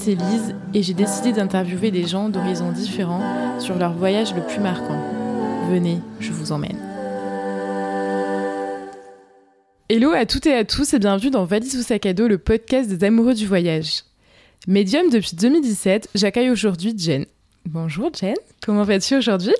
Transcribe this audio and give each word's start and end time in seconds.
c'est 0.00 0.14
Lise 0.14 0.54
et 0.72 0.82
j'ai 0.82 0.94
décidé 0.94 1.30
d'interviewer 1.30 1.90
des 1.90 2.06
gens 2.06 2.30
d'horizons 2.30 2.72
différents 2.72 3.60
sur 3.60 3.76
leur 3.76 3.92
voyage 3.92 4.34
le 4.34 4.40
plus 4.40 4.58
marquant. 4.58 4.98
Venez, 5.70 5.98
je 6.20 6.32
vous 6.32 6.52
emmène. 6.52 6.78
Hello 9.90 10.12
à 10.12 10.24
toutes 10.24 10.46
et 10.46 10.54
à 10.54 10.64
tous 10.64 10.94
et 10.94 10.98
bienvenue 10.98 11.30
dans 11.30 11.44
Valise 11.44 11.76
ou 11.76 11.82
sac 11.82 12.06
à 12.06 12.14
dos, 12.14 12.28
le 12.28 12.38
podcast 12.38 12.88
des 12.88 13.04
amoureux 13.04 13.34
du 13.34 13.46
voyage. 13.46 14.04
Médium 14.66 15.10
depuis 15.10 15.36
2017, 15.36 16.08
j'accueille 16.14 16.48
aujourd'hui 16.48 16.94
Jen. 16.96 17.26
Bonjour 17.66 18.10
Jen, 18.18 18.36
comment 18.64 18.84
vas-tu 18.84 19.16
aujourd'hui? 19.16 19.54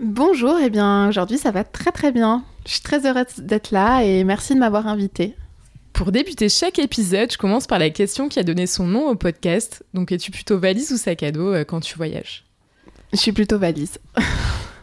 Bonjour, 0.00 0.58
et 0.58 0.66
eh 0.66 0.70
bien 0.70 1.10
aujourd'hui 1.10 1.36
ça 1.36 1.50
va 1.50 1.64
très 1.64 1.92
très 1.92 2.10
bien. 2.10 2.42
Je 2.64 2.72
suis 2.72 2.82
très 2.82 3.06
heureuse 3.06 3.36
d'être 3.36 3.70
là 3.70 4.02
et 4.02 4.24
merci 4.24 4.54
de 4.54 4.60
m'avoir 4.60 4.86
invitée. 4.86 5.34
Pour 5.98 6.12
débuter 6.12 6.48
chaque 6.48 6.78
épisode, 6.78 7.32
je 7.32 7.36
commence 7.36 7.66
par 7.66 7.80
la 7.80 7.90
question 7.90 8.28
qui 8.28 8.38
a 8.38 8.44
donné 8.44 8.68
son 8.68 8.86
nom 8.86 9.08
au 9.08 9.16
podcast. 9.16 9.82
Donc, 9.94 10.12
es-tu 10.12 10.30
plutôt 10.30 10.56
valise 10.56 10.92
ou 10.92 10.96
sac 10.96 11.24
à 11.24 11.32
dos 11.32 11.52
euh, 11.52 11.64
quand 11.64 11.80
tu 11.80 11.96
voyages? 11.96 12.44
Je 13.12 13.18
suis 13.18 13.32
plutôt 13.32 13.58
valise. 13.58 13.98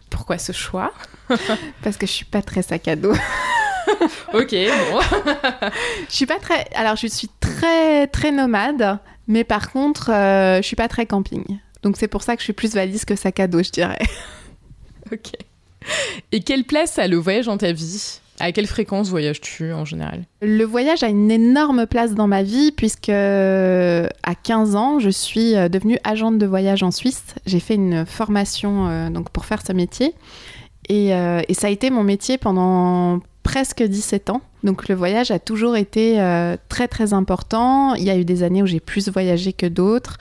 Pourquoi 0.09 0.37
ce 0.37 0.51
choix? 0.51 0.91
Parce 1.83 1.95
que 1.95 2.05
je 2.05 2.11
suis 2.11 2.25
pas 2.25 2.41
très 2.41 2.63
sac 2.63 2.89
à 2.89 2.97
dos. 2.97 3.13
ok, 4.33 4.51
bon. 4.51 4.99
je 6.09 6.13
suis 6.13 6.25
pas 6.25 6.37
très. 6.37 6.67
Alors, 6.75 6.97
je 6.97 7.07
suis 7.07 7.29
très 7.39 8.07
très 8.07 8.31
nomade, 8.31 8.99
mais 9.29 9.45
par 9.45 9.71
contre, 9.71 10.11
euh, 10.11 10.57
je 10.57 10.63
suis 10.63 10.75
pas 10.75 10.89
très 10.89 11.05
camping. 11.05 11.45
Donc, 11.81 11.95
c'est 11.95 12.09
pour 12.09 12.23
ça 12.23 12.35
que 12.35 12.41
je 12.41 12.47
suis 12.47 12.51
plus 12.51 12.73
valise 12.73 13.05
que 13.05 13.15
sac 13.15 13.39
à 13.39 13.47
dos, 13.47 13.63
je 13.63 13.71
dirais. 13.71 14.03
ok. 15.13 15.31
Et 16.33 16.41
quelle 16.41 16.65
place 16.65 16.99
a 16.99 17.07
le 17.07 17.15
voyage 17.15 17.45
dans 17.45 17.57
ta 17.57 17.71
vie? 17.71 18.19
À 18.39 18.51
quelle 18.51 18.67
fréquence 18.67 19.09
voyages-tu 19.09 19.71
en 19.71 19.85
général? 19.85 20.23
Le 20.41 20.63
voyage 20.63 21.03
a 21.03 21.07
une 21.07 21.31
énorme 21.31 21.85
place 21.87 22.13
dans 22.13 22.27
ma 22.27 22.43
vie 22.43 22.71
puisque 22.71 23.09
à 23.09 24.35
15 24.35 24.75
ans, 24.75 24.99
je 24.99 25.09
suis 25.09 25.55
euh, 25.55 25.69
devenue 25.69 25.97
agente 26.03 26.37
de 26.37 26.45
voyage 26.45 26.83
en 26.83 26.91
Suisse. 26.91 27.23
J'ai 27.45 27.59
fait 27.59 27.75
une 27.75 28.05
formation 28.05 28.87
euh, 28.87 29.09
donc 29.09 29.29
pour 29.29 29.45
faire 29.45 29.65
ce 29.65 29.71
métier 29.71 30.13
euh, 30.91 31.41
et, 31.47 31.53
ça 31.53 31.67
a 31.67 31.69
été 31.69 31.89
mon 31.89 32.03
métier 32.03 32.37
pendant 32.37 33.19
presque 33.43 33.81
17 33.81 34.29
ans. 34.29 34.41
Donc 34.63 34.87
le 34.87 34.95
voyage 34.95 35.31
a 35.31 35.39
toujours 35.39 35.75
été 35.77 36.17
très 36.69 36.87
très 36.87 37.13
important. 37.13 37.93
Il 37.93 38.03
y 38.03 38.09
a 38.09 38.17
eu 38.17 38.25
des 38.25 38.41
années 38.43 38.63
où 38.63 38.65
j'ai 38.65 38.79
plus 38.79 39.09
voyagé 39.09 39.53
que 39.53 39.67
d'autres. 39.67 40.17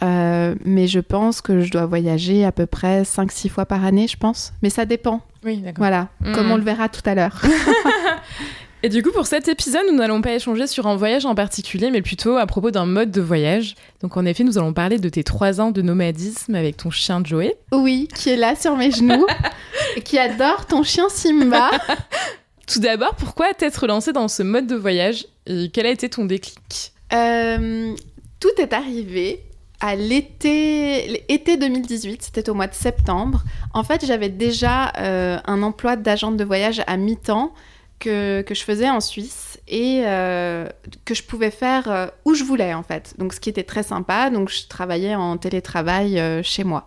mais 0.00 0.86
je 0.86 1.00
pense 1.00 1.42
que 1.42 1.60
je 1.60 1.70
dois 1.70 1.84
voyager 1.84 2.44
à 2.44 2.52
peu 2.52 2.64
près 2.64 3.02
5-6 3.02 3.50
fois 3.50 3.66
par 3.66 3.84
année, 3.84 4.08
je 4.08 4.16
pense. 4.16 4.54
Mais 4.62 4.70
ça 4.70 4.86
dépend. 4.86 5.20
Oui, 5.44 5.58
d'accord. 5.58 5.78
Voilà, 5.78 6.08
comme 6.34 6.50
on 6.50 6.56
le 6.56 6.62
verra 6.62 6.88
tout 6.88 7.02
à 7.04 7.14
l'heure. 7.14 7.42
Et 8.84 8.88
du 8.88 9.00
coup, 9.02 9.12
pour 9.12 9.26
cet 9.26 9.46
épisode, 9.46 9.82
nous 9.88 9.96
n'allons 9.96 10.20
pas 10.22 10.32
échanger 10.32 10.66
sur 10.66 10.88
un 10.88 10.96
voyage 10.96 11.24
en 11.24 11.36
particulier, 11.36 11.92
mais 11.92 12.02
plutôt 12.02 12.36
à 12.36 12.46
propos 12.46 12.72
d'un 12.72 12.84
mode 12.84 13.12
de 13.12 13.20
voyage. 13.20 13.76
Donc, 14.00 14.16
en 14.16 14.24
effet, 14.24 14.42
nous 14.42 14.58
allons 14.58 14.72
parler 14.72 14.98
de 14.98 15.08
tes 15.08 15.22
trois 15.22 15.60
ans 15.60 15.70
de 15.70 15.82
nomadisme 15.82 16.56
avec 16.56 16.78
ton 16.78 16.90
chien 16.90 17.22
Joey. 17.24 17.56
Oui, 17.70 18.08
qui 18.12 18.30
est 18.30 18.36
là 18.36 18.56
sur 18.56 18.76
mes 18.76 18.90
genoux, 18.90 19.24
et 19.96 20.00
qui 20.00 20.18
adore 20.18 20.66
ton 20.66 20.82
chien 20.82 21.08
Simba. 21.08 21.70
Tout 22.66 22.80
d'abord, 22.80 23.14
pourquoi 23.14 23.54
t'être 23.54 23.86
lancé 23.86 24.12
dans 24.12 24.26
ce 24.26 24.42
mode 24.42 24.66
de 24.66 24.74
voyage 24.76 25.26
et 25.46 25.70
quel 25.72 25.86
a 25.86 25.90
été 25.90 26.08
ton 26.08 26.24
déclic? 26.24 26.92
Euh, 27.12 27.94
Tout 28.40 28.48
est 28.58 28.72
arrivé 28.72 29.42
à 29.82 29.96
l'été, 29.96 31.24
été 31.28 31.56
2018, 31.56 32.22
c'était 32.22 32.48
au 32.48 32.54
mois 32.54 32.68
de 32.68 32.74
septembre. 32.74 33.42
En 33.74 33.82
fait, 33.82 34.06
j'avais 34.06 34.28
déjà 34.28 34.92
euh, 34.98 35.38
un 35.44 35.62
emploi 35.64 35.96
d'agente 35.96 36.36
de 36.36 36.44
voyage 36.44 36.82
à 36.86 36.96
mi-temps 36.96 37.52
que, 37.98 38.42
que, 38.42 38.54
je 38.54 38.62
faisais 38.62 38.88
en 38.88 39.00
Suisse 39.00 39.60
et 39.66 40.02
euh, 40.06 40.68
que 41.04 41.14
je 41.14 41.24
pouvais 41.24 41.50
faire 41.50 41.90
euh, 41.90 42.06
où 42.24 42.34
je 42.34 42.44
voulais 42.44 42.72
en 42.74 42.84
fait. 42.84 43.14
Donc, 43.18 43.34
ce 43.34 43.40
qui 43.40 43.50
était 43.50 43.64
très 43.64 43.82
sympa. 43.82 44.30
Donc, 44.30 44.50
je 44.50 44.68
travaillais 44.68 45.16
en 45.16 45.36
télétravail 45.36 46.22
chez 46.44 46.62
moi. 46.62 46.86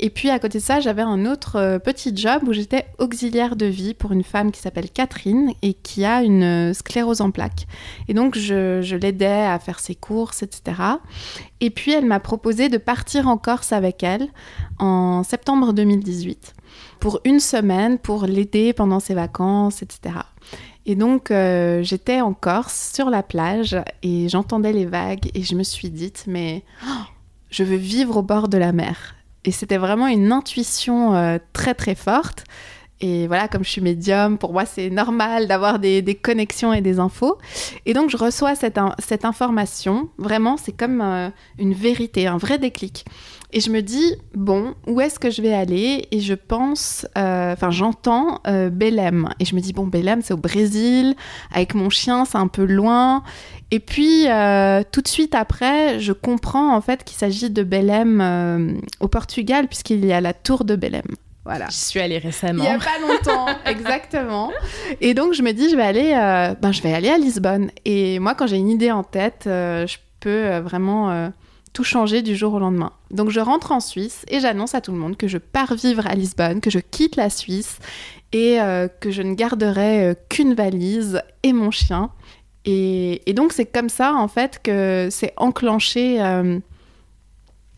Et 0.00 0.10
puis 0.10 0.30
à 0.30 0.38
côté 0.38 0.58
de 0.58 0.62
ça, 0.62 0.80
j'avais 0.80 1.02
un 1.02 1.26
autre 1.26 1.56
euh, 1.56 1.78
petit 1.78 2.14
job 2.14 2.42
où 2.46 2.52
j'étais 2.52 2.86
auxiliaire 2.98 3.56
de 3.56 3.66
vie 3.66 3.94
pour 3.94 4.12
une 4.12 4.24
femme 4.24 4.52
qui 4.52 4.60
s'appelle 4.60 4.90
Catherine 4.90 5.52
et 5.62 5.74
qui 5.74 6.04
a 6.04 6.22
une 6.22 6.42
euh, 6.42 6.74
sclérose 6.74 7.20
en 7.20 7.30
plaques. 7.30 7.66
Et 8.08 8.14
donc 8.14 8.36
je, 8.36 8.94
l'aidais 8.96 9.46
à 9.46 9.58
faire 9.58 9.80
ses 9.80 9.94
courses, 9.94 10.42
etc. 10.42 10.76
Et 11.60 11.70
puis 11.70 11.92
elle 11.92 12.06
m'a 12.06 12.20
proposé 12.20 12.68
de 12.68 12.78
partir 12.78 13.28
en 13.28 13.36
Corse 13.36 13.72
avec 13.72 14.02
elle 14.02 14.28
en 14.78 15.22
septembre 15.22 15.72
2018 15.72 16.54
pour 17.00 17.20
une 17.24 17.40
semaine 17.40 17.98
pour 17.98 18.26
l'aider 18.26 18.72
pendant 18.72 19.00
ses 19.00 19.14
vacances, 19.14 19.82
etc. 19.82 20.16
Et 20.86 20.96
donc 20.96 21.30
euh, 21.30 21.82
j'étais 21.82 22.20
en 22.20 22.34
Corse 22.34 22.92
sur 22.94 23.10
la 23.10 23.22
plage 23.22 23.76
et 24.02 24.28
j'entendais 24.28 24.72
les 24.72 24.86
vagues 24.86 25.30
et 25.34 25.42
je 25.42 25.54
me 25.54 25.62
suis 25.62 25.90
dite 25.90 26.24
mais 26.26 26.62
oh, 26.86 27.04
je 27.50 27.62
veux 27.62 27.76
vivre 27.76 28.18
au 28.18 28.22
bord 28.22 28.48
de 28.48 28.58
la 28.58 28.72
mer. 28.72 29.14
Et 29.44 29.52
c'était 29.52 29.76
vraiment 29.76 30.06
une 30.06 30.32
intuition 30.32 31.14
euh, 31.14 31.38
très 31.52 31.74
très 31.74 31.94
forte. 31.94 32.44
Et 33.00 33.26
voilà, 33.26 33.48
comme 33.48 33.64
je 33.64 33.70
suis 33.70 33.80
médium, 33.80 34.38
pour 34.38 34.52
moi, 34.52 34.64
c'est 34.64 34.88
normal 34.88 35.46
d'avoir 35.46 35.78
des, 35.78 36.18
connexions 36.22 36.72
et 36.72 36.80
des 36.80 37.00
infos. 37.00 37.36
Et 37.86 37.92
donc, 37.92 38.08
je 38.08 38.16
reçois 38.16 38.54
cette, 38.54 38.78
information. 39.24 40.08
Vraiment, 40.16 40.56
c'est 40.56 40.72
comme 40.72 41.02
euh, 41.02 41.28
une 41.58 41.74
vérité, 41.74 42.26
un 42.26 42.38
vrai 42.38 42.58
déclic. 42.58 43.04
Et 43.56 43.60
je 43.60 43.70
me 43.70 43.80
dis, 43.80 44.16
bon, 44.34 44.74
où 44.86 45.00
est-ce 45.00 45.18
que 45.18 45.30
je 45.30 45.40
vais 45.40 45.54
aller? 45.54 46.08
Et 46.10 46.20
je 46.20 46.34
pense, 46.34 47.06
euh, 47.16 47.52
enfin, 47.52 47.70
j'entends 47.70 48.40
Belém. 48.44 49.28
Et 49.38 49.44
je 49.44 49.54
me 49.54 49.60
dis, 49.60 49.72
bon, 49.72 49.86
Belém, 49.86 50.22
c'est 50.22 50.34
au 50.34 50.38
Brésil. 50.38 51.14
Avec 51.52 51.74
mon 51.74 51.88
chien, 51.88 52.24
c'est 52.24 52.36
un 52.36 52.48
peu 52.48 52.64
loin. 52.64 53.22
Et 53.74 53.80
puis, 53.80 54.28
euh, 54.28 54.82
tout 54.92 55.00
de 55.00 55.08
suite 55.08 55.34
après, 55.34 55.98
je 55.98 56.12
comprends 56.12 56.76
en 56.76 56.80
fait 56.80 57.02
qu'il 57.02 57.16
s'agit 57.16 57.50
de 57.50 57.64
Belém 57.64 58.20
euh, 58.20 58.72
au 59.00 59.08
Portugal, 59.08 59.66
puisqu'il 59.66 60.04
y 60.04 60.12
a 60.12 60.20
la 60.20 60.32
tour 60.32 60.64
de 60.64 60.76
Belém. 60.76 61.02
Voilà. 61.44 61.66
Je 61.70 61.76
suis 61.76 61.98
allée 62.00 62.18
récemment. 62.18 62.62
Il 62.62 62.68
n'y 62.68 62.74
a 62.74 62.78
pas 62.78 63.00
longtemps, 63.00 63.46
exactement. 63.66 64.52
Et 65.00 65.12
donc, 65.12 65.34
je 65.34 65.42
me 65.42 65.52
dis, 65.52 65.70
je 65.70 65.76
vais 65.76 65.82
aller, 65.82 66.12
euh, 66.14 66.54
ben, 66.60 66.70
je 66.70 66.82
vais 66.82 66.94
aller 66.94 67.08
à 67.08 67.18
Lisbonne. 67.18 67.70
Et 67.84 68.20
moi, 68.20 68.36
quand 68.36 68.46
j'ai 68.46 68.58
une 68.58 68.70
idée 68.70 68.92
en 68.92 69.02
tête, 69.02 69.42
je 69.46 69.96
peux 70.20 70.58
vraiment 70.58 71.30
tout 71.74 71.84
changer 71.84 72.22
du 72.22 72.34
jour 72.34 72.54
au 72.54 72.58
lendemain. 72.58 72.92
Donc, 73.10 73.28
je 73.28 73.40
rentre 73.40 73.70
en 73.72 73.80
Suisse 73.80 74.24
et 74.28 74.40
j'annonce 74.40 74.74
à 74.74 74.80
tout 74.80 74.92
le 74.92 74.98
monde 74.98 75.18
que 75.18 75.28
je 75.28 75.36
pars 75.36 75.74
vivre 75.74 76.06
à 76.06 76.14
Lisbonne, 76.14 76.62
que 76.62 76.70
je 76.70 76.78
quitte 76.78 77.16
la 77.16 77.28
Suisse 77.28 77.78
et 78.32 78.58
que 79.00 79.12
je 79.12 79.22
ne 79.22 79.34
garderai 79.34 80.16
qu'une 80.28 80.54
valise 80.54 81.22
et 81.44 81.52
mon 81.52 81.70
chien 81.70 82.10
et, 82.64 83.32
donc 83.34 83.52
c'est 83.52 83.66
comme 83.66 83.88
ça 83.88 84.14
en 84.14 84.28
fait 84.28 84.60
que 84.62 85.08
c'est 85.10 85.32
enclenché 85.36 86.22
euh, 86.22 86.58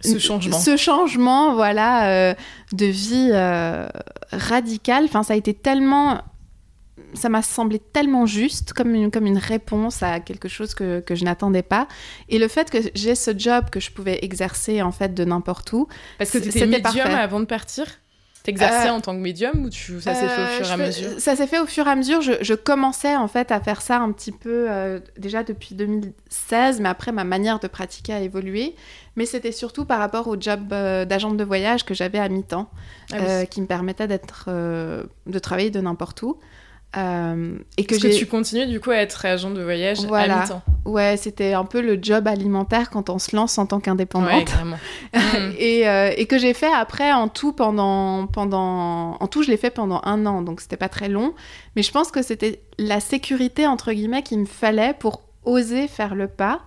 ce 0.01 0.19
changement. 0.19 0.59
Ce 0.59 0.77
changement, 0.77 1.55
voilà, 1.55 2.09
euh, 2.09 2.35
de 2.73 2.87
vie 2.87 3.31
euh, 3.33 3.89
radical. 4.31 5.05
Enfin, 5.05 5.23
ça 5.23 5.33
a 5.33 5.37
été 5.37 5.55
tellement, 5.55 6.21
ça 7.17 7.29
m'a 7.29 7.43
semblé 7.43 7.79
tellement 7.79 8.27
juste 8.27 8.73
comme 8.73 8.95
une, 8.95 9.11
comme 9.11 9.27
une 9.27 9.39
réponse 9.39 10.03
à 10.03 10.21
quelque 10.21 10.49
chose 10.49 10.75
que, 10.75 11.01
que 11.01 11.15
je 11.15 11.25
n'attendais 11.25 11.63
pas. 11.63 11.89
Et 12.29 12.39
le 12.39 12.49
fait 12.49 12.71
que 12.71 12.79
j'ai 12.95 13.15
ce 13.15 13.37
job 13.37 13.71
que 13.71 13.81
je 13.81 13.91
pouvais 13.91 14.19
exercer 14.23 14.83
en 14.83 14.93
fait 14.93 15.15
de 15.15 15.25
n'importe 15.25 15.73
où. 15.73 15.89
Parce 16.19 16.31
que 16.31 16.41
c'était 16.43 16.67
médium 16.67 17.09
avant 17.09 17.41
de 17.41 17.47
partir? 17.47 17.87
T'exerçais 18.47 18.89
euh, 18.89 18.93
en 18.93 19.01
tant 19.01 19.13
que 19.13 19.21
médium 19.21 19.65
ou 19.65 19.71
tu... 19.71 20.01
ça 20.01 20.15
s'est 20.15 20.29
fait 20.29 20.43
au 20.43 20.47
fur 20.47 20.67
et 20.67 20.71
à 20.71 20.75
euh, 20.75 20.87
mesure? 20.87 21.11
Ça 21.19 21.35
s'est 21.35 21.49
fait 21.49 21.59
au 21.59 21.67
fur 21.67 21.85
et 21.89 21.91
à 21.91 21.97
mesure. 21.97 22.21
Je, 22.23 22.55
commençais 22.55 23.17
en 23.17 23.27
fait 23.27 23.51
à 23.51 23.59
faire 23.59 23.83
ça 23.83 23.99
un 23.99 24.13
petit 24.13 24.31
peu 24.31 24.71
euh, 24.71 25.01
déjà 25.19 25.43
depuis 25.43 25.75
2016, 25.75 26.81
mais 26.81 26.89
après 26.89 27.11
ma 27.11 27.25
manière 27.25 27.59
de 27.59 27.67
pratiquer 27.67 28.13
a 28.13 28.21
évolué. 28.21 28.77
Mais 29.17 29.27
c'était 29.27 29.51
surtout 29.51 29.85
par 29.85 29.99
rapport 29.99 30.29
au 30.29 30.41
job 30.41 30.69
d'agente 30.69 31.37
de 31.37 31.43
voyage 31.43 31.85
que 31.85 31.93
j'avais 31.93 32.21
à 32.21 32.29
mi-temps, 32.29 32.71
ah 33.13 33.47
qui 33.47 33.61
me 33.63 33.67
permettait 33.67 34.07
d'être, 34.07 34.49
de 34.49 35.39
travailler 35.41 35.71
de 35.71 35.81
n'importe 35.81 36.23
où. 36.23 36.39
Euh, 36.97 37.59
et 37.77 37.85
que, 37.85 37.95
que, 37.95 38.17
tu 38.17 38.27
continues 38.27 38.67
du 38.67 38.81
coup 38.81 38.91
à 38.91 38.97
être 38.97 39.27
agent 39.27 39.51
de 39.51 39.63
voyage 39.63 39.99
voilà. 40.07 40.39
à 40.39 40.43
mi-temps. 40.43 40.63
Ouais, 40.87 41.17
c'était 41.17 41.53
un 41.53 41.65
peu 41.65 41.83
le 41.83 41.99
job 42.01 42.27
alimentaire 42.27 42.89
quand 42.89 43.11
on 43.11 43.19
se 43.19 43.37
lance 43.37 43.59
en 43.59 43.67
tant 43.67 43.81
qu'indépendante. 43.81 44.51
Mm. 45.13 45.53
et, 45.59 45.89
euh, 45.89 46.13
et, 46.17 46.27
que 46.27 46.39
j'ai 46.39 46.53
fait 46.53 46.73
après 46.73 47.13
en 47.13 47.29
tout 47.29 47.53
pendant, 47.53 48.27
pendant... 48.27 49.17
En 49.19 49.27
tout, 49.27 49.43
je 49.43 49.51
l'ai 49.51 49.57
fait 49.57 49.71
pendant 49.71 50.01
un 50.05 50.27
an, 50.27 50.43
donc 50.43 50.61
c'était 50.61 50.77
pas 50.77 50.89
très 50.89 51.09
long. 51.09 51.35
Mais 51.75 51.83
je 51.83 51.91
pense 51.91 52.11
que 52.11 52.23
c'était 52.23 52.61
la 52.79 53.01
sécurité, 53.01 53.67
entre 53.67 53.93
guillemets, 53.93 54.23
qu'il 54.23 54.39
me 54.39 54.47
fallait 54.47 54.95
pour 54.95 55.23
oser 55.45 55.89
faire 55.89 56.15
le 56.15 56.29
pas. 56.29 56.61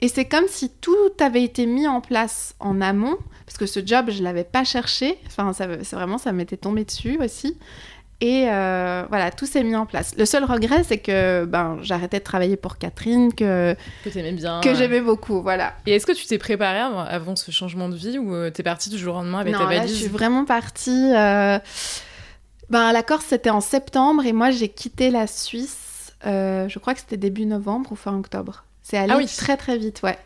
Et 0.00 0.08
c'est 0.08 0.24
comme 0.24 0.46
si 0.48 0.70
tout 0.70 0.96
avait 1.20 1.42
été 1.42 1.66
mis 1.66 1.86
en 1.86 2.00
place 2.00 2.54
en 2.60 2.80
amont, 2.80 3.16
parce 3.46 3.58
que 3.58 3.66
ce 3.66 3.84
job, 3.84 4.10
je 4.10 4.22
l'avais 4.22 4.44
pas 4.44 4.64
cherché. 4.64 5.18
Enfin, 5.26 5.52
c'est 5.52 5.94
vraiment, 5.94 6.18
ça 6.18 6.32
m'était 6.32 6.56
tombé 6.56 6.84
dessus 6.84 7.18
aussi. 7.22 7.56
Et 8.24 8.46
euh, 8.48 9.04
voilà, 9.10 9.30
tout 9.30 9.44
s'est 9.44 9.62
mis 9.62 9.76
en 9.76 9.84
place. 9.84 10.14
Le 10.16 10.24
seul 10.24 10.44
regret, 10.44 10.82
c'est 10.82 10.96
que 10.96 11.44
ben, 11.44 11.76
j'arrêtais 11.82 12.20
de 12.20 12.24
travailler 12.24 12.56
pour 12.56 12.78
Catherine, 12.78 13.34
que, 13.34 13.76
que 14.02 14.30
bien. 14.32 14.62
Que 14.62 14.74
j'aimais 14.74 15.02
beaucoup, 15.02 15.42
voilà. 15.42 15.74
Et 15.84 15.94
est-ce 15.94 16.06
que 16.06 16.12
tu 16.12 16.24
t'es 16.24 16.38
préparée 16.38 16.78
avant, 16.78 17.36
ce 17.36 17.50
changement 17.50 17.90
de 17.90 17.96
vie 17.96 18.18
ou 18.18 18.34
euh, 18.34 18.48
t'es 18.48 18.62
partie 18.62 18.88
du 18.88 18.96
jour 18.96 19.16
au 19.16 19.18
lendemain 19.18 19.40
avec 19.40 19.52
non, 19.52 19.58
ta 19.58 19.66
valise 19.66 19.82
là, 19.82 19.86
je 19.88 19.92
suis 19.92 20.08
vraiment 20.08 20.46
partie. 20.46 21.12
Euh... 21.14 21.58
Ben, 22.70 22.92
la 22.92 23.02
Corse, 23.02 23.26
c'était 23.28 23.50
en 23.50 23.60
septembre 23.60 24.24
et 24.24 24.32
moi, 24.32 24.50
j'ai 24.50 24.70
quitté 24.70 25.10
la 25.10 25.26
Suisse, 25.26 26.14
euh, 26.24 26.66
je 26.66 26.78
crois 26.78 26.94
que 26.94 27.00
c'était 27.00 27.18
début 27.18 27.44
novembre 27.44 27.92
ou 27.92 27.94
fin 27.94 28.16
octobre. 28.18 28.64
C'est 28.82 28.96
allé 28.96 29.12
ah 29.12 29.18
oui. 29.18 29.26
très 29.26 29.58
très 29.58 29.76
vite, 29.76 30.00
ouais. 30.02 30.16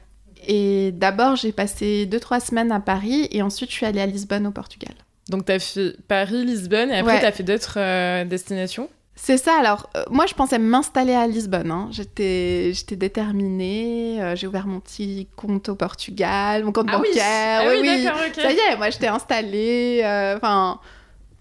Et 0.47 0.93
d'abord, 0.93 1.35
j'ai 1.35 1.51
passé 1.51 2.09
2-3 2.09 2.47
semaines 2.47 2.71
à 2.71 2.79
Paris 2.79 3.27
et 3.33 3.43
ensuite, 3.43 3.71
je 3.71 3.75
suis 3.75 3.87
allée 3.87 4.01
à 4.01 4.07
Lisbonne 4.07 4.47
au 4.47 4.53
Portugal. 4.53 4.95
Donc, 5.29 5.45
tu 5.47 5.53
as 5.53 5.59
fait 5.59 5.97
Paris, 6.09 6.45
Lisbonne 6.45 6.91
et 6.91 6.99
après, 6.99 7.15
Ouais. 7.15 7.21
tu 7.21 7.27
as 7.27 7.33
fait 7.33 7.43
d'autres 7.43 7.75
euh, 7.79 8.25
destinations. 8.25 8.89
C'est 9.21 9.37
ça, 9.37 9.55
alors 9.59 9.91
euh, 9.97 10.05
moi 10.13 10.27
je 10.27 10.35
pensais 10.35 10.61
m'installer 10.61 11.13
à 11.13 11.27
Lisbonne, 11.27 11.73
hein. 11.73 11.89
j'étais, 11.91 12.71
j'étais 12.73 12.95
déterminée, 12.95 14.23
euh, 14.23 14.37
j'ai 14.37 14.47
ouvert 14.47 14.69
mon 14.69 14.79
petit 14.79 15.27
compte 15.35 15.69
au 15.69 15.75
Portugal, 15.75 16.63
mon 16.63 16.71
compte 16.71 16.87
bancaire, 16.87 17.63
Ah 17.65 17.69
oui, 17.69 18.05
ça 18.37 18.53
y 18.53 18.57
est, 18.59 18.77
moi 18.77 18.91
j'étais 18.91 19.09
installée, 19.09 20.03
enfin 20.37 20.79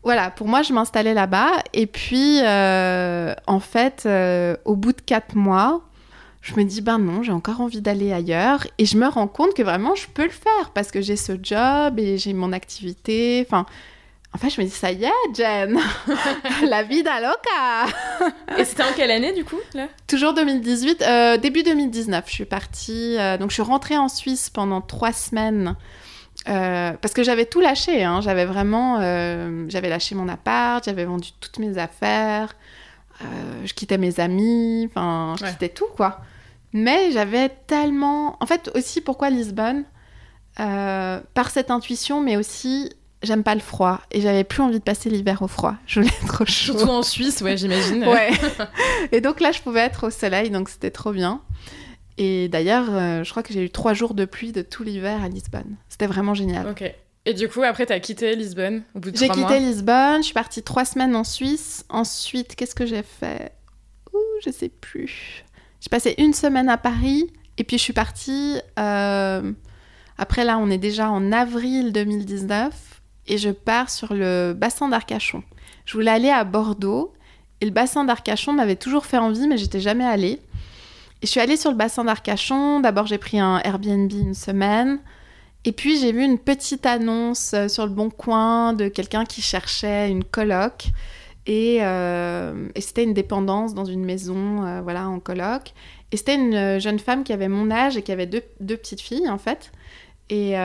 voilà, 0.01 0.31
pour 0.31 0.47
moi 0.47 0.63
je 0.63 0.73
m'installais 0.73 1.13
là-bas, 1.13 1.51
et 1.73 1.85
puis 1.85 2.39
en 2.41 3.59
fait 3.59 4.09
au 4.65 4.75
bout 4.75 4.93
de 4.93 5.01
quatre 5.01 5.35
mois, 5.35 5.81
je 6.47 6.55
me 6.55 6.63
dis 6.63 6.81
ben 6.81 6.97
non, 6.97 7.23
j'ai 7.23 7.31
encore 7.31 7.61
envie 7.61 7.81
d'aller 7.81 8.11
ailleurs, 8.13 8.65
et 8.77 8.85
je 8.85 8.97
me 8.97 9.07
rends 9.07 9.27
compte 9.27 9.53
que 9.53 9.61
vraiment 9.63 9.95
je 9.95 10.07
peux 10.07 10.23
le 10.23 10.29
faire, 10.29 10.71
parce 10.73 10.91
que 10.91 11.01
j'ai 11.01 11.15
ce 11.15 11.33
job 11.41 11.99
et 11.99 12.17
j'ai 12.17 12.33
mon 12.33 12.51
activité, 12.53 13.45
enfin... 13.47 13.65
En 14.33 14.39
fait, 14.39 14.49
je 14.51 14.59
me 14.61 14.65
dis, 14.65 14.71
ça 14.71 14.91
y 14.91 15.05
est, 15.05 15.11
Jen, 15.33 15.79
la 16.69 16.83
vida 16.83 17.19
loca. 17.21 17.87
Et 18.57 18.65
c'était 18.65 18.83
en 18.83 18.93
quelle 18.95 19.09
année, 19.09 19.33
du 19.33 19.43
coup, 19.45 19.55
là? 19.73 19.87
Toujours 20.05 20.33
2018, 20.33 21.01
euh, 21.01 21.37
début 21.37 21.63
2019, 21.63 22.25
je 22.27 22.31
suis 22.33 22.45
partie. 22.45 23.15
euh, 23.17 23.37
donc, 23.37 23.49
je 23.49 23.53
suis 23.55 23.63
rentrée 23.63 23.97
en 23.97 24.09
Suisse 24.09 24.49
pendant 24.51 24.81
trois 24.81 25.13
semaines. 25.13 25.75
euh, 26.49 26.91
parce 27.01 27.13
que 27.15 27.23
j'avais 27.23 27.45
tout 27.45 27.61
lâché, 27.61 28.03
hein, 28.03 28.19
j'avais 28.21 28.45
vraiment, 28.45 28.97
j'avais 29.69 29.89
lâché 29.89 30.13
mon 30.13 30.27
appart, 30.27 30.83
j'avais 30.85 31.05
vendu 31.05 31.29
toutes 31.39 31.57
mes 31.59 31.77
affaires, 31.79 32.53
je 33.65 33.73
quittais 33.73 33.97
mes 33.97 34.19
amis, 34.19 34.87
enfin, 34.91 35.35
je 35.39 35.45
Ouais. 35.45 35.51
quittais 35.51 35.69
tout 35.69 35.87
quoi. 35.95 36.19
Mais 36.83 37.11
j'avais 37.11 37.49
tellement, 37.67 38.37
en 38.41 38.45
fait 38.45 38.69
aussi 38.75 39.01
pourquoi 39.01 39.29
Lisbonne, 39.29 39.83
Euh, 40.59 41.19
par 41.35 41.51
cette 41.51 41.69
intuition, 41.69 42.19
mais 42.19 42.35
aussi 42.35 42.89
j'aime 43.21 43.43
pas 43.43 43.53
le 43.53 43.61
froid 43.61 44.01
et 44.11 44.21
j'avais 44.21 44.43
plus 44.43 44.63
envie 44.63 44.79
de 44.79 44.83
passer 44.83 45.07
l'hiver 45.11 45.43
au 45.43 45.47
froid, 45.47 45.75
je 45.85 45.99
voulais 45.99 46.11
trop 46.27 46.45
chaud. 46.45 46.73
Surtout 46.73 46.89
en 46.89 47.03
Suisse, 47.03 47.41
ouais, 47.41 47.57
j'imagine. 47.57 48.03
Ouais. 48.07 48.31
et 49.11 49.21
donc 49.21 49.39
là, 49.39 49.51
je 49.51 49.61
pouvais 49.61 49.81
être 49.81 50.07
au 50.07 50.09
soleil, 50.09 50.49
donc 50.49 50.69
c'était 50.69 50.89
trop 50.89 51.11
bien. 51.11 51.41
Et 52.17 52.47
d'ailleurs, 52.47 52.87
euh, 52.89 53.23
je 53.23 53.29
crois 53.29 53.43
que 53.43 53.53
j'ai 53.53 53.63
eu 53.63 53.69
trois 53.69 53.93
jours 53.93 54.15
de 54.15 54.25
pluie 54.25 54.51
de 54.51 54.63
tout 54.63 54.81
l'hiver 54.83 55.23
à 55.23 55.27
Lisbonne. 55.29 55.75
C'était 55.89 56.07
vraiment 56.07 56.33
génial. 56.33 56.67
Ok. 56.67 56.83
Et 57.25 57.33
du 57.35 57.47
coup, 57.49 57.61
après, 57.61 57.85
t'as 57.85 57.99
quitté 57.99 58.35
Lisbonne 58.35 58.81
au 58.95 58.99
bout 58.99 59.11
de 59.11 59.17
J'ai 59.17 59.27
quitté 59.29 59.41
mois. 59.41 59.59
Lisbonne, 59.59 60.17
je 60.21 60.25
suis 60.25 60.33
partie 60.33 60.63
trois 60.63 60.85
semaines 60.85 61.15
en 61.15 61.23
Suisse. 61.23 61.85
Ensuite, 61.89 62.55
qu'est-ce 62.55 62.73
que 62.73 62.85
j'ai 62.87 63.03
fait? 63.03 63.51
Ouh, 64.13 64.17
je 64.43 64.49
sais 64.49 64.69
plus. 64.69 65.43
J'ai 65.81 65.89
passé 65.89 66.15
une 66.17 66.33
semaine 66.33 66.69
à 66.69 66.77
Paris 66.77 67.31
et 67.57 67.63
puis 67.63 67.77
je 67.77 67.83
suis 67.83 67.93
partie. 67.93 68.59
euh, 68.79 69.51
Après 70.17 70.43
là, 70.43 70.57
on 70.57 70.69
est 70.69 70.77
déjà 70.77 71.09
en 71.11 71.31
avril 71.31 71.91
2019 71.93 72.73
et 73.27 73.37
je 73.37 73.49
pars 73.49 73.89
sur 73.89 74.13
le 74.13 74.53
bassin 74.55 74.89
d'Arcachon. 74.89 75.43
Je 75.85 75.93
voulais 75.93 76.11
aller 76.11 76.29
à 76.29 76.43
Bordeaux 76.43 77.13
et 77.61 77.65
le 77.65 77.71
bassin 77.71 78.03
d'Arcachon 78.05 78.53
m'avait 78.53 78.75
toujours 78.75 79.05
fait 79.05 79.17
envie, 79.17 79.47
mais 79.47 79.57
j'étais 79.57 79.79
jamais 79.79 80.05
allée. 80.05 80.39
Et 81.21 81.25
je 81.25 81.27
suis 81.27 81.39
allée 81.39 81.57
sur 81.57 81.71
le 81.71 81.77
bassin 81.77 82.03
d'Arcachon. 82.03 82.79
D'abord, 82.79 83.07
j'ai 83.07 83.17
pris 83.17 83.39
un 83.39 83.59
Airbnb 83.63 84.11
une 84.11 84.35
semaine. 84.35 84.99
Et 85.65 85.71
puis 85.71 85.99
j'ai 85.99 86.11
vu 86.11 86.23
une 86.23 86.37
petite 86.37 86.85
annonce 86.85 87.53
euh, 87.53 87.67
sur 87.67 87.85
le 87.85 87.91
Bon 87.91 88.09
Coin 88.09 88.73
de 88.73 88.87
quelqu'un 88.87 89.25
qui 89.25 89.41
cherchait 89.41 90.09
une 90.09 90.23
coloc. 90.23 90.89
Et, 91.47 91.77
euh, 91.81 92.67
et 92.75 92.81
c'était 92.81 93.05
une 93.05 93.13
dépendance 93.13 93.73
dans 93.73 93.85
une 93.85 94.03
maison, 94.03 94.65
euh, 94.65 94.81
voilà, 94.81 95.07
en 95.07 95.19
coloc. 95.19 95.73
Et 96.11 96.17
c'était 96.17 96.35
une 96.35 96.53
euh, 96.53 96.79
jeune 96.79 96.99
femme 96.99 97.23
qui 97.23 97.31
avait 97.31 97.47
mon 97.47 97.71
âge 97.71 97.95
et 97.95 98.01
qui 98.01 98.11
avait 98.11 98.27
deux, 98.27 98.41
petites 98.59 99.01
filles, 99.01 99.29
en 99.29 99.37
fait. 99.37 99.71
Et, 100.29 100.55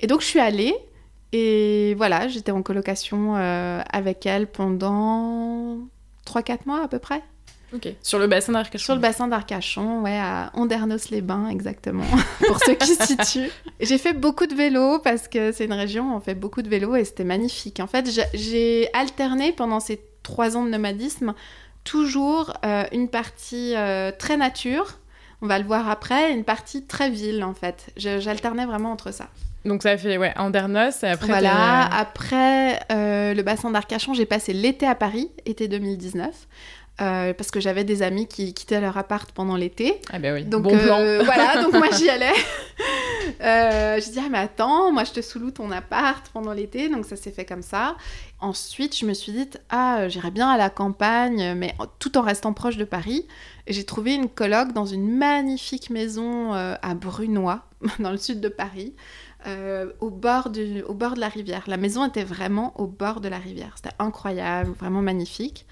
et 0.00 0.06
donc 0.08 0.22
je 0.22 0.26
suis 0.26 0.40
allée. 0.40 0.74
Et 1.32 1.94
voilà, 1.96 2.26
j'étais 2.26 2.50
en 2.50 2.62
colocation 2.62 3.36
avec 3.36 4.26
elle 4.26 4.48
pendant 4.48 5.78
3-4 6.26 6.58
mois 6.66 6.82
à 6.82 6.88
peu 6.88 6.98
près. 6.98 7.22
Sur 8.02 8.18
le 8.18 8.26
bassin 8.26 8.52
d'Arcachon. 8.52 8.84
Sur 8.84 8.94
le 8.94 9.00
bassin 9.00 9.28
d'Arcachon, 9.28 10.00
ouais, 10.02 10.16
à 10.18 10.50
Andernos-les-Bains, 10.54 11.48
exactement, 11.48 12.04
pour 12.46 12.58
ceux 12.64 12.74
qui 12.74 12.86
se 12.94 13.04
situent. 13.06 13.50
J'ai 13.80 13.98
fait 13.98 14.12
beaucoup 14.12 14.46
de 14.46 14.54
vélo 14.54 14.98
parce 15.00 15.28
que 15.28 15.52
c'est 15.52 15.64
une 15.64 15.72
région 15.72 16.12
où 16.12 16.16
on 16.16 16.20
fait 16.20 16.34
beaucoup 16.34 16.62
de 16.62 16.68
vélo 16.68 16.94
et 16.96 17.04
c'était 17.04 17.24
magnifique. 17.24 17.80
En 17.80 17.86
fait, 17.86 18.08
j'ai- 18.34 18.88
alterné 18.94 19.52
pendant 19.52 19.80
ces 19.80 20.00
trois 20.22 20.56
ans 20.56 20.64
de 20.64 20.70
nomadisme 20.70 21.34
toujours 21.84 22.52
euh, 22.64 22.84
une 22.92 23.08
partie 23.08 23.74
euh, 23.76 24.10
très 24.16 24.36
nature, 24.36 24.98
on 25.42 25.46
va 25.46 25.58
le 25.58 25.64
voir 25.64 25.88
après, 25.88 26.30
et 26.30 26.34
une 26.34 26.44
partie 26.44 26.84
très 26.84 27.10
ville, 27.10 27.44
en 27.44 27.54
fait. 27.54 27.90
J'alternais 27.96 28.66
vraiment 28.66 28.90
entre 28.92 29.12
ça. 29.12 29.28
Donc 29.64 29.82
ça 29.82 29.96
fait 29.98 30.16
ouais, 30.16 30.32
Andernos 30.36 31.02
et 31.02 31.06
après 31.08 31.26
voilà, 31.26 31.86
après 31.92 32.78
euh, 32.92 33.34
le 33.34 33.42
bassin 33.42 33.70
d'Arcachon, 33.72 34.14
j'ai 34.14 34.24
passé 34.26 34.52
l'été 34.52 34.86
à 34.86 34.94
Paris, 34.94 35.28
été 35.44 35.66
2019. 35.66 36.30
Euh, 37.00 37.34
parce 37.34 37.50
que 37.50 37.60
j'avais 37.60 37.84
des 37.84 38.02
amis 38.02 38.26
qui 38.26 38.54
quittaient 38.54 38.80
leur 38.80 38.96
appart 38.96 39.30
pendant 39.32 39.56
l'été. 39.56 40.00
Ah 40.12 40.18
bah 40.18 40.32
oui. 40.32 40.44
Donc 40.44 40.62
bon 40.62 40.78
plan. 40.78 40.98
euh, 40.98 41.22
voilà, 41.24 41.62
donc 41.62 41.72
moi 41.74 41.88
j'y 41.92 42.08
allais. 42.08 42.32
Euh, 43.42 44.00
je 44.00 44.10
dis 44.10 44.18
ah 44.18 44.28
mais 44.30 44.38
attends, 44.38 44.92
moi 44.92 45.04
je 45.04 45.12
te 45.12 45.20
sous-loue 45.20 45.50
ton 45.50 45.70
appart 45.72 46.26
pendant 46.32 46.52
l'été, 46.52 46.88
donc 46.88 47.04
ça 47.04 47.16
s'est 47.16 47.32
fait 47.32 47.44
comme 47.44 47.62
ça. 47.62 47.96
Ensuite 48.40 48.96
je 48.96 49.04
me 49.04 49.14
suis 49.14 49.32
dit 49.32 49.48
ah 49.68 50.08
j'irais 50.08 50.30
bien 50.30 50.48
à 50.48 50.56
la 50.56 50.70
campagne, 50.70 51.54
mais 51.54 51.74
tout 51.98 52.16
en 52.16 52.22
restant 52.22 52.52
proche 52.52 52.76
de 52.76 52.84
Paris. 52.84 53.26
J'ai 53.66 53.84
trouvé 53.84 54.14
une 54.14 54.28
coloc 54.28 54.72
dans 54.72 54.86
une 54.86 55.16
magnifique 55.16 55.90
maison 55.90 56.54
euh, 56.54 56.76
à 56.82 56.94
Brunois, 56.94 57.62
dans 57.98 58.12
le 58.12 58.16
sud 58.18 58.40
de 58.40 58.48
Paris. 58.48 58.94
euh, 59.46 59.92
au, 60.00 60.10
bord 60.10 60.50
du, 60.50 60.82
au 60.82 60.94
bord 60.94 61.14
de 61.14 61.20
la 61.20 61.28
rivière. 61.28 61.64
La 61.66 61.76
maison 61.76 62.06
était 62.06 62.24
vraiment 62.24 62.78
au 62.80 62.86
bord 62.86 63.20
de 63.20 63.28
la 63.28 63.38
rivière. 63.38 63.72
C'était 63.76 63.94
incroyable, 63.98 64.72
vraiment 64.72 65.02
magnifique. 65.02 65.66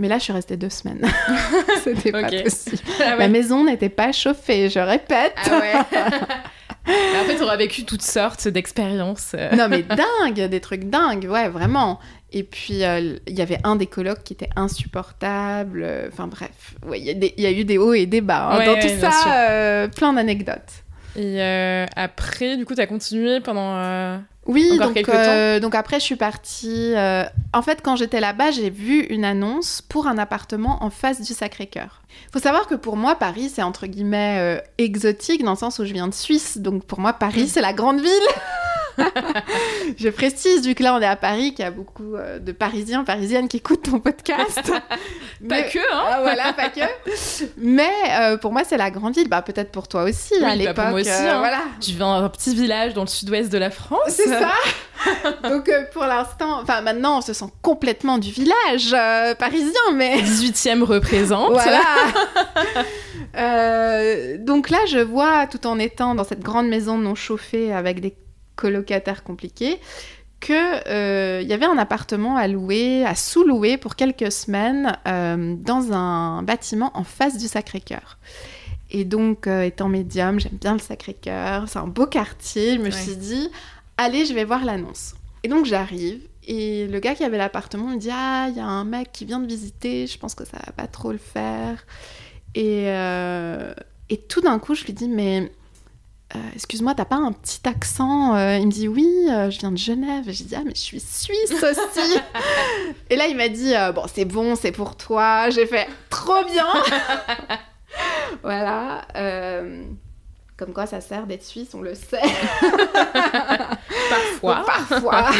Mais 0.00 0.08
là, 0.08 0.18
je 0.18 0.24
suis 0.24 0.32
restée 0.32 0.56
deux 0.56 0.70
semaines. 0.70 1.06
C'était 1.84 2.10
pas 2.10 2.22
Ok. 2.22 2.42
possible. 2.42 2.78
Ah 3.00 3.10
La 3.10 3.16
ouais. 3.18 3.28
maison 3.28 3.62
n'était 3.64 3.88
pas 3.90 4.10
chauffée, 4.12 4.68
je 4.68 4.80
répète. 4.80 5.34
Ah 5.44 5.58
ouais. 5.60 5.72
En 6.88 7.24
fait, 7.24 7.36
on 7.40 7.44
aura 7.44 7.56
vécu 7.58 7.84
toutes 7.84 8.02
sortes 8.02 8.48
d'expériences. 8.48 9.36
non 9.56 9.68
mais 9.68 9.82
dingue, 9.82 10.48
des 10.48 10.60
trucs 10.60 10.84
dingues, 10.84 11.28
ouais, 11.30 11.48
vraiment. 11.48 12.00
Et 12.32 12.42
puis, 12.42 12.82
euh, 12.84 13.16
il 13.28 13.38
y 13.38 13.42
avait 13.42 13.58
un 13.64 13.76
des 13.76 13.86
colocs 13.86 14.24
qui 14.24 14.32
était 14.32 14.48
insupportable. 14.56 15.82
euh, 15.84 16.08
Enfin 16.10 16.26
bref, 16.26 16.74
ouais, 16.86 16.98
il 16.98 17.04
y, 17.06 17.10
a 17.10 17.14
des- 17.14 17.34
il 17.36 17.44
y 17.44 17.46
a 17.46 17.50
eu 17.52 17.64
des 17.64 17.76
hauts 17.78 17.92
et 17.92 18.06
des 18.06 18.20
bas. 18.22 18.48
hein. 18.50 18.58
Ouais, 18.58 18.66
Dans 18.66 18.72
ouais, 18.74 18.80
tout 18.80 19.00
ça, 19.00 19.50
euh, 19.50 19.88
plein 19.88 20.14
d'anecdotes. 20.14 20.56
Et 21.16 21.42
euh, 21.42 21.86
après, 21.96 22.56
du 22.56 22.64
coup, 22.64 22.74
t'as 22.74 22.86
continué 22.86 23.40
pendant. 23.40 23.76
euh, 23.76 24.16
Oui, 24.46 24.68
Encore 24.74 24.86
donc, 24.88 24.94
quelques 24.94 25.08
euh, 25.10 25.60
donc 25.60 25.74
après, 25.74 25.98
je 26.00 26.04
suis 26.04 26.16
partie. 26.16 26.94
En 27.52 27.62
fait, 27.62 27.80
quand 27.82 27.96
j'étais 27.96 28.20
là-bas, 28.20 28.50
j'ai 28.52 28.70
vu 28.70 29.00
une 29.06 29.24
annonce 29.24 29.82
pour 29.82 30.06
un 30.06 30.18
appartement 30.18 30.82
en 30.84 30.90
face 30.90 31.20
du 31.20 31.32
Sacré-Cœur. 31.32 32.02
faut 32.32 32.38
savoir 32.38 32.66
que 32.66 32.74
pour 32.76 32.96
moi, 32.96 33.16
Paris, 33.16 33.50
c'est 33.52 33.62
entre 33.62 33.86
guillemets 33.86 34.62
exotique 34.78 35.42
dans 35.44 35.52
le 35.52 35.56
sens 35.56 35.78
où 35.78 35.84
je 35.84 35.92
viens 35.92 36.08
de 36.08 36.14
Suisse. 36.14 36.58
Donc 36.58 36.84
pour 36.84 37.00
moi, 37.00 37.12
Paris, 37.12 37.44
Mm. 37.44 37.48
c'est 37.48 37.60
la 37.60 37.72
grande 37.72 38.00
ville. 38.00 38.10
Je 39.98 40.08
précise, 40.08 40.66
vu 40.66 40.74
que 40.74 40.82
là, 40.82 40.94
on 40.94 41.00
est 41.00 41.06
à 41.06 41.16
Paris, 41.16 41.54
qu'il 41.54 41.64
y 41.64 41.68
a 41.68 41.70
beaucoup 41.70 42.14
euh, 42.16 42.38
de 42.38 42.52
Parisiens, 42.52 43.04
Parisiennes 43.04 43.48
qui 43.48 43.58
écoutent 43.58 43.82
ton 43.82 44.00
podcast. 44.00 44.60
Pas 45.48 45.62
que, 45.62 45.78
hein 45.78 46.04
ah, 46.06 46.18
voilà, 46.22 46.52
pas 46.52 46.68
que. 46.68 46.80
Mais 47.56 47.88
euh, 48.10 48.36
pour 48.36 48.52
moi, 48.52 48.62
c'est 48.62 48.76
la 48.76 48.90
grande 48.90 49.14
ville. 49.14 49.28
Bah, 49.28 49.40
peut-être 49.40 49.72
pour 49.72 49.88
toi 49.88 50.02
aussi, 50.02 50.34
Oui, 50.36 50.44
à 50.44 50.48
bah, 50.48 50.54
l'époque. 50.54 50.74
pour 50.76 50.84
moi 50.88 51.00
aussi, 51.00 51.08
euh, 51.08 51.32
hein. 51.32 51.38
Voilà. 51.38 51.62
Tu 51.80 51.92
viens 51.92 52.20
d'un 52.20 52.28
petit 52.28 52.54
village 52.54 52.92
dans 52.92 53.02
le 53.02 53.06
sud-ouest 53.06 53.50
de 53.50 53.56
la 53.56 53.70
France. 53.70 54.00
C'est 54.08 54.28
ça. 54.28 54.52
Donc 55.48 55.70
euh, 55.70 55.84
pour 55.94 56.04
l'instant, 56.04 56.60
enfin 56.60 56.82
maintenant, 56.82 57.18
on 57.18 57.20
se 57.22 57.32
sent 57.32 57.46
complètement 57.62 58.18
du 58.18 58.30
village 58.30 58.94
parisien, 59.38 59.80
mais 59.94 60.16
18e 60.22 60.82
représente. 60.82 61.52
voilà. 61.52 61.80
Donc 64.40 64.68
là, 64.68 64.78
je 64.88 64.98
vois, 64.98 65.46
tout 65.46 65.66
en 65.66 65.78
étant 65.78 66.14
dans 66.14 66.24
cette 66.24 66.40
grande 66.40 66.68
maison 66.68 66.98
non 66.98 67.14
chauffée 67.14 67.72
avec 67.72 68.00
des 68.00 68.14
colocataires 68.60 69.24
compliqués, 69.24 69.78
que 70.38 70.88
euh, 70.88 71.40
il 71.42 71.48
y 71.48 71.52
avait 71.52 71.66
un 71.66 71.76
appartement 71.78 72.36
à 72.36 72.46
louer, 72.48 73.04
à 73.04 73.14
sous-louer 73.14 73.76
pour 73.76 73.94
quelques 73.96 74.30
semaines 74.32 74.96
euh, 75.06 75.54
dans 75.58 75.92
un 75.92 76.42
bâtiment 76.42 76.90
en 76.94 77.04
face 77.04 77.36
du 77.36 77.46
Sacré-Cœur. 77.48 78.18
Et 78.90 79.04
donc, 79.04 79.46
euh, 79.46 79.62
étant 79.62 79.88
médium, 79.88 80.40
j'aime 80.40 80.58
bien 80.60 80.72
le 80.72 80.78
Sacré-Cœur, 80.78 81.68
c'est 81.68 81.78
un 81.78 81.86
beau 81.86 82.06
quartier. 82.06 82.74
Je 82.74 82.78
me 82.78 82.84
Ouais. 82.86 82.90
suis 82.90 83.16
dit, 83.16 83.48
allez, 83.96 84.24
je 84.24 84.32
vais 84.34 84.44
voir 84.44 84.64
l'annonce. 84.64 85.14
Et 85.42 85.48
donc, 85.48 85.64
j'arrive. 85.66 86.20
Et 86.48 86.86
le 86.88 86.98
gars 87.00 87.14
qui 87.14 87.22
avait 87.22 87.38
l'appartement 87.38 87.86
me 87.88 87.96
dit 87.98 88.08
Ah, 88.10 88.46
il 88.50 88.56
y 88.56 88.60
a 88.60 88.66
un 88.66 88.84
mec 88.84 89.12
qui 89.12 89.24
vient 89.26 89.40
de 89.40 89.46
visiter, 89.46 90.06
je 90.06 90.18
pense 90.18 90.34
que 90.34 90.44
ça 90.44 90.56
va 90.66 90.72
pas 90.72 90.86
trop 90.86 91.12
le 91.12 91.18
faire. 91.18 91.84
Et, 92.54 92.84
euh, 92.88 93.72
et 94.08 94.16
tout 94.16 94.40
d'un 94.40 94.58
coup, 94.58 94.74
je 94.74 94.84
lui 94.84 94.92
dis 94.94 95.06
Mais 95.08 95.52
euh, 96.36 96.38
excuse-moi, 96.54 96.94
t'as 96.94 97.04
pas 97.04 97.16
un 97.16 97.32
petit 97.32 97.60
accent 97.66 98.36
Euh, 98.36 98.56
Il 98.58 98.66
me 98.66 98.72
dit 98.72 98.86
Oui, 98.88 99.08
euh, 99.28 99.50
je 99.50 99.58
viens 99.58 99.72
de 99.72 99.76
Genève. 99.78 100.28
Et 100.28 100.32
je 100.32 100.44
dis 100.44 100.54
Ah, 100.54 100.62
mais 100.64 100.74
je 100.74 100.80
suis 100.80 101.00
suisse 101.00 101.52
aussi. 101.52 102.20
et 103.10 103.16
là, 103.16 103.26
il 103.26 103.36
m'a 103.36 103.48
dit 103.48 103.74
Bon, 103.94 104.04
c'est 104.12 104.24
bon, 104.24 104.54
c'est 104.54 104.72
pour 104.72 104.96
toi. 104.96 105.50
J'ai 105.50 105.66
fait 105.66 105.88
Trop 106.08 106.44
bien 106.44 106.66
Voilà. 108.42 109.02
Comme 110.56 110.72
quoi, 110.74 110.86
ça 110.86 111.00
sert 111.00 111.26
d'être 111.26 111.42
suisse, 111.42 111.70
on 111.74 111.80
le 111.80 111.94
sait. 111.94 112.20
Parfois. 114.10 114.64
Parfois. 114.66 115.30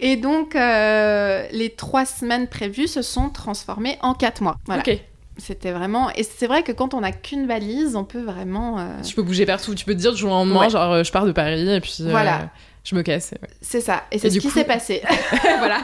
Et 0.00 0.16
donc, 0.16 0.54
les 0.54 1.74
trois 1.76 2.04
semaines 2.04 2.48
prévues 2.48 2.88
se 2.88 3.00
sont 3.00 3.30
transformées 3.30 3.98
en 4.02 4.14
quatre 4.14 4.42
mois. 4.42 4.56
Voilà. 4.66 4.82
Ok. 4.82 5.00
C'était 5.38 5.72
vraiment. 5.72 6.10
Et 6.14 6.22
c'est 6.24 6.46
vrai 6.46 6.62
que 6.62 6.72
quand 6.72 6.92
on 6.94 7.00
n'a 7.00 7.10
qu'une 7.12 7.46
valise, 7.46 7.96
on 7.96 8.04
peut 8.04 8.20
vraiment. 8.22 8.78
euh, 8.78 8.84
Tu 9.02 9.14
peux 9.14 9.22
bouger 9.22 9.46
partout. 9.46 9.74
Tu 9.74 9.84
peux 9.84 9.94
te 9.94 9.98
dire 9.98 10.12
du 10.12 10.18
jour 10.18 10.30
au 10.30 10.34
lendemain, 10.34 10.60
Ouais. 10.60 10.70
genre 10.70 10.92
euh, 10.92 11.04
je 11.04 11.10
pars 11.10 11.24
de 11.24 11.32
Paris 11.32 11.68
et 11.74 11.80
puis 11.80 11.96
euh, 12.00 12.10
Voilà. 12.10 12.50
je 12.84 12.94
me 12.94 13.02
casse. 13.02 13.32
ouais. 13.40 13.48
C'est 13.62 13.80
ça. 13.80 14.04
Et 14.12 14.18
c'est 14.18 14.28
ce 14.30 14.38
qui 14.38 14.48
coup- 14.48 14.52
s'est 14.52 14.64
passé. 14.64 15.02
voilà. 15.58 15.78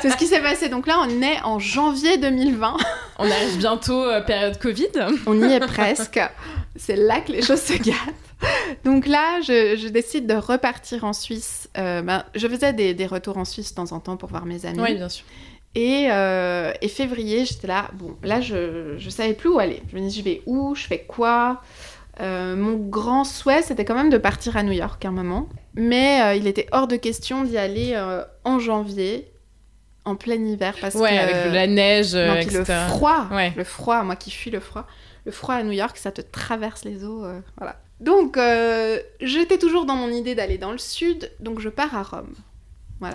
c'est 0.00 0.08
ce 0.10 0.16
qui 0.16 0.26
s'est 0.26 0.40
passé. 0.40 0.70
Donc 0.70 0.86
là, 0.86 0.98
on 1.06 1.22
est 1.22 1.40
en 1.44 1.58
janvier 1.58 2.16
2020. 2.16 2.76
On 3.18 3.30
arrive 3.30 3.56
bientôt 3.58 4.02
euh, 4.04 4.20
période 4.22 4.58
Covid. 4.58 4.88
On 5.26 5.40
y 5.46 5.52
est 5.52 5.60
presque. 5.60 6.20
C'est 6.74 6.96
là 6.96 7.20
que 7.20 7.32
les 7.32 7.40
choses 7.42 7.60
se 7.62 7.72
gâtent. 7.74 7.96
Donc 8.84 9.06
là, 9.06 9.40
je, 9.40 9.76
je 9.76 9.88
décide 9.88 10.26
de 10.26 10.34
repartir 10.34 11.04
en 11.04 11.12
Suisse. 11.14 11.68
Ben, 11.74 12.24
je 12.34 12.46
faisais 12.48 12.72
des, 12.74 12.92
des 12.94 13.06
retours 13.06 13.38
en 13.38 13.44
Suisse 13.46 13.70
de 13.70 13.76
temps 13.76 13.92
en 13.92 14.00
temps 14.00 14.16
pour 14.18 14.28
voir 14.28 14.44
mes 14.44 14.66
amis. 14.66 14.78
Oui, 14.80 14.94
bien 14.94 15.08
sûr. 15.08 15.24
Et, 15.78 16.08
euh, 16.10 16.72
et 16.80 16.88
février, 16.88 17.44
j'étais 17.44 17.66
là. 17.66 17.90
Bon, 17.92 18.16
là, 18.22 18.40
je, 18.40 18.94
je 18.96 19.10
savais 19.10 19.34
plus 19.34 19.50
où 19.50 19.58
aller. 19.58 19.82
Je 19.92 19.96
me 19.96 20.00
dis, 20.08 20.10
je 20.18 20.24
vais 20.24 20.42
où? 20.46 20.74
Je 20.74 20.86
fais 20.86 21.00
quoi? 21.06 21.60
Euh, 22.20 22.56
Mon 22.56 22.76
grand 22.76 23.24
souhait, 23.24 23.60
c'était 23.60 23.84
quand 23.84 23.94
même 23.94 24.08
de 24.08 24.16
partir 24.16 24.56
à 24.56 24.62
New 24.62 24.72
York 24.72 25.04
à 25.04 25.08
un 25.08 25.12
moment. 25.12 25.48
Mais 25.74 26.22
euh, 26.22 26.34
il 26.34 26.46
était 26.46 26.66
hors 26.72 26.88
de 26.88 26.96
question 26.96 27.44
d'y 27.44 27.58
aller 27.58 27.94
en 28.44 28.58
janvier, 28.58 29.30
en 30.06 30.16
plein 30.16 30.36
hiver. 30.42 30.74
Parce 30.80 30.94
Ouais, 30.94 31.10
que, 31.10 31.14
avec 31.34 31.52
la 31.52 31.66
neige, 31.66 32.14
non, 32.14 32.36
le 32.36 32.64
froid, 32.64 33.26
Ouais. 33.30 33.52
le 33.54 33.64
froid, 33.64 34.02
moi 34.02 34.16
qui 34.16 34.30
fuis 34.30 34.50
le 34.50 34.60
froid, 34.60 34.86
le 35.26 35.30
froid 35.32 35.56
à 35.56 35.62
New 35.62 35.72
York, 35.72 35.98
ça 35.98 36.10
te 36.10 36.22
traverse 36.22 36.86
les 36.86 37.04
os, 37.04 37.22
euh, 37.26 37.38
voilà. 37.58 37.76
Donc, 38.00 38.38
j'étais 39.20 39.58
toujours 39.58 39.84
dans 39.84 39.96
mon 39.96 40.08
idée 40.10 40.34
d'aller 40.34 40.56
dans 40.58 40.72
le 40.72 40.78
sud, 40.78 41.30
donc 41.40 41.60
je 41.60 41.68
pars 41.70 41.94
à 41.94 42.02
Rome. 42.02 42.32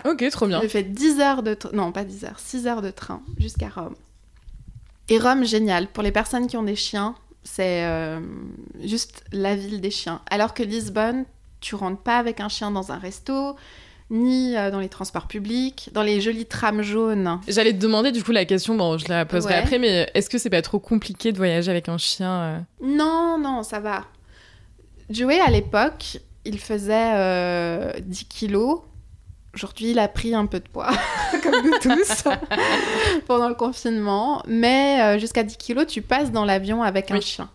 Ok, 0.06 0.24
trop 0.32 0.48
bien. 0.48 0.62
J'ai 0.62 0.70
fait 0.70 0.84
10 0.84 1.20
heures 1.20 1.44
de... 1.44 1.58
Non, 1.74 1.92
pas 1.92 2.04
10 2.04 2.26
heures, 2.26 2.40
6 2.40 2.68
heures 2.68 2.82
de 2.82 2.92
train 2.92 3.22
jusqu'à 3.40 3.70
Rome. 3.70 3.96
Et 5.10 5.18
Rome, 5.18 5.46
génial. 5.46 5.88
Pour 5.88 6.04
les 6.04 6.12
personnes 6.12 6.48
qui 6.48 6.58
ont 6.58 6.64
des 6.64 6.76
chiens, 6.76 7.16
c'est 7.44 7.84
euh, 7.86 8.20
juste 8.84 9.24
la 9.32 9.56
ville 9.56 9.82
des 9.82 9.92
chiens. 9.92 10.22
Alors 10.30 10.54
que 10.54 10.64
Lisbonne, 10.64 11.26
tu 11.60 11.76
rentres 11.76 12.02
pas 12.02 12.18
avec 12.18 12.40
un 12.40 12.50
chien 12.50 12.72
dans 12.72 12.92
un 12.92 12.98
resto, 12.98 13.56
ni 14.10 14.56
euh, 14.56 14.72
dans 14.72 14.80
les 14.80 14.90
transports 14.90 15.28
publics, 15.28 15.90
dans 15.94 16.04
les 16.04 16.22
jolis 16.22 16.46
trams 16.46 16.82
jaunes. 16.82 17.40
J'allais 17.48 17.74
te 17.74 17.80
demander 17.80 18.12
du 18.12 18.24
coup 18.24 18.32
la 18.32 18.46
question, 18.46 18.76
bon, 18.76 18.98
je 18.98 19.08
la 19.10 19.26
poserai 19.26 19.54
Ouais. 19.56 19.60
après, 19.60 19.80
mais 19.80 20.10
est-ce 20.14 20.30
que 20.30 20.38
c'est 20.38 20.50
pas 20.50 20.62
trop 20.62 20.80
compliqué 20.80 21.32
de 21.32 21.38
voyager 21.38 21.72
avec 21.72 21.90
un 21.90 21.98
chien 21.98 22.32
euh 22.32 22.60
Non, 22.82 23.38
non, 23.40 23.64
ça 23.64 23.80
va. 23.80 24.06
Joey, 25.10 25.40
à 25.40 25.50
l'époque, 25.50 26.20
il 26.46 26.60
faisait 26.60 27.14
euh, 27.16 27.92
10 28.02 28.26
kilos. 28.26 28.82
Aujourd'hui, 29.54 29.92
il 29.92 30.00
a 30.00 30.08
pris 30.08 30.34
un 30.34 30.46
peu 30.46 30.60
de 30.60 30.68
poids, 30.68 30.90
comme 31.44 31.66
nous 31.66 31.78
tous, 31.82 32.24
pendant 33.28 33.50
le 33.50 33.56
confinement. 33.56 34.42
Mais 34.48 35.02
euh, 35.02 35.20
jusqu'à 35.20 35.44
10 35.44 35.58
kilos, 35.58 35.86
tu 35.88 36.02
passes 36.02 36.32
dans 36.32 36.46
l'avion 36.46 36.84
avec 36.84 37.12
un 37.12 37.20
chien. 37.20 37.50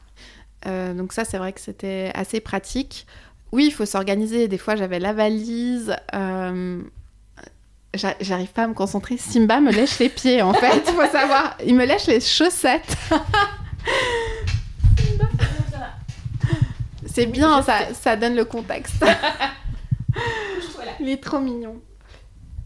Euh, 0.67 0.93
donc 0.93 1.13
ça, 1.15 1.25
c'est 1.25 1.39
vrai 1.39 1.53
que 1.53 1.61
c'était 1.61 2.11
assez 2.15 2.41
pratique. 2.41 3.07
Oui, 3.53 3.67
il 3.67 3.71
faut 3.73 3.87
s'organiser. 3.87 4.47
Des 4.49 4.59
fois, 4.59 4.77
j'avais 4.77 4.99
la 4.99 5.13
valise. 5.15 5.97
euh, 6.15 6.83
j'a- 7.95 8.17
J'arrive 8.21 8.49
pas 8.53 8.65
à 8.65 8.67
me 8.67 8.75
concentrer. 8.75 9.17
Simba 9.17 9.61
me 9.61 9.71
lèche 9.73 9.99
les 9.99 10.09
pieds, 10.11 10.43
en 10.43 10.53
fait. 10.53 10.83
Il 10.89 10.93
faut 10.93 11.07
savoir. 11.11 11.57
Il 11.65 11.77
me 11.77 11.87
lèche 11.87 12.09
les 12.09 12.21
chaussettes. 12.21 12.95
C'est 17.07 17.27
bien, 17.27 17.63
ça, 17.63 17.95
ça 17.95 18.17
donne 18.17 18.35
le 18.35 18.45
contexte. 18.45 19.03
Il 21.01 21.09
est 21.09 21.23
trop 21.23 21.39
mignon. 21.41 21.77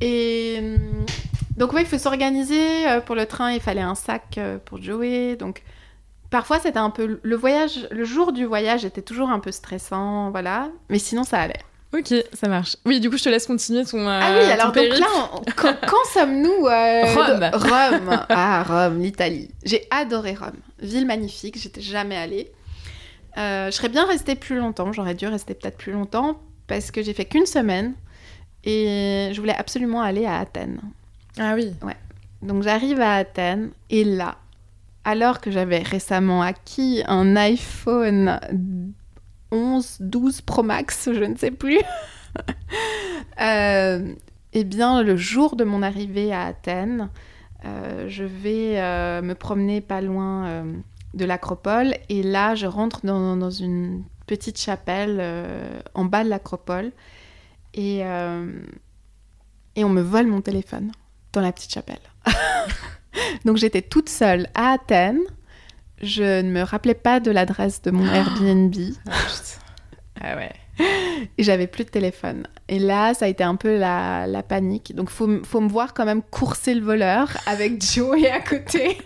Et 0.01 0.57
hum, 0.61 1.05
donc, 1.57 1.73
oui, 1.73 1.83
il 1.83 1.87
faut 1.87 1.99
s'organiser. 1.99 2.89
Euh, 2.89 3.01
Pour 3.01 3.15
le 3.15 3.27
train, 3.27 3.53
il 3.53 3.61
fallait 3.61 3.81
un 3.81 3.95
sac 3.95 4.37
euh, 4.39 4.59
pour 4.65 4.81
Joey. 4.83 5.37
Donc, 5.37 5.63
parfois, 6.31 6.59
c'était 6.59 6.79
un 6.79 6.91
peu. 6.91 7.21
Le 7.23 7.37
voyage, 7.37 7.87
le 7.91 8.05
jour 8.05 8.33
du 8.33 8.45
voyage 8.45 8.85
était 8.85 9.03
toujours 9.03 9.31
un 9.31 9.41
peu 9.41 9.53
stressant, 9.53 10.31
voilà. 10.31 10.69
Mais 10.89 10.99
sinon, 10.99 11.25
ça 11.25 11.39
allait. 11.41 11.61
Ok, 11.93 12.15
ça 12.35 12.47
marche. 12.49 12.77
Oui, 12.87 13.01
du 13.01 13.11
coup, 13.11 13.17
je 13.19 13.25
te 13.25 13.29
laisse 13.29 13.47
continuer 13.49 13.85
ton. 13.85 13.99
euh, 13.99 14.21
ah 14.23 14.31
oui, 14.39 14.47
ton 14.47 14.53
alors 14.53 14.73
donc 14.73 14.99
là, 14.99 15.07
on- 15.35 15.43
quand, 15.57 15.75
quand 15.89 16.05
sommes-nous 16.13 16.67
euh, 16.69 17.03
Rome. 17.15 17.51
Rome. 17.53 18.27
Ah, 18.29 18.63
Rome, 18.63 19.01
l'Italie. 19.03 19.51
J'ai 19.65 19.87
adoré 19.91 20.35
Rome. 20.35 20.53
Ville 20.79 21.05
magnifique, 21.07 21.59
j'étais 21.59 21.81
jamais 21.81 22.17
allée. 22.17 22.53
Euh, 23.39 23.67
je 23.67 23.71
serais 23.73 23.89
bien 23.89 24.07
restée 24.07 24.35
plus 24.37 24.57
longtemps, 24.59 24.93
j'aurais 24.93 25.15
dû 25.15 25.27
rester 25.27 25.55
peut-être 25.55 25.77
plus 25.77 25.93
longtemps, 25.93 26.41
parce 26.71 26.93
que 26.93 27.03
j'ai 27.03 27.15
fait 27.15 27.25
qu'une 27.25 27.47
semaine 27.47 27.95
et 28.63 29.31
je 29.33 29.41
voulais 29.41 29.57
absolument 29.57 30.03
aller 30.03 30.25
à 30.25 30.39
Athènes. 30.39 30.81
Ah 31.37 31.55
oui. 31.57 31.73
Donc 32.43 32.63
j'arrive 32.63 33.01
à 33.01 33.17
Athènes 33.17 33.71
et 33.91 34.05
là, 34.05 34.37
alors 35.05 35.41
que 35.41 35.51
j'avais 35.51 35.81
récemment 35.81 36.43
acquis 36.43 37.03
un 37.09 37.35
iPhone 37.35 38.39
11, 39.51 39.97
12 39.99 40.43
Pro 40.43 40.63
Max, 40.63 41.11
je 41.13 41.25
ne 41.25 41.35
sais 41.35 41.51
plus, 41.51 41.81
euh, 43.41 44.15
eh 44.53 44.65
bien 44.65 45.03
le 45.03 45.17
jour 45.17 45.57
de 45.57 45.65
mon 45.65 45.83
arrivée 45.83 46.33
à 46.33 46.45
Athènes, 46.45 47.11
euh, 47.65 48.09
je 48.09 48.23
vais 48.23 48.81
euh, 48.81 49.23
me 49.23 49.35
promener 49.35 49.81
pas 49.81 50.01
loin 50.01 50.65
de 51.15 51.25
l'acropole 51.25 51.95
et 52.09 52.23
là 52.23 52.55
je 52.55 52.67
rentre 52.67 53.05
dans, 53.05 53.37
dans 53.37 53.51
une 53.51 54.05
petite 54.31 54.61
chapelle 54.61 55.19
euh, 55.21 55.81
en 55.95 56.05
bas 56.05 56.23
de 56.23 56.29
l'acropole 56.29 56.93
et, 57.75 58.05
euh, 58.05 58.47
et 59.75 59.83
on 59.83 59.89
me 59.89 60.03
vole 60.03 60.29
mon 60.29 60.41
téléphone 60.41 60.93
dans 61.33 61.41
la 61.41 61.51
petite 61.51 61.73
chapelle. 61.73 61.99
Donc 63.45 63.57
j'étais 63.57 63.83
toute 63.83 64.09
seule 64.09 64.47
à 64.55 64.71
Athènes. 64.75 65.19
Je 66.01 66.43
ne 66.43 66.51
me 66.53 66.63
rappelais 66.63 66.95
pas 66.95 67.19
de 67.19 67.33
l'adresse 67.33 67.83
de 67.83 67.91
mon 67.91 68.07
Airbnb 68.15 68.73
Ah. 69.11 69.13
Ah 70.21 70.37
ouais. 70.37 70.53
et 71.39 71.43
j'avais 71.43 71.67
plus 71.67 71.85
de 71.85 71.91
téléphone. 71.91 72.47
Et 72.69 72.79
là, 72.79 73.13
ça 73.15 73.25
a 73.25 73.29
été 73.29 73.43
un 73.43 73.57
peu 73.57 73.77
la, 73.79 74.29
la 74.29 74.45
panique. 74.45 74.95
Donc 74.95 75.11
faut, 75.11 75.29
faut 75.45 75.61
me 75.61 75.69
voir 75.69 75.93
quand 75.93 76.05
même 76.05 76.23
courser 76.23 76.75
le 76.75 76.83
voleur 76.83 77.37
avec 77.47 77.83
Joey 77.83 78.31
à 78.31 78.41
côté, 78.41 78.97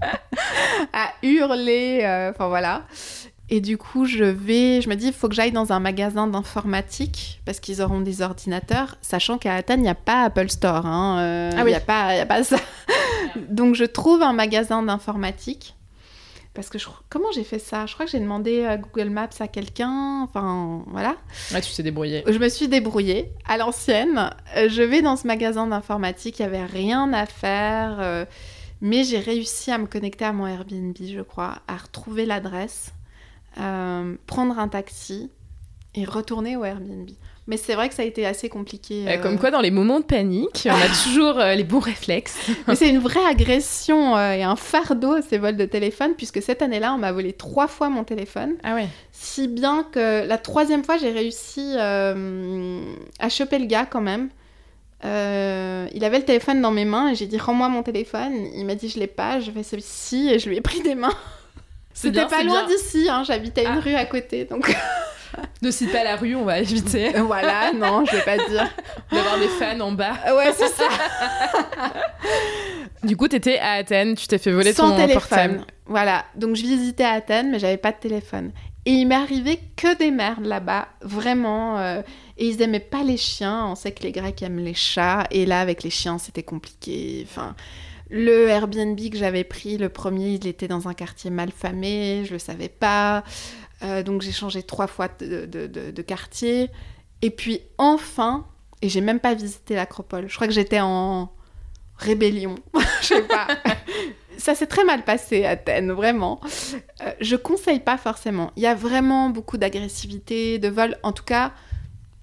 à 0.94 1.12
hurler. 1.22 2.00
euh, 2.04 2.30
Enfin 2.30 2.48
voilà. 2.48 2.86
Et 3.52 3.60
du 3.60 3.76
coup, 3.78 4.04
je 4.06 4.22
vais, 4.24 4.80
je 4.80 4.88
me 4.88 4.94
dis, 4.94 5.08
il 5.08 5.12
faut 5.12 5.28
que 5.28 5.34
j'aille 5.34 5.50
dans 5.50 5.72
un 5.72 5.80
magasin 5.80 6.28
d'informatique 6.28 7.40
parce 7.44 7.58
qu'ils 7.58 7.82
auront 7.82 8.00
des 8.00 8.22
ordinateurs, 8.22 8.96
sachant 9.02 9.38
qu'à 9.38 9.54
Athènes, 9.56 9.80
il 9.80 9.84
n'y 9.84 9.88
a 9.88 9.94
pas 9.96 10.22
Apple 10.22 10.48
Store. 10.48 10.86
hein, 10.86 11.18
euh, 11.20 11.50
Ah 11.54 11.64
oui. 11.64 11.70
Il 11.70 11.72
n'y 11.72 11.74
a, 11.74 11.80
pas- 11.80 12.14
y 12.14 12.20
a 12.20 12.26
pas 12.26 12.44
ça. 12.44 12.58
Donc, 13.48 13.74
je 13.74 13.84
trouve 13.84 14.22
un 14.22 14.32
magasin 14.32 14.82
d'informatique. 14.82 15.74
Parce 16.54 16.68
que 16.68 16.78
je, 16.80 16.86
comment 17.08 17.30
j'ai 17.32 17.44
fait 17.44 17.60
ça? 17.60 17.86
Je 17.86 17.94
crois 17.94 18.06
que 18.06 18.12
j'ai 18.12 18.18
demandé 18.18 18.64
euh, 18.64 18.76
Google 18.76 19.10
Maps 19.10 19.28
à 19.38 19.46
quelqu'un. 19.48 20.22
Enfin, 20.24 20.82
voilà. 20.88 21.14
Ouais, 21.52 21.60
tu 21.60 21.72
t'es 21.72 21.82
débrouillé. 21.84 22.24
Je 22.26 22.38
me 22.38 22.48
suis 22.48 22.66
débrouillée 22.68 23.30
à 23.48 23.56
l'ancienne. 23.56 24.30
Euh, 24.56 24.68
Je 24.68 24.82
vais 24.82 25.00
dans 25.02 25.16
ce 25.16 25.26
magasin 25.28 25.66
d'informatique, 25.68 26.38
il 26.38 26.42
n'y 26.42 26.46
avait 26.54 26.64
rien 26.66 27.12
à 27.12 27.24
faire, 27.26 27.96
euh, 28.00 28.24
mais 28.80 29.04
j'ai 29.04 29.20
réussi 29.20 29.70
à 29.70 29.78
me 29.78 29.86
connecter 29.86 30.24
à 30.24 30.32
mon 30.32 30.46
Airbnb, 30.46 30.96
je 31.00 31.20
crois, 31.22 31.58
à 31.68 31.76
retrouver 31.76 32.26
l'adresse, 32.26 32.92
euh, 33.58 34.14
prendre 34.26 34.58
un 34.58 34.68
taxi 34.68 35.30
et 35.94 36.04
retourner 36.04 36.56
au 36.56 36.64
Airbnb. 36.64 37.08
Mais 37.46 37.56
c'est 37.56 37.74
vrai 37.74 37.88
que 37.88 37.94
ça 37.96 38.02
a 38.02 38.04
été 38.04 38.24
assez 38.24 38.48
compliqué. 38.48 39.06
Euh, 39.08 39.12
euh, 39.12 39.18
Comme 39.18 39.36
quoi, 39.36 39.50
dans 39.50 39.60
les 39.60 39.72
moments 39.72 39.98
de 39.98 40.04
panique, 40.04 40.68
on 40.70 40.70
a 40.70 40.88
toujours 41.04 41.36
euh, 41.40 41.54
les 41.56 41.64
bons 41.64 41.80
réflexes. 41.80 42.38
Mais 42.68 42.76
c'est 42.76 42.88
une 42.88 43.00
vraie 43.00 43.24
agression 43.28 44.16
euh, 44.16 44.32
et 44.34 44.44
un 44.44 44.54
fardeau 44.54 45.20
ces 45.28 45.38
vols 45.38 45.56
de 45.56 45.64
téléphone, 45.64 46.12
puisque 46.16 46.40
cette 46.40 46.62
année-là, 46.62 46.94
on 46.94 46.98
m'a 46.98 47.10
volé 47.10 47.32
trois 47.32 47.66
fois 47.66 47.88
mon 47.88 48.04
téléphone. 48.04 48.52
Ah 48.62 48.76
ouais. 48.76 48.86
Si 49.10 49.48
bien 49.48 49.84
que 49.90 50.24
la 50.28 50.38
troisième 50.38 50.84
fois, 50.84 50.96
j'ai 50.96 51.10
réussi 51.10 51.74
euh, 51.76 52.82
à 53.18 53.28
choper 53.28 53.58
le 53.58 53.66
gars 53.66 53.86
quand 53.86 54.02
même. 54.02 54.28
Euh, 55.04 55.88
il 55.94 56.04
avait 56.04 56.18
le 56.18 56.24
téléphone 56.24 56.60
dans 56.60 56.70
mes 56.70 56.84
mains 56.84 57.08
et 57.08 57.14
j'ai 57.16 57.26
dit 57.26 57.38
rends-moi 57.38 57.68
mon 57.68 57.82
téléphone. 57.82 58.32
Il 58.54 58.64
m'a 58.64 58.74
dit 58.76 58.88
je 58.88 59.00
l'ai 59.00 59.06
pas, 59.08 59.40
je 59.40 59.50
vais 59.50 59.62
celui-ci 59.62 60.28
et 60.28 60.38
je 60.38 60.48
lui 60.48 60.56
ai 60.56 60.60
pris 60.60 60.82
des 60.82 60.94
mains. 60.94 61.14
C'était 62.02 62.26
pas 62.26 62.42
loin 62.42 62.66
d'ici, 62.66 63.08
hein, 63.10 63.22
j'habitais 63.26 63.64
une 63.64 63.76
Ah. 63.78 63.80
rue 63.80 63.94
à 63.94 64.04
côté 64.04 64.44
donc 64.44 64.74
Ne 65.62 65.70
cite 65.70 65.92
pas 65.92 66.02
la 66.02 66.16
rue, 66.16 66.34
on 66.34 66.44
va 66.44 66.58
éviter 66.58 67.10
voilà, 67.20 67.72
non, 67.72 68.04
je 68.04 68.16
vais 68.16 68.22
pas 68.22 68.36
dire. 68.48 68.68
d'avoir 69.12 69.38
des 69.38 69.46
fans 69.48 69.78
en 69.80 69.92
bas. 69.92 70.14
Euh, 70.26 70.36
Ouais, 70.36 70.52
c'est 70.56 70.68
ça. 70.68 70.84
Du 73.02 73.16
coup, 73.16 73.28
t'étais 73.28 73.58
à 73.58 73.72
Athènes, 73.72 74.14
tu 74.14 74.26
t'es 74.26 74.36
fait 74.38 74.50
voler 74.52 74.72
Sans 74.74 74.90
ton 74.90 74.96
téléphone. 74.96 75.14
portable. 75.20 75.60
Voilà, 75.86 76.24
donc 76.36 76.54
je 76.56 76.62
visitais 76.62 77.04
Athènes, 77.04 77.50
mais 77.50 77.58
j'avais 77.58 77.78
pas 77.78 77.92
de 77.92 77.96
téléphone. 77.98 78.52
Et 78.84 78.92
il 78.92 79.06
m'est 79.06 79.14
arrivé 79.14 79.58
que 79.76 79.96
des 79.96 80.10
merdes 80.10 80.44
là-bas, 80.44 80.88
vraiment. 81.00 81.78
euh, 81.78 82.02
et 82.36 82.46
ils 82.48 82.60
aimaient 82.62 82.78
pas 82.80 83.02
les 83.02 83.16
chiens. 83.16 83.66
On 83.68 83.74
sait 83.74 83.92
que 83.92 84.02
les 84.02 84.12
Grecs 84.12 84.42
aiment 84.42 84.58
les 84.58 84.74
chats. 84.74 85.24
Et 85.30 85.46
là, 85.46 85.60
avec 85.60 85.82
les 85.82 85.90
chiens, 85.90 86.18
c'était 86.18 86.42
compliqué. 86.42 87.26
Enfin, 87.30 87.54
le 88.10 88.48
Airbnb 88.48 88.98
que 89.10 89.16
j'avais 89.16 89.44
pris, 89.44 89.78
le 89.78 89.88
premier, 89.88 90.30
il 90.34 90.46
était 90.46 90.68
dans 90.68 90.88
un 90.88 90.94
quartier 90.94 91.30
mal 91.30 91.50
famé. 91.50 92.24
Je 92.26 92.32
le 92.32 92.38
savais 92.38 92.68
pas. 92.68 93.24
Euh, 93.82 94.02
donc 94.02 94.20
j'ai 94.22 94.32
changé 94.32 94.62
trois 94.62 94.86
fois 94.86 95.08
de, 95.20 95.46
de- 95.46 95.66
de- 95.66 95.90
de 95.90 96.02
quartier. 96.02 96.68
Et 97.22 97.30
puis 97.30 97.60
enfin, 97.78 98.46
et 98.82 98.88
j'ai 98.88 99.00
même 99.00 99.20
pas 99.20 99.34
visité 99.34 99.74
l'Acropole. 99.74 100.28
Je 100.28 100.34
crois 100.34 100.46
que 100.46 100.52
j'étais 100.52 100.80
en 100.80 101.30
rébellion. 101.96 102.56
Je 103.02 103.06
sais 103.06 103.22
pas. 103.22 103.46
Ça 104.38 104.54
s'est 104.54 104.66
très 104.66 104.84
mal 104.84 105.04
passé 105.04 105.44
à 105.44 105.50
Athènes, 105.50 105.92
vraiment. 105.92 106.40
Euh, 107.02 107.12
je 107.20 107.36
conseille 107.36 107.80
pas 107.80 107.98
forcément. 107.98 108.52
Il 108.56 108.62
y 108.62 108.66
a 108.66 108.74
vraiment 108.74 109.28
beaucoup 109.28 109.58
d'agressivité, 109.58 110.58
de 110.58 110.68
vol. 110.68 110.96
En 111.02 111.12
tout 111.12 111.24
cas, 111.24 111.52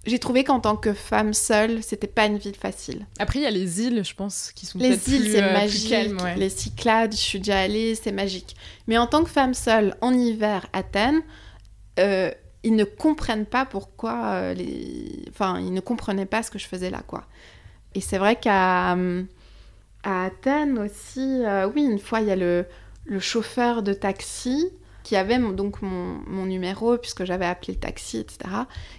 j'ai 0.08 0.20
trouvé 0.20 0.46
qu'en 0.46 0.62
tant 0.62 0.78
que 0.78 0.94
femme 0.94 1.34
seule, 1.34 1.84
c'était 1.84 2.08
pas 2.08 2.26
une 2.26 2.38
ville 2.38 2.56
facile. 2.56 3.06
Après, 3.20 3.40
il 3.40 3.42
y 3.44 3.46
a 3.46 3.52
les 3.52 3.82
îles, 3.82 4.06
je 4.06 4.16
pense, 4.16 4.54
qui 4.56 4.66
sont 4.66 4.80
Les 4.80 5.14
îles, 5.14 5.30
c'est 5.32 5.44
euh, 5.44 5.54
magique. 5.54 6.22
ouais. 6.24 6.36
Les 6.38 6.50
Cyclades, 6.50 7.12
je 7.12 7.18
suis 7.18 7.40
déjà 7.40 7.60
allée, 7.60 7.94
c'est 7.94 8.14
magique. 8.14 8.56
Mais 8.88 8.98
en 8.98 9.06
tant 9.06 9.24
que 9.24 9.30
femme 9.30 9.54
seule, 9.54 9.96
en 10.00 10.14
hiver, 10.14 10.66
à 10.72 10.80
Athènes, 10.80 11.22
euh, 12.00 12.32
ils 12.64 12.76
ne 12.76 12.86
comprennent 12.86 13.46
pas 13.46 13.66
pourquoi 13.66 14.26
euh, 14.28 14.54
les... 14.54 15.26
Enfin, 15.30 15.60
ils 15.60 15.74
ne 15.74 15.82
comprenaient 15.82 16.26
pas 16.26 16.42
ce 16.42 16.52
que 16.52 16.58
je 16.58 16.68
faisais 16.68 16.90
là, 16.90 17.02
quoi. 17.06 17.26
Et 17.94 18.00
c'est 18.00 18.18
vrai 18.18 18.38
qu'à 18.38 18.92
à 20.04 20.26
Athènes 20.26 20.80
aussi, 20.80 21.42
oui, 21.76 21.84
une 21.84 22.00
fois, 22.00 22.22
il 22.22 22.28
y 22.28 22.32
a 22.32 22.36
le, 22.38 22.66
le 23.04 23.20
chauffeur 23.20 23.84
de 23.84 23.92
taxi 23.92 24.70
qui 25.08 25.16
avait 25.16 25.40
mon- 25.40 25.54
donc 25.54 25.82
mon, 25.82 26.20
mon 26.28 26.46
numéro, 26.46 26.98
puisque 26.98 27.24
j'avais 27.24 27.46
appelé 27.46 27.76
le 27.76 27.80
taxi, 27.80 28.18
etc., 28.18 28.40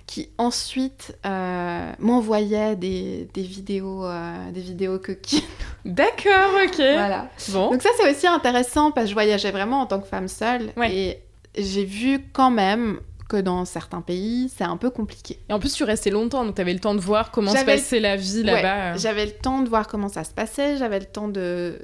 qui 0.07 0.31
ensuite 0.39 1.15
euh, 1.27 1.93
m'envoyait 1.99 2.77
des, 2.77 3.29
des 3.35 3.43
vidéos, 3.43 4.07
euh, 4.07 4.51
des 4.51 4.63
vidéos 4.63 4.99
coquines. 4.99 5.43
D'accord, 5.85 6.55
ok. 6.65 6.77
Voilà. 6.77 7.29
Bon. 7.51 7.71
Donc 7.73 7.83
ça, 7.83 7.91
c'est 8.01 8.11
aussi 8.11 8.27
intéressant 8.27 8.91
parce 8.91 9.05
que 9.05 9.11
je 9.11 9.15
voyageais 9.15 9.51
vraiment 9.51 9.83
en 9.83 9.87
tant 9.87 10.01
que 10.01 10.07
femme 10.07 10.29
seule. 10.29 10.73
Ouais. 10.79 10.95
Et 10.95 11.23
j'ai 11.59 11.85
vu 11.85 12.21
quand 12.33 12.51
même 12.51 13.01
que 13.29 13.37
dans 13.37 13.65
certains 13.67 14.01
pays, 14.01 14.51
c'est 14.57 14.65
un 14.65 14.77
peu 14.79 14.89
compliqué. 14.91 15.39
Et 15.51 15.53
en 15.53 15.59
plus, 15.59 15.75
tu 15.75 15.85
restais 15.85 16.09
longtemps, 16.11 16.45
donc 16.47 16.55
tu 16.55 16.61
avais 16.63 16.73
le 16.73 16.81
temps 16.81 16.95
de 16.95 17.01
voir 17.01 17.31
comment 17.31 17.55
se 17.55 17.63
passait 17.65 18.01
la 18.01 18.17
vie 18.17 18.39
Ouais, 18.39 18.63
là-bas. 18.63 18.97
J'avais 18.97 19.27
le 19.27 19.33
temps 19.33 19.61
de 19.61 19.69
voir 19.69 19.87
comment 19.87 20.09
ça 20.09 20.25
se 20.25 20.33
passait, 20.33 20.79
j'avais 20.79 20.99
le 20.99 21.05
temps 21.05 21.29
de 21.29 21.79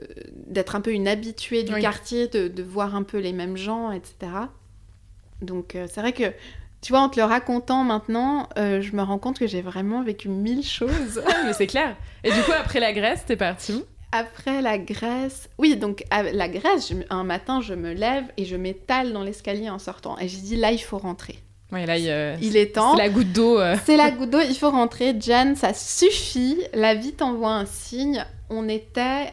d'être 0.47 0.75
un 0.75 0.81
peu 0.81 0.91
une 0.93 1.07
habituée 1.07 1.63
du 1.63 1.75
Oui. 1.75 1.81
quartier, 1.83 2.29
de, 2.29 2.49
de 2.49 2.63
voir 2.63 2.95
un 2.95 3.03
peu 3.03 3.19
les 3.19 3.33
mêmes 3.33 3.57
gens, 3.59 3.91
etc. 3.93 4.15
Donc 5.43 5.75
euh, 5.75 5.87
c'est 5.93 6.01
vrai 6.01 6.13
que, 6.13 6.33
tu 6.81 6.93
vois, 6.93 7.01
en 7.01 7.09
te 7.09 7.19
le 7.19 7.25
racontant 7.27 7.85
maintenant, 7.85 8.49
euh, 8.57 8.81
je 8.81 8.95
me 8.97 9.03
rends 9.03 9.19
compte 9.19 9.39
que 9.39 9.47
j'ai 9.47 9.63
vraiment 9.63 10.03
vécu 10.03 10.29
mille 10.29 10.65
choses. 10.65 11.21
Ah, 11.27 11.43
mais 11.45 11.53
c'est 11.53 11.67
clair. 11.67 11.97
Et 12.23 12.33
du 12.33 12.41
coup, 12.43 12.53
après 12.59 12.81
la 12.81 12.93
Grèce, 12.93 13.25
t'es 13.27 13.37
parti 13.37 13.73
où? 13.75 13.83
Après 14.17 14.63
la 14.63 14.79
Grèce, 14.79 15.49
oui, 15.59 15.77
donc 15.77 16.05
à 16.11 16.23
la 16.23 16.49
Grèce, 16.49 16.89
je 16.91 16.95
un 17.11 17.25
matin, 17.25 17.61
je 17.61 17.75
me 17.75 17.93
lève 17.93 18.25
et 18.37 18.45
je 18.45 18.55
m'étale 18.55 19.13
dans 19.13 19.25
l'escalier 19.25 19.69
en 19.71 19.81
sortant. 19.81 20.17
Et 20.19 20.29
j'ai 20.29 20.39
dit, 20.39 20.55
là, 20.55 20.71
il 20.71 20.79
faut 20.79 20.99
rentrer. 20.99 21.37
Ouais, 21.73 21.85
là, 21.85 21.99
il, 21.99 22.09
euh, 22.09 22.37
Il 22.41 22.57
est 22.57 22.77
temps. 22.77 22.95
c'est 22.95 23.03
la 23.03 23.09
goutte 23.09 23.33
d'eau. 23.33 23.59
euh. 23.59 23.75
C'est 23.85 23.97
la 23.97 24.13
goutte 24.13 24.31
d'eau, 24.31 24.39
il 24.41 24.55
faut 24.55 24.71
rentrer. 24.71 25.17
Jen, 25.21 25.57
ça 25.57 25.75
suffit. 25.75 26.59
La 26.75 26.95
vie 26.95 27.13
t'envoie 27.13 27.51
un 27.55 27.67
signe. 27.67 28.25
On 28.51 28.69
était, 28.69 29.33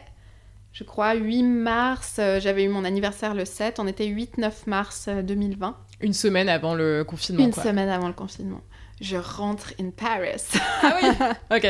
je 0.72 0.82
crois, 0.82 1.14
8 1.14 1.44
mars. 1.44 2.16
euh, 2.18 2.40
J'avais 2.40 2.64
eu 2.64 2.68
mon 2.68 2.84
anniversaire 2.84 3.34
le 3.34 3.44
7. 3.44 3.78
On 3.78 3.86
était 3.86 4.06
8-9 4.08 4.50
mars 4.66 5.04
euh, 5.06 5.22
2020. 5.22 5.76
Une 6.00 6.12
semaine 6.14 6.48
avant 6.48 6.74
le 6.74 7.04
confinement, 7.04 7.44
une 7.44 7.52
quoi. 7.52 7.62
semaine 7.62 7.88
avant 7.88 8.08
le 8.08 8.14
confinement. 8.14 8.60
Je 9.00 9.16
rentre 9.16 9.72
in 9.80 9.90
Paris. 9.90 10.42
Ah 10.82 10.96
oui 11.00 11.08
Ok. 11.56 11.66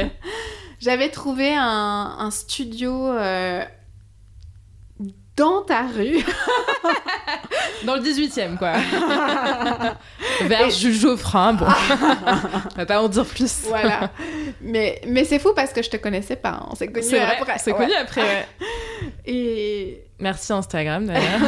J'avais 0.82 1.08
trouvé 1.10 1.54
un, 1.54 2.16
un 2.18 2.30
studio 2.32 3.06
euh, 3.08 3.64
dans 5.36 5.62
ta 5.62 5.82
rue. 5.86 6.18
Dans 7.84 7.96
le 7.96 8.00
18 8.02 8.38
e 8.38 8.56
quoi. 8.58 8.72
Vers 10.46 10.70
Jules 10.70 10.94
Geoffrin, 10.94 11.52
bon. 11.54 11.66
On 11.66 12.76
va 12.76 12.86
pas 12.86 13.02
en 13.02 13.08
dire 13.08 13.24
plus. 13.24 13.62
voilà. 13.66 14.10
Mais, 14.60 15.00
mais 15.08 15.24
c'est 15.24 15.38
fou 15.40 15.52
parce 15.54 15.72
que 15.72 15.82
je 15.82 15.90
te 15.90 15.96
connaissais 15.96 16.36
pas. 16.36 16.50
hein. 16.62 16.66
On 16.70 16.74
s'est 16.76 16.86
connus 16.88 17.06
C'est 17.08 17.18
vrai, 17.18 17.36
après. 17.40 17.58
c'est 17.58 17.72
ouais. 17.72 17.78
connu 17.78 17.92
après. 17.94 18.20
ouais. 18.22 18.48
Et, 19.26 20.04
Merci 20.20 20.52
Instagram 20.52 21.06
d'ailleurs. 21.06 21.40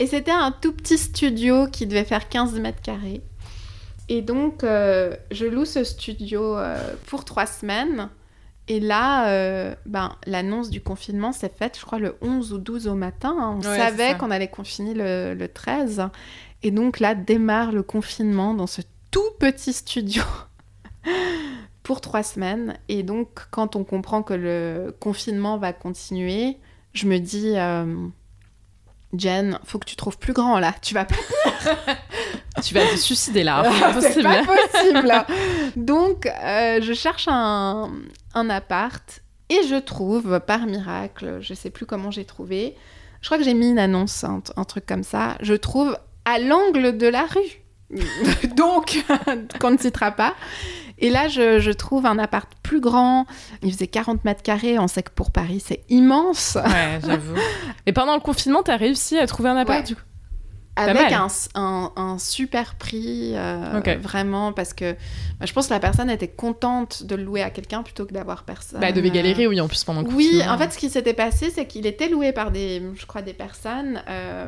Et 0.00 0.06
c'était 0.08 0.32
un 0.32 0.50
tout 0.50 0.72
petit 0.72 0.98
studio 0.98 1.68
qui 1.68 1.86
devait 1.86 2.04
faire 2.04 2.28
15 2.28 2.54
mètres 2.54 2.82
carrés. 2.82 3.20
Et 4.08 4.20
donc, 4.22 4.64
euh, 4.64 5.16
je 5.30 5.46
loue 5.46 5.64
ce 5.64 5.84
studio 5.84 6.56
euh, 6.56 6.76
pour 7.06 7.24
trois 7.24 7.46
semaines. 7.46 8.08
Et 8.68 8.78
là, 8.78 9.28
euh, 9.30 9.74
ben, 9.86 10.16
l'annonce 10.26 10.70
du 10.70 10.80
confinement 10.80 11.32
s'est 11.32 11.48
faite, 11.56 11.76
je 11.78 11.84
crois, 11.84 11.98
le 11.98 12.16
11 12.20 12.52
ou 12.52 12.58
12 12.58 12.88
au 12.88 12.94
matin. 12.94 13.34
hein. 13.38 13.58
On 13.58 13.66
Ouais, 13.68 13.76
savait 13.78 14.16
qu'on 14.18 14.30
allait 14.30 14.48
confiner 14.48 14.94
le, 14.94 15.34
le 15.34 15.48
13. 15.48 16.08
Et 16.62 16.70
donc 16.70 17.00
là, 17.00 17.14
démarre 17.14 17.72
le 17.72 17.82
confinement 17.82 18.54
dans 18.54 18.66
ce 18.68 18.82
tout 19.10 19.30
petit 19.40 19.72
studio 19.72 20.22
pour 21.82 22.00
trois 22.00 22.22
semaines. 22.22 22.76
Et 22.88 23.02
donc, 23.02 23.28
quand 23.50 23.74
on 23.76 23.82
comprend 23.84 24.22
que 24.22 24.34
le 24.34 24.94
confinement 25.00 25.58
va 25.58 25.72
continuer, 25.72 26.58
je 26.92 27.06
me 27.06 27.18
dis... 27.18 27.54
Jen, 29.14 29.58
faut 29.64 29.78
que 29.78 29.84
tu 29.84 29.94
trouves 29.96 30.16
plus 30.16 30.32
grand 30.32 30.58
là. 30.58 30.72
Tu 30.80 30.94
vas 30.94 31.04
pas. 31.04 31.14
tu 32.62 32.74
vas 32.74 32.86
te 32.86 32.96
suicider 32.96 33.42
là. 33.44 33.64
C'est 34.00 34.24
Impossible. 34.24 34.46
pas 34.46 35.24
possible. 35.24 35.24
Donc, 35.76 36.26
euh, 36.26 36.80
je 36.82 36.92
cherche 36.92 37.26
un, 37.30 37.90
un 38.34 38.50
appart 38.50 39.22
et 39.48 39.66
je 39.68 39.76
trouve, 39.76 40.40
par 40.40 40.66
miracle, 40.66 41.38
je 41.40 41.54
sais 41.54 41.70
plus 41.70 41.86
comment 41.86 42.10
j'ai 42.10 42.24
trouvé. 42.24 42.76
Je 43.20 43.28
crois 43.28 43.38
que 43.38 43.44
j'ai 43.44 43.54
mis 43.54 43.70
une 43.70 43.78
annonce, 43.78 44.24
un, 44.24 44.42
un 44.56 44.64
truc 44.64 44.86
comme 44.86 45.02
ça. 45.04 45.36
Je 45.40 45.54
trouve 45.54 45.96
à 46.24 46.38
l'angle 46.38 46.96
de 46.96 47.06
la 47.06 47.22
rue. 47.26 47.60
Donc, 48.56 49.04
qu'on 49.60 49.70
ne 49.72 49.78
citera 49.78 50.10
pas. 50.12 50.34
Et 50.98 51.10
là, 51.10 51.26
je, 51.28 51.58
je 51.58 51.70
trouve 51.72 52.06
un 52.06 52.18
appart 52.18 52.48
plus 52.62 52.80
grand. 52.80 53.26
Il 53.62 53.72
faisait 53.72 53.88
40 53.88 54.24
mètres 54.24 54.42
carrés. 54.42 54.78
On 54.78 54.86
sait 54.88 55.02
que 55.02 55.10
pour 55.10 55.30
Paris, 55.32 55.62
c'est 55.64 55.82
immense. 55.88 56.56
Ouais, 56.64 57.00
j'avoue. 57.04 57.34
Et 57.86 57.92
pendant 57.92 58.14
le 58.14 58.20
confinement, 58.20 58.62
t'as 58.62 58.76
réussi 58.76 59.18
à 59.18 59.26
trouver 59.26 59.48
un 59.50 59.56
appart 59.56 59.80
Ouais. 59.80 59.84
du 59.86 59.96
coup? 59.96 60.02
Avec 60.74 60.96
un, 61.12 61.26
un- 61.54 61.92
un 61.96 62.18
super 62.18 62.76
prix, 62.76 63.32
euh, 63.34 63.72
vraiment, 64.00 64.52
parce 64.54 64.72
que 64.72 64.92
bah, 65.38 65.44
je 65.44 65.52
pense 65.52 65.66
que 65.68 65.74
la 65.74 65.80
personne 65.80 66.08
était 66.08 66.28
contente 66.28 67.02
de 67.04 67.14
le 67.14 67.24
louer 67.24 67.42
à 67.42 67.50
quelqu'un 67.50 67.82
plutôt 67.82 68.06
que 68.06 68.14
d'avoir 68.14 68.44
personne. 68.44 68.80
Bah, 68.80 68.88
elle 68.88 68.94
devait 68.94 69.10
euh, 69.10 69.12
galérer, 69.12 69.46
oui, 69.46 69.60
en 69.60 69.68
plus 69.68 69.84
pendant 69.84 70.00
le 70.00 70.08
Oui, 70.08 70.40
en 70.48 70.56
fait, 70.56 70.72
ce 70.72 70.78
qui 70.78 70.88
s'était 70.88 71.12
passé, 71.12 71.50
c'est 71.50 71.66
qu'il 71.66 71.84
était 71.86 72.08
loué 72.08 72.32
par 72.32 72.50
des, 72.50 72.82
je 72.94 73.04
crois, 73.04 73.20
des 73.20 73.34
personnes 73.34 74.02
euh, 74.08 74.46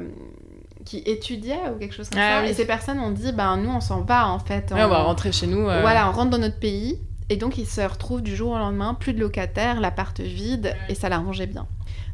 qui 0.87 0.99
étudiaient 1.05 1.61
ou 1.75 1.79
quelque 1.79 1.95
chose 1.95 2.09
comme 2.09 2.19
Ah 2.21 2.39
ça. 2.39 2.43
oui. 2.43 2.51
Et 2.51 2.55
ces 2.55 2.67
personnes 2.67 3.01
ont 3.01 3.11
dit, 3.11 3.33
ben 3.33 3.59
nous, 3.59 3.71
on 3.71 3.81
s'en 3.81 4.01
va 4.01 4.27
en 4.29 4.39
fait. 4.39 4.73
Ouais, 4.73 4.83
on 4.83 4.89
va 4.89 5.03
rentrer 5.03 5.31
chez 5.31 5.47
nous. 5.47 5.69
euh. 5.69 5.83
Voilà, 5.83 6.09
on 6.09 6.13
rentre 6.13 6.31
dans 6.31 6.39
notre 6.39 6.59
pays. 6.59 6.99
Et 7.29 7.37
donc, 7.37 7.59
ils 7.59 7.67
se 7.67 7.81
retrouvent 7.83 8.23
du 8.23 8.35
jour 8.35 8.53
au 8.53 8.59
lendemain, 8.59 8.95
plus 8.95 9.13
de 9.13 9.21
locataires, 9.21 9.79
l'appart 9.81 10.19
vide, 10.21 10.75
et 10.89 10.95
ça 10.95 11.09
l'arrangeait 11.11 11.47
bien. 11.47 11.67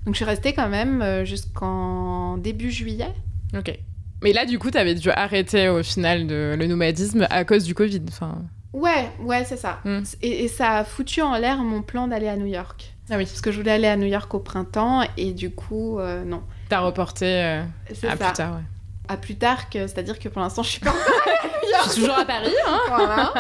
Donc, 0.05 0.15
je 0.15 0.19
suis 0.19 0.25
restée 0.25 0.53
quand 0.53 0.69
même 0.69 1.25
jusqu'en 1.25 2.37
début 2.39 2.71
juillet. 2.71 3.13
Ok. 3.57 3.77
Mais 4.23 4.33
là, 4.33 4.45
du 4.45 4.59
coup, 4.59 4.71
t'avais 4.71 4.95
dû 4.95 5.11
arrêter 5.11 5.69
au 5.69 5.83
final 5.83 6.27
de, 6.27 6.55
le 6.59 6.67
nomadisme 6.67 7.27
à 7.31 7.45
cause 7.45 7.65
du 7.65 7.75
Covid. 7.75 8.03
Enfin... 8.09 8.43
Ouais, 8.73 9.09
ouais, 9.21 9.45
c'est 9.45 9.57
ça. 9.57 9.81
Mm. 9.85 10.03
Et, 10.23 10.45
et 10.45 10.49
ça 10.49 10.79
a 10.79 10.85
foutu 10.85 11.23
en 11.23 11.37
l'air 11.37 11.59
mon 11.59 11.83
plan 11.83 12.07
d'aller 12.09 12.29
à 12.29 12.37
New 12.37 12.47
York. 12.47 12.95
Ah 13.11 13.17
oui. 13.17 13.25
Parce 13.25 13.41
que 13.41 13.51
je 13.51 13.59
voulais 13.59 13.73
aller 13.73 13.89
à 13.89 13.97
New 13.97 14.07
York 14.07 14.33
au 14.35 14.39
printemps, 14.39 15.03
et 15.17 15.33
du 15.33 15.51
coup, 15.51 15.99
euh, 15.99 16.25
non. 16.25 16.43
T'as 16.69 16.81
reporté 16.81 17.27
euh, 17.27 17.63
à 17.91 17.95
ça. 17.95 18.17
plus 18.17 18.33
tard, 18.35 18.55
ouais. 18.55 18.63
À 19.09 19.17
plus 19.17 19.35
tard, 19.35 19.69
que, 19.69 19.89
c'est-à-dire 19.89 20.19
que 20.19 20.29
pour 20.29 20.41
l'instant, 20.41 20.63
je 20.63 20.71
suis 20.71 20.81
pas 20.81 20.95
Je 21.85 21.91
suis 21.91 22.01
toujours 22.03 22.19
à 22.19 22.25
Paris, 22.25 22.55
hein 22.69 22.79
Voilà. 22.89 23.33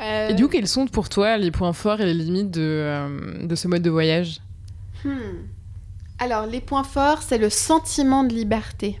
Euh, 0.00 0.28
Et 0.30 0.34
du 0.34 0.44
coup, 0.44 0.50
quels 0.50 0.68
sont 0.68 0.86
pour 0.86 1.08
toi 1.08 1.36
les 1.36 1.50
points 1.50 1.74
forts 1.74 2.00
et 2.00 2.06
les 2.06 2.14
limites 2.14 2.50
de, 2.50 2.60
euh, 2.62 3.46
de 3.46 3.54
ce 3.54 3.68
mode 3.68 3.82
de 3.82 3.90
voyage? 3.90 4.40
Hmm. 5.04 5.44
Alors, 6.18 6.46
les 6.46 6.60
points 6.60 6.84
forts, 6.84 7.22
c'est 7.22 7.38
le 7.38 7.50
sentiment 7.50 8.24
de 8.24 8.32
liberté. 8.32 8.98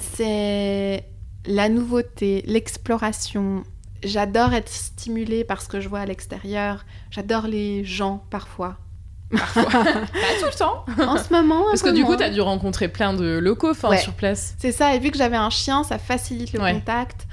C'est 0.00 1.04
la 1.46 1.68
nouveauté, 1.68 2.42
l'exploration. 2.46 3.64
J'adore 4.02 4.52
être 4.54 4.68
stimulée 4.70 5.44
par 5.44 5.60
ce 5.62 5.68
que 5.68 5.80
je 5.80 5.88
vois 5.88 6.00
à 6.00 6.06
l'extérieur. 6.06 6.84
J'adore 7.10 7.46
les 7.46 7.84
gens, 7.84 8.24
parfois. 8.30 8.76
Pas 9.30 9.38
tout 9.44 10.46
le 10.46 10.58
temps 10.58 10.84
En 11.06 11.16
ce 11.16 11.32
moment, 11.32 11.66
un 11.68 11.70
Parce 11.70 11.82
que 11.82 11.90
du 11.90 12.02
coup, 12.02 12.08
moins. 12.08 12.16
t'as 12.16 12.30
dû 12.30 12.40
rencontrer 12.40 12.88
plein 12.88 13.12
de 13.14 13.38
locaux 13.38 13.72
Ouais. 13.84 13.98
sur 13.98 14.12
place. 14.14 14.54
C'est 14.58 14.72
ça, 14.72 14.94
et 14.94 14.98
vu 14.98 15.10
que 15.10 15.18
j'avais 15.18 15.36
un 15.36 15.50
chien, 15.50 15.84
ça 15.84 15.98
facilite 15.98 16.52
le 16.52 16.60
Ouais. 16.60 16.72
contact. 16.74 17.26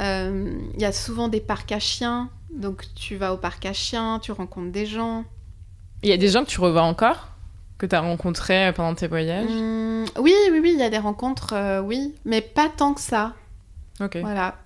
Euh, 0.00 0.52
Il 0.74 0.80
y 0.80 0.84
a 0.84 0.90
souvent 0.92 1.28
des 1.28 1.40
parcs 1.40 1.70
à 1.70 1.78
chiens, 1.78 2.28
donc 2.52 2.84
tu 2.96 3.14
vas 3.16 3.32
au 3.32 3.36
parc 3.36 3.64
à 3.66 3.72
chiens, 3.72 4.18
tu 4.20 4.32
rencontres 4.32 4.72
des 4.72 4.86
gens. 4.86 5.24
Il 6.02 6.08
y 6.08 6.12
a 6.12 6.16
des 6.16 6.28
gens 6.28 6.42
que 6.44 6.50
tu 6.50 6.60
revois 6.60 6.82
encore? 6.82 7.28
Que 7.78 7.86
t'as 7.86 8.00
rencontrés 8.00 8.72
pendant 8.74 8.94
tes 8.94 9.08
voyages 9.08 9.50
Hum, 9.50 10.04
oui, 10.18 10.34
oui, 10.52 10.60
oui, 10.60 10.70
il 10.74 10.78
y 10.78 10.82
a 10.82 10.90
des 10.90 10.98
rencontres, 10.98 11.54
euh, 11.54 11.80
oui, 11.80 12.14
mais 12.24 12.40
pas 12.40 12.68
tant 12.74 12.94
que 12.94 13.00
ça. 13.00 13.34
Ok. 14.00 14.16
Voilà. 14.20 14.56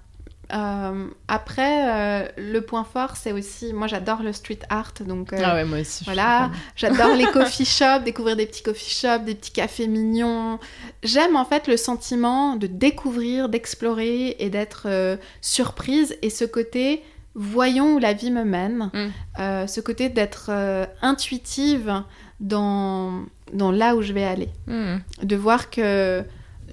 Euh, 0.52 1.06
après, 1.28 1.88
euh, 2.24 2.28
le 2.38 2.60
point 2.62 2.84
fort, 2.84 3.16
c'est 3.16 3.32
aussi, 3.32 3.74
moi 3.74 3.86
j'adore 3.86 4.22
le 4.22 4.32
street 4.32 4.60
art, 4.70 4.94
donc 5.06 5.34
euh, 5.34 5.42
Ah 5.44 5.54
ouais, 5.54 5.64
moi 5.66 5.80
aussi. 5.80 6.04
voilà, 6.04 6.50
j'adore 6.74 7.14
les 7.14 7.26
coffee 7.32 7.66
shops, 7.66 8.02
découvrir 8.04 8.34
des 8.34 8.46
petits 8.46 8.62
coffee 8.62 8.90
shops, 8.90 9.24
des 9.26 9.34
petits 9.34 9.52
cafés 9.52 9.86
mignons. 9.88 10.58
J'aime 11.02 11.36
en 11.36 11.44
fait 11.44 11.66
le 11.68 11.76
sentiment 11.76 12.56
de 12.56 12.66
découvrir, 12.66 13.50
d'explorer 13.50 14.36
et 14.38 14.48
d'être 14.48 14.84
euh, 14.86 15.18
surprise 15.42 16.16
et 16.22 16.30
ce 16.30 16.46
côté 16.46 17.02
voyons 17.34 17.94
où 17.96 17.98
la 17.98 18.14
vie 18.14 18.30
me 18.30 18.44
mène, 18.44 18.90
Mm. 18.94 19.08
Euh, 19.40 19.66
ce 19.66 19.80
côté 19.82 20.08
d'être 20.08 20.46
euh, 20.48 20.86
intuitive 21.02 22.02
dans, 22.40 23.24
dans 23.52 23.70
là 23.72 23.96
où 23.96 24.02
je 24.02 24.12
vais 24.12 24.24
aller 24.24 24.48
Hmm. 24.66 24.98
de 25.22 25.36
voir 25.36 25.70
que 25.70 26.24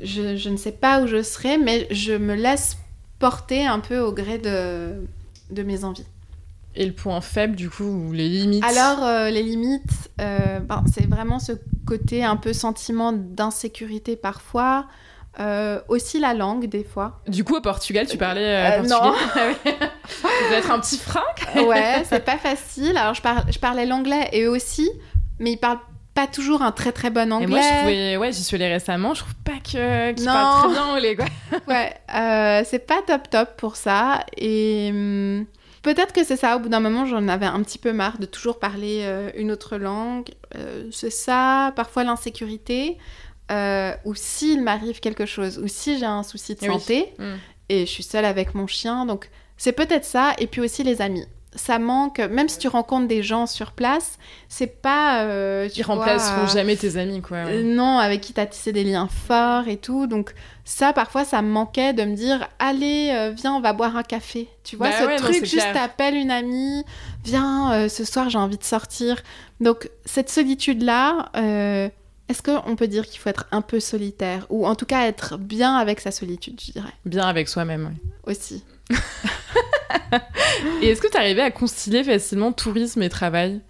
je, 0.03 0.35
je 0.35 0.49
ne 0.49 0.57
sais 0.57 0.71
pas 0.71 1.01
où 1.01 1.07
je 1.07 1.21
serai, 1.23 1.57
mais 1.57 1.87
je 1.91 2.13
me 2.13 2.35
laisse 2.35 2.77
porter 3.19 3.65
un 3.65 3.79
peu 3.79 3.99
au 3.99 4.11
gré 4.11 4.37
de, 4.37 5.05
de 5.51 5.63
mes 5.63 5.83
envies. 5.83 6.05
Et 6.77 6.85
le 6.85 6.91
point 6.91 7.21
faible, 7.21 7.55
du 7.55 7.69
coup, 7.69 7.85
ou 7.85 8.11
les 8.11 8.27
limites 8.27 8.63
Alors, 8.65 9.01
euh, 9.05 9.29
les 9.29 9.41
limites, 9.43 10.09
euh, 10.19 10.59
ben, 10.59 10.83
c'est 10.93 11.07
vraiment 11.09 11.39
ce 11.39 11.53
côté 11.87 12.23
un 12.25 12.35
peu 12.35 12.51
sentiment 12.51 13.13
d'insécurité 13.13 14.17
parfois, 14.17 14.85
euh, 15.39 15.79
aussi 15.87 16.19
la 16.19 16.33
langue 16.33 16.65
des 16.67 16.83
fois. 16.83 17.21
Du 17.29 17.45
coup, 17.45 17.55
au 17.55 17.61
Portugal, 17.61 18.05
tu 18.07 18.17
parlais 18.17 18.41
euh, 18.81 18.83
portugais 18.83 18.89
non. 18.89 19.13
Ah. 19.65 19.87
Ça 20.41 20.47
doit 20.49 20.57
être 20.57 20.71
un 20.71 20.79
petit 20.79 20.97
frein. 20.97 21.23
Ouais, 21.55 22.03
c'est 22.09 22.25
pas 22.25 22.37
facile. 22.37 22.97
Alors, 22.97 23.13
je, 23.13 23.21
par- 23.21 23.49
je 23.49 23.57
parlais 23.59 23.85
l'anglais 23.85 24.27
et 24.33 24.47
aussi, 24.47 24.89
mais 25.39 25.51
ils 25.53 25.57
parlent 25.57 25.79
pas 26.13 26.27
toujours 26.27 26.61
un 26.61 26.71
très 26.71 26.93
très 26.93 27.09
bon 27.09 27.29
Et 27.29 27.33
anglais. 27.33 27.47
moi, 27.47 27.59
je 27.61 27.77
trouvais, 27.79 28.17
ouais, 28.17 28.31
j'y 28.31 28.43
suis 28.43 28.55
allée 28.55 28.71
récemment, 28.71 29.13
je 29.13 29.19
trouve 29.21 29.35
pas 29.43 29.57
que 29.63 30.13
qu'ils 30.13 30.25
Non. 30.25 30.31
parlent 30.31 30.63
très 30.63 30.73
bien 30.73 30.85
anglais, 30.95 31.15
quoi. 31.17 31.25
Ouais, 31.67 31.93
euh, 32.15 32.63
c'est 32.65 32.85
pas 32.87 33.01
top 33.05 33.29
top 33.29 33.49
pour 33.57 33.75
ça. 33.75 34.23
Et 34.37 34.89
hum, 34.93 35.45
peut-être 35.81 36.13
que 36.13 36.23
c'est 36.23 36.37
ça. 36.37 36.55
Au 36.55 36.59
bout 36.59 36.69
d'un 36.69 36.79
moment, 36.79 37.05
j'en 37.05 37.27
avais 37.27 37.45
un 37.47 37.61
petit 37.63 37.77
peu 37.77 37.91
marre 37.91 38.17
de 38.17 38.25
toujours 38.25 38.59
parler 38.59 39.01
euh, 39.03 39.29
une 39.35 39.51
autre 39.51 39.75
langue. 39.77 40.29
Euh, 40.55 40.87
c'est 40.91 41.09
ça. 41.11 41.73
Parfois 41.75 42.03
l'insécurité. 42.05 42.97
Ou 44.05 44.15
s'il 44.15 44.63
m'arrive 44.63 44.99
quelque 45.01 45.25
chose, 45.25 45.59
ou 45.59 45.67
si 45.67 45.99
j'ai 45.99 46.05
un 46.05 46.23
souci 46.23 46.55
de 46.55 46.59
Oui. 46.61 46.67
santé, 46.67 47.13
Mm. 47.19 47.33
et 47.69 47.85
je 47.85 47.91
suis 47.91 48.03
seule 48.03 48.25
avec 48.25 48.55
mon 48.55 48.67
chien. 48.67 49.05
Donc 49.05 49.29
c'est 49.57 49.73
peut-être 49.73 50.05
ça. 50.05 50.33
Et 50.39 50.47
puis 50.47 50.61
aussi 50.61 50.83
les 50.83 51.01
amis. 51.01 51.25
Ça 51.55 51.79
manque, 51.79 52.19
même 52.19 52.49
si 52.49 52.57
tu 52.59 52.67
rencontres 52.67 53.07
des 53.07 53.23
gens 53.23 53.45
sur 53.47 53.71
place, 53.71 54.17
c'est 54.49 54.81
pas. 54.81 55.23
euh, 55.23 55.69
tu 55.69 55.79
Ils 55.79 55.85
vois, 55.85 55.95
remplaceront 55.95 56.43
euh, 56.43 56.47
jamais 56.47 56.75
tes 56.75 56.97
amis, 56.97 57.21
quoi. 57.21 57.37
ouais. 57.45 57.53
euh, 57.53 57.63
non, 57.63 57.97
avec 57.97 58.19
qui 58.21 58.33
t'as 58.33 58.45
tissé 58.45 58.73
des 58.73 58.83
liens 58.83 59.07
forts 59.07 59.67
et 59.69 59.77
tout. 59.77 60.05
Donc 60.05 60.33
ça, 60.65 60.91
parfois, 60.93 61.23
ça 61.23 61.41
me 61.41 61.47
manquait 61.49 61.93
de 61.93 62.03
me 62.03 62.13
dire, 62.15 62.47
allez, 62.59 63.31
viens, 63.37 63.53
on 63.53 63.61
va 63.61 63.71
boire 63.73 63.95
un 63.95 64.03
café. 64.03 64.49
Tu 64.63 64.75
vois, 64.75 64.89
Bah 64.89 64.95
ce 64.99 65.05
ouais, 65.05 65.15
truc, 65.15 65.45
juste 65.45 65.71
t'appelles 65.73 66.15
une 66.15 66.31
amie, 66.31 66.83
viens, 67.23 67.71
euh, 67.73 67.87
ce 67.89 68.03
soir, 68.03 68.29
j'ai 68.29 68.37
envie 68.37 68.57
de 68.57 68.63
sortir. 68.63 69.21
Donc 69.61 69.89
cette 70.03 70.29
solitude-là, 70.29 71.29
euh, 71.37 71.87
est-ce 72.27 72.41
qu'on 72.41 72.75
peut 72.75 72.87
dire 72.87 73.05
qu'il 73.05 73.19
faut 73.19 73.29
être 73.29 73.45
un 73.51 73.61
peu 73.61 73.79
solitaire? 73.79 74.45
Ou 74.49 74.67
en 74.67 74.75
tout 74.75 74.85
cas 74.87 75.05
être 75.07 75.37
bien 75.37 75.75
avec 75.77 75.99
sa 76.01 76.11
solitude, 76.11 76.59
je 76.65 76.71
dirais, 76.73 76.89
Bien 77.05 77.27
avec 77.27 77.47
soi-même, 77.47 77.85
ouais. 77.85 78.33
aussi. 78.33 78.63
Et 80.81 80.89
est-ce 80.89 81.01
que 81.01 81.09
tu 81.09 81.17
arrivais 81.17 81.41
à 81.41 81.51
concilier 81.51 82.03
facilement 82.03 82.51
tourisme 82.51 83.01
et 83.01 83.09
travail? 83.09 83.61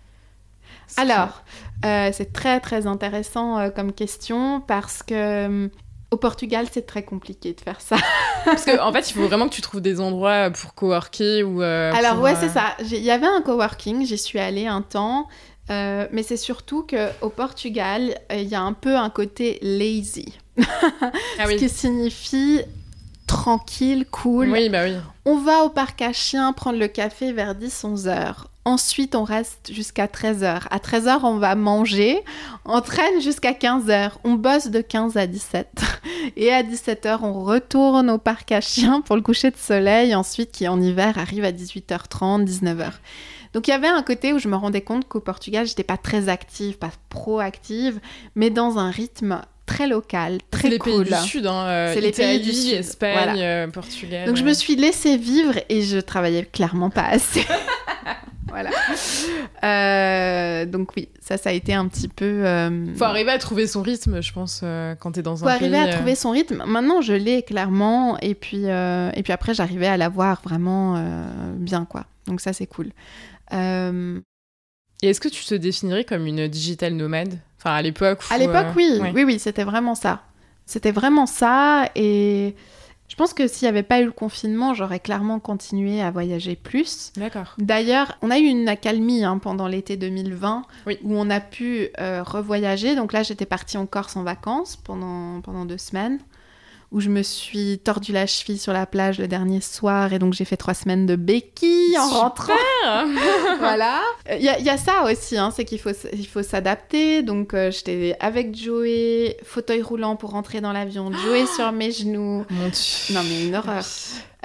Alors, 0.97 1.43
euh, 1.85 2.09
c'est 2.13 2.31
très 2.31 2.59
très 2.59 2.87
intéressant 2.87 3.57
euh, 3.59 3.69
comme 3.69 3.91
question 3.91 4.61
parce 4.61 5.03
que 5.03 5.45
hum, 5.45 5.69
au 6.11 6.17
Portugal, 6.17 6.67
c'est 6.71 6.85
très 6.85 7.03
compliqué 7.03 7.53
de 7.53 7.59
faire 7.59 7.81
ça. 7.81 7.97
Parce 8.45 8.63
qu'en 8.65 8.87
en 8.87 8.93
fait, 8.93 9.09
il 9.09 9.13
faut 9.13 9.27
vraiment 9.27 9.49
que 9.49 9.55
tu 9.55 9.61
trouves 9.61 9.81
des 9.81 9.99
endroits 9.99 10.51
pour 10.51 10.75
coworker 10.75 11.43
ou. 11.43 11.63
euh, 11.63 11.91
Alors 11.93 12.13
pour, 12.13 12.23
ouais, 12.23 12.33
euh, 12.33 12.39
c'est 12.39 12.49
ça. 12.49 12.75
Il 12.79 13.01
y 13.03 13.09
avait 13.09 13.25
un 13.25 13.41
coworking, 13.41 14.05
j'y 14.05 14.17
suis 14.19 14.37
allée 14.39 14.67
un 14.67 14.83
temps, 14.83 15.27
euh, 15.71 16.07
mais 16.11 16.21
c'est 16.21 16.37
surtout 16.37 16.83
que 16.83 17.09
au 17.21 17.29
Portugal, 17.29 18.15
euh, 18.31 18.35
il 18.35 18.47
y 18.47 18.53
a 18.55 18.61
un 18.61 18.73
peu 18.73 18.95
un 18.95 19.09
côté 19.09 19.57
lazy, 19.63 20.37
Ah 20.59 20.63
ce 21.43 21.47
oui. 21.47 21.55
qui 21.57 21.67
signifie 21.69 22.61
tranquille, 23.45 24.07
cool. 24.09 24.49
Oui, 24.49 24.69
bah 24.69 24.85
oui. 24.85 24.95
On 25.23 25.37
va 25.37 25.65
au 25.65 25.69
parc 25.69 26.01
à 26.01 26.11
chiens 26.13 26.51
prendre 26.51 26.79
le 26.79 26.87
café 26.87 27.31
vers 27.31 27.53
10-11 27.53 28.07
heures. 28.07 28.49
Ensuite, 28.65 29.13
on 29.13 29.23
reste 29.23 29.71
jusqu'à 29.71 30.07
13 30.07 30.43
heures. 30.43 30.67
À 30.71 30.79
13 30.79 31.07
heures, 31.07 31.23
on 31.25 31.37
va 31.37 31.53
manger. 31.53 32.23
On 32.65 32.81
traîne 32.81 33.21
jusqu'à 33.21 33.53
15 33.53 33.91
heures. 33.91 34.19
On 34.23 34.33
bosse 34.33 34.69
de 34.69 34.81
15 34.81 35.15
à 35.17 35.27
17. 35.27 35.67
Et 36.37 36.51
à 36.51 36.63
17 36.63 37.05
heures, 37.05 37.23
on 37.23 37.43
retourne 37.43 38.09
au 38.09 38.17
parc 38.17 38.51
à 38.51 38.61
chiens 38.61 39.01
pour 39.01 39.15
le 39.15 39.21
coucher 39.21 39.51
de 39.51 39.57
soleil. 39.57 40.15
Ensuite, 40.15 40.51
qui 40.51 40.67
en 40.67 40.81
hiver 40.81 41.19
arrive 41.19 41.45
à 41.45 41.51
18h30, 41.51 42.45
19h. 42.45 42.93
Donc 43.53 43.67
il 43.67 43.71
y 43.71 43.75
avait 43.75 43.87
un 43.87 44.01
côté 44.01 44.33
où 44.33 44.39
je 44.39 44.49
me 44.49 44.55
rendais 44.55 44.81
compte 44.81 45.07
qu'au 45.07 45.19
Portugal, 45.21 45.67
j'étais 45.67 45.83
pas 45.83 45.97
très 45.97 46.29
active, 46.29 46.77
pas 46.79 46.91
proactive, 47.09 47.99
mais 48.33 48.49
dans 48.49 48.79
un 48.79 48.89
rythme 48.89 49.39
très 49.65 49.87
local, 49.87 50.37
C'est 50.53 50.59
très 50.59 50.69
les 50.69 50.77
cool. 50.79 51.05
pays 51.05 51.13
du 51.15 51.27
Sud, 51.27 51.47
hein. 51.47 51.65
euh, 51.67 51.93
C'est 51.93 52.01
les 52.01 52.11
pays 52.11 52.39
du 52.39 52.53
Sud, 52.53 52.73
Espagne, 52.73 53.13
voilà. 53.13 53.33
euh, 53.41 53.67
Portugal. 53.67 54.27
Donc 54.27 54.35
je 54.37 54.43
me 54.43 54.53
suis 54.53 54.75
laissée 54.75 55.17
vivre 55.17 55.53
et 55.69 55.81
je 55.81 55.97
travaillais 55.97 56.43
clairement 56.45 56.89
pas 56.89 57.05
assez. 57.05 57.43
voilà. 58.47 58.69
Euh, 59.63 60.65
donc 60.65 60.89
oui, 60.95 61.09
ça, 61.19 61.37
ça 61.37 61.49
a 61.49 61.53
été 61.53 61.73
un 61.73 61.87
petit 61.87 62.07
peu. 62.07 62.25
euh, 62.45 62.85
Faut 62.95 63.03
arriver 63.05 63.31
à 63.31 63.37
trouver 63.37 63.67
son 63.67 63.81
rythme, 63.81 64.21
je 64.21 64.31
pense, 64.33 64.61
euh, 64.63 64.95
quand 64.95 65.13
t'es 65.13 65.21
dans 65.21 65.35
faut 65.37 65.47
un 65.47 65.51
arriver 65.51 65.71
pays. 65.81 65.89
à 65.89 65.93
trouver 65.93 66.15
son 66.15 66.31
rythme. 66.31 66.63
Maintenant, 66.65 67.01
je 67.01 67.13
l'ai 67.13 67.41
clairement, 67.41 68.17
et 68.19 68.35
puis 68.35 68.65
et 68.65 69.21
puis 69.23 69.33
après, 69.33 69.53
j'arrivais 69.53 69.87
à 69.87 69.97
l'avoir 69.97 70.41
vraiment 70.43 71.03
bien, 71.57 71.85
quoi. 71.85 72.05
Donc 72.27 72.41
ça, 72.41 72.53
c'est 72.53 72.67
cool. 72.67 72.91
Et 73.51 75.09
est-ce 75.09 75.19
que 75.19 75.27
tu 75.27 75.43
te 75.45 75.55
définirais 75.55 76.03
comme 76.05 76.25
une 76.25 76.47
digital 76.47 76.93
nomade? 76.93 77.37
Enfin, 77.65 77.75
à 77.77 77.81
l'époque 77.81 78.19
À 78.29 78.37
l'époque, 78.37 78.67
euh, 78.67 78.73
oui, 78.75 79.01
oui, 79.15 79.23
oui, 79.23 79.39
c'était 79.39 79.63
vraiment 79.63 79.95
ça. 79.95 80.21
C'était 80.67 80.91
vraiment 80.91 81.25
ça, 81.25 81.89
et 81.95 82.55
je 83.07 83.15
pense 83.15 83.33
que 83.33 83.47
s'il 83.47 83.65
n'y 83.65 83.69
avait 83.69 83.83
pas 83.83 84.01
eu 84.01 84.05
le 84.05 84.11
confinement, 84.11 84.73
j'aurais 84.73 84.99
clairement 84.99 85.39
continué 85.39 86.01
à 86.01 86.11
voyager 86.11 86.55
plus. 86.55 87.11
D'accord. 87.17 87.55
D'ailleurs, 87.57 88.17
on 88.21 88.29
a 88.29 88.37
eu 88.37 88.43
une 88.45 88.67
accalmie 88.67 89.23
hein, 89.23 89.39
pendant 89.39 89.67
l'été 89.67 89.97
2020 89.97 90.63
Oui. 90.85 90.99
où 91.03 91.15
on 91.15 91.29
a 91.29 91.39
pu 91.39 91.89
euh, 91.99 92.21
revoyager. 92.23 92.95
Donc 92.95 93.13
là, 93.13 93.23
j'étais 93.23 93.45
partie 93.45 93.77
en 93.77 93.85
Corse 93.85 94.15
en 94.15 94.23
vacances 94.23 94.75
pendant, 94.75 95.41
pendant 95.41 95.65
deux 95.65 95.77
semaines 95.77 96.19
où 96.95 97.01
je 97.01 97.09
me 97.09 97.23
suis 97.23 97.77
tordu 97.79 98.13
la 98.13 98.25
cheville 98.25 98.57
sur 98.57 98.71
la 98.71 98.85
plage 98.85 99.19
le 99.19 99.27
dernier 99.27 99.59
soir 99.59 100.13
et 100.13 100.17
donc 100.19 100.33
j'ai 100.33 100.45
fait 100.45 100.55
trois 100.55 100.73
semaines 100.73 101.05
de 101.05 101.17
béquilles 101.17 101.97
en 101.99 102.07
Super. 102.07 102.21
rentrant. 102.21 102.53
voilà. 103.59 103.99
Il 104.31 104.41
y, 104.41 104.47
a- 104.47 104.57
y 104.61 104.69
a 104.69 104.77
ça 104.77 105.03
aussi, 105.03 105.37
hein, 105.37 105.51
c'est 105.53 105.65
qu'il 105.65 105.77
faut, 105.79 105.89
il 106.13 106.25
faut 106.25 106.41
s'adapter. 106.41 107.21
Donc 107.21 107.53
euh, 107.53 107.69
j'étais 107.69 108.15
avec 108.21 108.55
Joey, 108.55 109.35
fauteuil 109.43 109.81
roulant 109.81 110.15
pour 110.15 110.29
rentrer 110.31 110.61
dans 110.61 110.71
l'avion, 110.71 111.11
Joey 111.25 111.45
sur 111.47 111.69
mes 111.73 111.91
genoux. 111.91 112.45
Mon 112.49 112.69
Dieu. 112.69 113.13
Non 113.13 113.21
mais 113.23 113.47
une 113.47 113.55
horreur. 113.55 113.83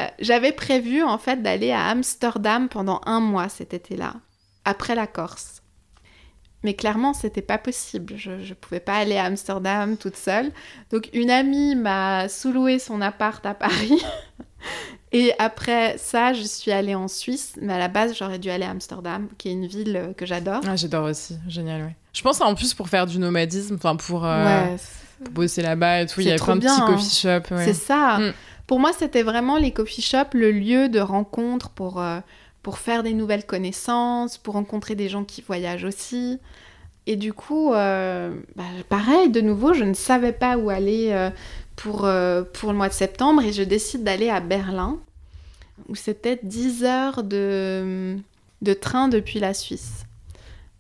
Euh, 0.01 0.07
J'avais 0.19 0.51
prévu 0.53 1.05
en 1.05 1.19
fait 1.19 1.41
d'aller 1.43 1.71
à 1.71 1.85
Amsterdam 1.87 2.69
pendant 2.69 3.01
un 3.07 3.21
mois 3.21 3.49
cet 3.49 3.75
été-là, 3.75 4.15
après 4.65 4.97
la 4.97 5.07
Corse. 5.07 5.60
Mais 6.63 6.75
clairement, 6.75 7.15
c'était 7.15 7.43
pas 7.43 7.59
possible. 7.59 8.15
Je, 8.17 8.41
je 8.43 8.55
pouvais 8.55 8.81
pas 8.81 8.97
aller 8.97 9.17
à 9.17 9.25
Amsterdam 9.25 9.97
toute 9.97 10.17
seule. 10.17 10.53
Donc 10.91 11.09
une 11.13 11.31
amie 11.31 11.75
m'a 11.75 12.29
sous-loué 12.29 12.79
son 12.79 13.01
appart 13.01 13.45
à 13.47 13.55
Paris. 13.55 14.03
Et 15.13 15.33
après 15.39 15.97
ça, 15.99 16.33
je 16.33 16.43
suis 16.43 16.71
allée 16.71 16.95
en 16.95 17.09
Suisse. 17.09 17.55
Mais 17.61 17.73
à 17.73 17.79
la 17.79 17.89
base, 17.89 18.15
j'aurais 18.17 18.39
dû 18.39 18.51
aller 18.51 18.65
à 18.65 18.71
Amsterdam, 18.71 19.29
qui 19.39 19.49
est 19.49 19.53
une 19.53 19.67
ville 19.67 19.97
euh, 19.97 20.13
que 20.13 20.25
j'adore. 20.25 20.61
Ah, 20.67 20.77
j'adore 20.77 21.07
aussi, 21.07 21.37
génial, 21.49 21.83
ouais. 21.83 21.97
Je 22.13 22.23
pense 22.23 22.41
en 22.41 22.55
plus 22.55 22.75
pour 22.75 22.89
faire 22.89 23.07
du 23.07 23.19
nomadisme, 23.19 23.77
enfin 23.77 23.97
pour, 23.97 24.25
euh, 24.27 24.45
Ouais, 24.45 24.77
pour 25.25 25.33
bosser 25.33 25.63
là-bas 25.63 26.03
et 26.03 26.07
tout, 26.07 26.21
il 26.21 26.29
y 26.29 26.33
a 26.33 26.37
plein 26.37 26.57
de 26.57 26.61
bien, 26.61 26.75
petits 26.75 26.83
hein. 26.83 26.95
coffee 26.95 27.11
shops. 27.17 27.51
ouais. 27.51 27.65
C'est 27.65 27.75
ça. 27.75 28.19
Mm. 28.19 28.33
Pour 28.67 28.79
moi, 28.79 28.93
c'était 28.97 29.23
vraiment 29.23 29.57
les 29.57 29.73
coffee 29.73 30.03
shops, 30.03 30.35
le 30.35 30.53
lieu 30.53 30.89
de 30.89 31.01
rencontre 31.01 31.71
pour, 31.71 32.01
euh, 32.01 32.21
pour 32.63 32.79
faire 32.79 33.03
des 33.03 33.15
nouvelles 33.15 33.47
connaissances, 33.47 34.39
pour 34.39 34.55
rencontrer 34.55 34.95
des 34.95 35.09
gens 35.09 35.25
qui 35.25 35.43
voyagent 35.43 35.85
aussi. 35.85 36.39
Et 37.07 37.17
du 37.17 37.33
coup, 37.33 37.73
euh, 37.73 38.35
bah, 38.57 38.65
pareil, 38.89 39.31
de 39.31 39.41
nouveau, 39.41 39.73
je 39.73 39.85
ne 39.85 39.95
savais 39.95 40.33
pas 40.33 40.57
où 40.57 40.71
aller 40.71 41.09
euh, 41.11 41.31
pour, 41.77 42.05
euh, 42.05 42.43
pour 42.43 42.71
le 42.73 42.77
mois 42.77 42.89
de 42.89 42.95
septembre 42.95 43.43
et 43.43 43.53
je 43.53 43.63
décide 43.63 44.05
d'aller 44.05 44.29
à 44.29 44.41
Berlin, 44.41 44.99
où 45.89 45.95
c'était 45.95 46.39
10 46.43 46.85
heures 46.85 47.23
de, 47.23 48.17
de 48.63 48.73
train 48.75 49.09
depuis 49.09 49.41
la 49.41 49.55
Suisse. 49.55 50.05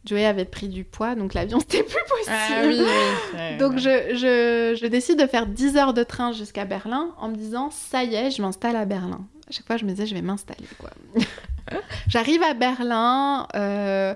Joey 0.05 0.25
avait 0.25 0.45
pris 0.47 0.69
du 0.69 0.85
poids, 0.85 1.15
donc 1.15 1.35
l'avion, 1.35 1.59
c'était 1.61 1.83
plus 1.83 2.05
possible. 2.09 2.37
Ah 2.37 2.63
oui, 2.65 2.77
oui. 2.79 3.39
ouais, 3.39 3.57
Donc 3.57 3.79
je, 3.79 4.15
je, 4.15 4.79
je 4.81 4.87
décide 4.87 5.19
de 5.19 5.27
faire 5.27 5.47
10 5.47 5.77
heures 5.77 5.95
de 5.95 6.03
train 6.03 6.33
jusqu'à 6.33 6.65
Berlin 6.65 7.11
en 7.19 7.29
me 7.29 7.35
disant 7.35 7.71
ça 7.71 8.05
y 8.05 8.15
est, 8.15 8.31
je 8.31 8.43
m'installe 8.43 8.77
à 8.77 8.85
Berlin. 8.85 9.27
À 9.51 9.53
chaque 9.53 9.67
fois, 9.67 9.77
je 9.77 9.85
me 9.85 9.91
disais 9.91 10.07
je 10.07 10.15
vais 10.15 10.23
m'installer 10.23 10.69
quoi. 10.79 10.91
J'arrive 12.07 12.41
à 12.45 12.55
Berlin, 12.55 13.49
euh, 13.57 14.15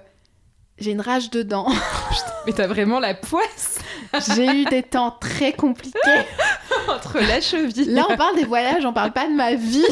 j'ai 0.78 0.92
une 0.92 1.00
rage 1.00 1.28
dedans. 1.30 1.66
Mais 2.46 2.52
t'as 2.52 2.68
vraiment 2.68 3.00
la 3.00 3.14
poisse? 3.14 3.80
J'ai 4.36 4.46
eu 4.46 4.64
des 4.66 4.84
temps 4.84 5.10
très 5.10 5.52
compliqués. 5.52 5.98
Entre 6.88 7.18
la 7.18 7.40
cheville. 7.40 7.92
Là, 7.92 8.06
on 8.10 8.16
parle 8.16 8.36
des 8.36 8.44
voyages, 8.44 8.84
on 8.86 8.92
parle 8.92 9.10
pas 9.10 9.26
de 9.26 9.34
ma 9.34 9.56
vie. 9.56 9.84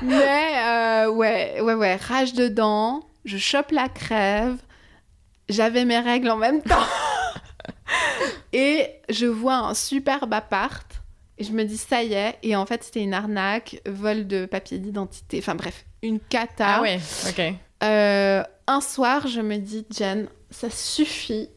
Mais 0.00 0.52
euh, 0.56 1.10
ouais, 1.10 1.60
ouais, 1.60 1.74
ouais, 1.74 1.96
rage 1.96 2.32
dedans. 2.32 3.02
Je 3.26 3.36
chope 3.36 3.72
la 3.72 3.90
crève. 3.90 4.56
J'avais 5.50 5.84
mes 5.84 5.98
règles 5.98 6.30
en 6.30 6.36
même 6.36 6.62
temps. 6.62 6.86
Et 8.54 8.88
je 9.10 9.26
vois 9.26 9.56
un 9.56 9.74
superbe 9.74 10.32
appart. 10.32 10.86
Et 11.38 11.44
je 11.44 11.52
me 11.52 11.64
dis, 11.64 11.76
ça 11.76 12.02
y 12.02 12.14
est. 12.14 12.36
Et 12.42 12.56
en 12.56 12.66
fait, 12.66 12.82
c'était 12.84 13.02
une 13.02 13.14
arnaque, 13.14 13.80
vol 13.86 14.26
de 14.26 14.46
papier 14.46 14.78
d'identité. 14.78 15.38
Enfin 15.38 15.54
bref, 15.54 15.84
une 16.02 16.20
cata. 16.20 16.76
Ah 16.76 16.82
ouais, 16.82 17.00
ok. 17.28 17.54
Euh, 17.84 18.42
un 18.66 18.80
soir, 18.80 19.26
je 19.28 19.40
me 19.40 19.56
dis, 19.56 19.86
Jen, 19.96 20.28
ça 20.50 20.68
suffit. 20.68 21.48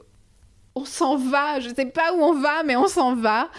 On 0.76 0.86
s'en 0.86 1.18
va. 1.18 1.60
Je 1.60 1.70
sais 1.70 1.86
pas 1.86 2.14
où 2.14 2.22
on 2.22 2.40
va, 2.40 2.64
mais 2.64 2.76
on 2.76 2.88
s'en 2.88 3.16
va. 3.16 3.50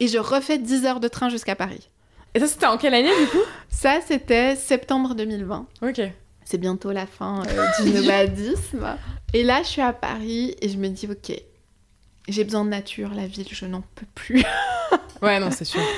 Et 0.00 0.08
je 0.08 0.18
refais 0.18 0.58
10 0.58 0.86
heures 0.86 1.00
de 1.00 1.08
train 1.08 1.28
jusqu'à 1.28 1.56
Paris. 1.56 1.90
Et 2.34 2.40
ça, 2.40 2.46
c'était 2.46 2.66
en 2.66 2.78
quelle 2.78 2.94
année 2.94 3.12
du 3.20 3.26
coup? 3.28 3.44
Ça, 3.68 4.00
c'était 4.06 4.56
septembre 4.56 5.14
2020. 5.14 5.66
Ok. 5.82 6.00
C'est 6.44 6.58
bientôt 6.58 6.92
la 6.92 7.06
fin 7.06 7.42
euh, 7.46 7.82
du 7.82 7.90
nomadisme. 7.90 8.96
Et 9.32 9.42
là, 9.42 9.62
je 9.62 9.68
suis 9.68 9.82
à 9.82 9.92
Paris 9.92 10.54
et 10.60 10.68
je 10.68 10.76
me 10.76 10.88
dis, 10.88 11.08
ok, 11.10 11.36
j'ai 12.28 12.44
besoin 12.44 12.64
de 12.64 12.70
nature, 12.70 13.10
la 13.14 13.26
ville, 13.26 13.48
je 13.50 13.66
n'en 13.66 13.82
peux 13.94 14.06
plus. 14.14 14.44
Ouais, 15.22 15.38
non, 15.40 15.50
c'est 15.50 15.64
sûr. 15.64 15.80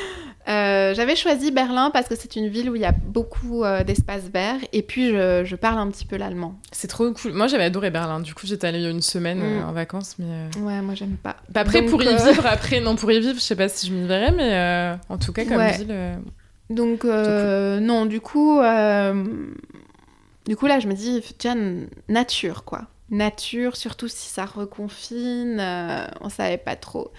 Euh, 0.49 0.95
J'avais 0.95 1.17
choisi 1.17 1.51
Berlin 1.51 1.91
parce 1.91 2.07
que 2.07 2.15
c'est 2.15 2.37
une 2.37 2.47
ville 2.47 2.71
où 2.71 2.77
il 2.77 2.81
y 2.81 2.85
a 2.85 2.93
beaucoup 2.93 3.65
euh, 3.65 3.83
d'espaces 3.83 4.29
verts 4.33 4.61
et 4.73 4.83
puis 4.83 5.09
je, 5.11 5.43
je 5.45 5.57
parle 5.57 5.77
un 5.81 5.91
petit 5.91 6.07
peu 6.07 6.15
l'allemand. 6.15 6.55
C'est 6.71 6.87
trop 6.87 7.11
cool. 7.13 7.33
Moi, 7.33 7.49
j'avais 7.49 7.65
adoré 7.65 7.91
Berlin. 7.91 8.21
Du 8.21 8.33
coup, 8.33 8.47
j'étais 8.47 8.69
allée 8.69 8.79
il 8.79 8.85
y 8.85 8.87
a 8.87 8.91
une 8.91 9.03
semaine 9.03 9.41
euh, 9.43 9.61
Mm. 9.65 9.69
en 9.69 9.73
vacances, 9.73 10.15
mais. 10.21 10.27
euh, 10.29 10.61
Ouais, 10.61 10.81
moi 10.83 10.95
j'aime 10.95 11.17
pas. 11.17 11.35
bah, 11.49 11.63
après, 11.63 11.81
Donc, 11.81 11.91
pour 11.91 12.01
y 12.01 12.07
euh, 12.07 12.25
vivre, 12.31 12.47
après, 12.47 12.79
non, 12.81 12.95
pour 12.95 13.11
y 13.11 13.19
vivre, 13.19 13.35
je 13.35 13.41
sais 13.41 13.57
pas 13.57 13.69
si 13.69 13.89
je 13.89 13.93
m'y 13.93 14.07
verrais, 14.07 14.31
mais 14.31 14.55
euh, 14.55 14.95
en 15.09 15.19
tout 15.19 15.33
cas, 15.33 15.45
comme 15.47 15.57
Ouais. 15.57 15.77
ville. 15.79 15.89
euh, 15.91 16.15
Donc, 16.71 17.05
euh, 17.05 17.81
non, 17.81 18.07
du 18.07 18.21
coup, 18.21 18.61
euh, 18.61 19.25
du 20.47 20.55
coup, 20.57 20.67
là, 20.69 20.79
je 20.79 20.87
me 20.87 20.95
dis, 20.95 21.25
tiens, 21.39 21.57
nature, 22.09 22.63
quoi. 22.63 22.83
Nature, 23.11 23.75
surtout 23.77 24.07
si 24.07 24.29
ça 24.29 24.45
reconfine, 24.45 25.59
euh, 25.59 26.07
on 26.21 26.29
savait 26.29 26.57
pas 26.57 26.77
trop. 26.77 27.11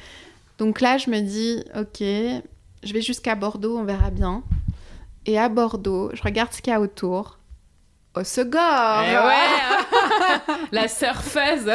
Donc 0.58 0.82
là, 0.82 0.98
je 0.98 1.10
me 1.10 1.20
dis, 1.20 1.64
ok, 1.76 2.00
je 2.84 2.94
vais 2.94 3.02
jusqu'à 3.02 3.36
Bordeaux, 3.36 3.78
on 3.78 3.84
verra 3.84 4.10
bien. 4.10 4.44
Et 5.26 5.38
à 5.38 5.50
Bordeaux, 5.50 6.10
je 6.14 6.24
regarde 6.24 6.54
ce 6.54 6.62
qu'il 6.62 6.72
y 6.72 6.76
a 6.76 6.80
autour. 6.82 7.38
Au 8.16 8.24
Segor 8.24 9.04
eh 9.08 9.16
ouais 9.16 10.56
La 10.72 10.88
surfeuse 10.88 11.70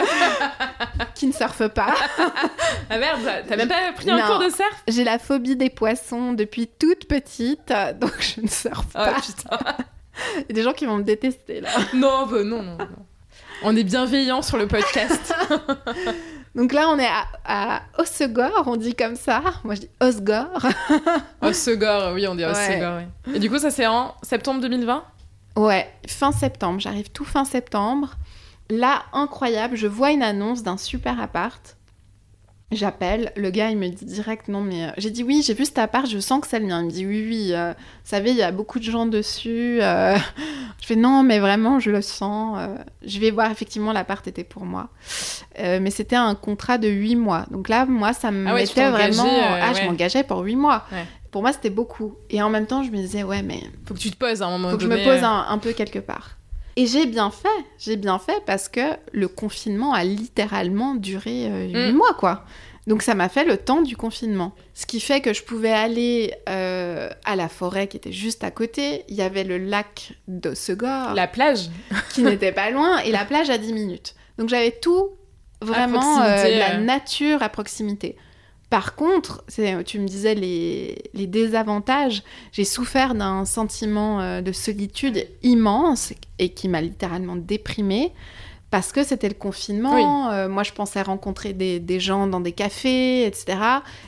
Qui 1.14 1.28
ne 1.28 1.32
surfe 1.32 1.68
pas. 1.68 1.94
Ah 2.90 2.98
merde, 2.98 3.20
t'as 3.48 3.56
même 3.56 3.68
pas 3.68 3.92
pris 3.94 4.10
un 4.10 4.16
Non. 4.18 4.26
cours 4.26 4.38
de 4.40 4.48
surf? 4.50 4.82
J'ai 4.88 5.04
la 5.04 5.18
phobie 5.18 5.54
des 5.56 5.70
poissons 5.70 6.32
depuis 6.32 6.66
toute 6.66 7.06
petite, 7.06 7.72
donc 8.00 8.12
je 8.20 8.40
ne 8.40 8.48
surfe 8.48 8.86
Oh 8.88 8.98
pas. 8.98 9.14
putain 9.14 9.58
Il 10.38 10.46
y 10.48 10.52
a 10.52 10.54
des 10.54 10.62
gens 10.62 10.72
qui 10.72 10.84
vont 10.86 10.96
me 10.98 11.04
détester, 11.04 11.60
là. 11.60 11.70
Non, 11.94 12.26
bah, 12.26 12.42
non, 12.44 12.62
non, 12.62 12.76
non. 12.76 12.88
On 13.62 13.76
est 13.76 13.84
bienveillants 13.84 14.42
sur 14.42 14.56
le 14.58 14.66
podcast. 14.66 15.32
Donc 16.54 16.72
là, 16.72 16.88
on 16.90 16.98
est 16.98 17.06
à, 17.06 17.24
à 17.44 17.82
Osegor, 17.98 18.64
on 18.66 18.76
dit 18.76 18.94
comme 18.94 19.16
ça. 19.16 19.42
Moi, 19.64 19.74
je 19.74 19.80
dis 19.80 19.90
Osgore. 20.00 20.66
Osegor, 21.40 22.12
oui, 22.12 22.26
on 22.28 22.34
dit 22.34 22.44
Ouais. 22.44 22.50
Osegor, 22.50 22.98
oui. 23.26 23.34
Et 23.36 23.38
du 23.38 23.48
coup, 23.50 23.58
ça 23.58 23.70
c'est 23.70 23.86
en 23.86 24.14
septembre 24.22 24.60
2020 24.60 25.02
Ouais, 25.56 25.90
fin 26.06 26.32
septembre. 26.32 26.80
J'arrive 26.80 27.10
tout 27.10 27.24
fin 27.24 27.44
septembre. 27.44 28.14
Là, 28.70 29.02
incroyable, 29.12 29.76
je 29.76 29.86
vois 29.86 30.10
une 30.12 30.22
annonce 30.22 30.62
d'un 30.62 30.76
super 30.78 31.20
appart. 31.20 31.76
J'appelle, 32.72 33.32
le 33.36 33.50
gars 33.50 33.70
il 33.70 33.76
me 33.78 33.88
dit 33.88 34.04
direct 34.04 34.48
non 34.48 34.60
mais 34.60 34.86
euh, 34.86 34.90
j'ai 34.96 35.10
dit 35.10 35.22
oui 35.22 35.42
j'ai 35.46 35.54
vu 35.54 35.64
cet 35.64 35.78
appart 35.78 36.06
je 36.08 36.18
sens 36.18 36.40
que 36.40 36.46
c'est 36.46 36.58
le 36.58 36.66
mien. 36.66 36.80
Il 36.80 36.86
me 36.86 36.90
dit 36.90 37.06
oui 37.06 37.24
oui 37.28 37.50
euh, 37.52 37.72
vous 37.72 38.10
savez 38.10 38.30
il 38.30 38.36
y 38.36 38.42
a 38.42 38.50
beaucoup 38.50 38.78
de 38.78 38.84
gens 38.84 39.06
dessus 39.06 39.78
euh. 39.82 40.16
je 40.80 40.86
fais 40.86 40.96
non 40.96 41.22
mais 41.22 41.38
vraiment 41.38 41.80
je 41.80 41.90
le 41.90 42.00
sens 42.02 42.58
je 43.04 43.18
vais 43.20 43.30
voir 43.30 43.50
effectivement 43.50 43.92
l'appart 43.92 44.26
était 44.26 44.44
pour 44.44 44.64
moi. 44.64 44.88
Mais 45.58 45.90
c'était 45.90 46.16
un 46.16 46.34
contrat 46.34 46.78
de 46.78 46.88
8 46.88 47.16
mois. 47.16 47.46
Donc 47.50 47.68
là 47.68 47.84
moi 47.86 48.12
ça 48.12 48.30
me 48.30 48.48
Ah 48.48 48.54
ouais, 48.54 48.62
mettait 48.62 48.90
vraiment 48.90 49.28
ah 49.28 49.72
je 49.74 49.84
m'engageais 49.84 50.24
pour 50.24 50.40
8 50.40 50.56
mois. 50.56 50.84
Ouais. 50.92 51.04
pour 51.30 51.42
moi 51.42 51.52
c'était 51.52 51.70
beaucoup. 51.70 52.14
Et 52.30 52.42
en 52.42 52.50
même 52.50 52.66
temps 52.66 52.82
je 52.82 52.90
me 52.90 52.96
disais 52.96 53.22
ouais 53.22 53.42
mais 53.42 53.60
Faut 53.86 53.94
que 53.94 53.98
tu 54.00 54.10
te 54.10 54.16
poses 54.16 54.42
à 54.42 54.46
un 54.46 54.50
moment 54.50 54.70
faut 54.70 54.76
que 54.76 54.82
je 54.82 54.88
me 54.88 55.04
pose 55.04 55.22
un, 55.22 55.46
un 55.48 55.58
peu 55.58 55.72
quelque 55.72 55.98
part. 55.98 56.38
Et 56.76 56.86
j'ai 56.86 57.06
bien 57.06 57.30
fait, 57.30 57.48
j'ai 57.78 57.96
bien 57.96 58.18
fait 58.18 58.42
parce 58.46 58.68
que 58.68 58.80
le 59.12 59.28
confinement 59.28 59.92
a 59.92 60.04
littéralement 60.04 60.94
duré 60.94 61.46
euh, 61.46 61.90
Mm. 61.92 61.96
mois, 61.96 62.14
quoi. 62.14 62.44
Donc 62.86 63.02
ça 63.02 63.14
m'a 63.14 63.28
fait 63.28 63.44
le 63.44 63.56
temps 63.56 63.82
du 63.82 63.96
confinement. 63.96 64.54
Ce 64.74 64.86
qui 64.86 64.98
fait 65.00 65.20
que 65.20 65.32
je 65.32 65.42
pouvais 65.42 65.70
aller 65.72 66.34
euh, 66.48 67.08
à 67.24 67.36
la 67.36 67.48
forêt 67.48 67.86
qui 67.86 67.96
était 67.96 68.12
juste 68.12 68.42
à 68.42 68.50
côté. 68.50 69.04
Il 69.08 69.14
y 69.14 69.22
avait 69.22 69.44
le 69.44 69.58
lac 69.58 70.14
de 70.26 70.54
Segor 70.54 71.14
La 71.14 71.28
plage 71.28 71.70
qui 72.12 72.22
n'était 72.24 72.52
pas 72.52 72.70
loin 72.70 72.98
et 72.98 73.12
la 73.12 73.24
plage 73.24 73.50
à 73.50 73.58
10 73.58 73.72
minutes. 73.72 74.14
Donc 74.38 74.48
j'avais 74.48 74.72
tout 74.72 75.10
vraiment 75.60 76.22
euh, 76.22 76.58
la 76.58 76.74
euh. 76.74 76.78
nature 76.78 77.42
à 77.42 77.48
proximité. 77.48 78.16
Par 78.72 78.94
contre, 78.94 79.44
tu 79.84 80.00
me 80.00 80.06
disais 80.06 80.34
les, 80.34 80.96
les 81.12 81.26
désavantages, 81.26 82.22
j'ai 82.52 82.64
souffert 82.64 83.14
d'un 83.14 83.44
sentiment 83.44 84.22
euh, 84.22 84.40
de 84.40 84.50
solitude 84.50 85.26
immense 85.42 86.14
et 86.38 86.48
qui 86.54 86.70
m'a 86.70 86.80
littéralement 86.80 87.36
déprimée 87.36 88.14
parce 88.70 88.90
que 88.92 89.04
c'était 89.04 89.28
le 89.28 89.34
confinement. 89.34 90.30
euh, 90.30 90.48
moi, 90.48 90.62
je 90.62 90.72
pensais 90.72 91.02
rencontrer 91.02 91.52
des, 91.52 91.80
des 91.80 92.00
gens 92.00 92.26
dans 92.26 92.40
des 92.40 92.52
cafés, 92.52 93.26
etc. 93.26 93.58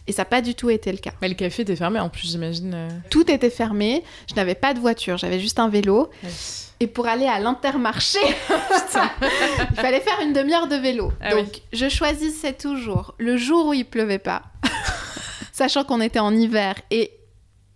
Et 0.07 0.13
ça 0.13 0.23
n'a 0.23 0.25
pas 0.25 0.41
du 0.41 0.55
tout 0.55 0.71
été 0.71 0.91
le 0.93 0.97
cas. 0.97 1.13
Mais 1.21 1.29
le 1.29 1.35
café 1.35 1.61
était 1.61 1.77
fermé 1.77 2.01
en 2.01 2.09
plus, 2.09 2.31
j'imagine. 2.31 2.73
euh. 2.75 2.89
Tout 3.11 3.31
était 3.31 3.51
fermé, 3.51 4.03
je 4.31 4.35
n'avais 4.35 4.55
pas 4.55 4.73
de 4.73 4.79
voiture, 4.81 5.19
j'avais 5.19 5.41
juste 5.41 5.59
un 5.59 5.69
vélo. 5.69 6.09
Et 6.81 6.87
pour 6.87 7.07
aller 7.07 7.27
à 7.27 7.39
l'intermarché, 7.39 8.19
il 9.71 9.77
fallait 9.77 10.01
faire 10.01 10.19
une 10.23 10.33
demi-heure 10.33 10.67
de 10.67 10.77
vélo. 10.77 11.13
Ah 11.21 11.35
Donc, 11.35 11.61
je 11.73 11.89
choisissais 11.89 12.53
toujours 12.53 13.15
le 13.19 13.37
jour 13.37 13.67
où 13.67 13.75
il 13.75 13.85
pleuvait 13.85 14.19
pas, 14.19 14.43
sachant 15.55 15.85
qu'on 15.85 16.01
était 16.01 16.19
en 16.19 16.35
hiver 16.35 16.75
et 16.91 17.13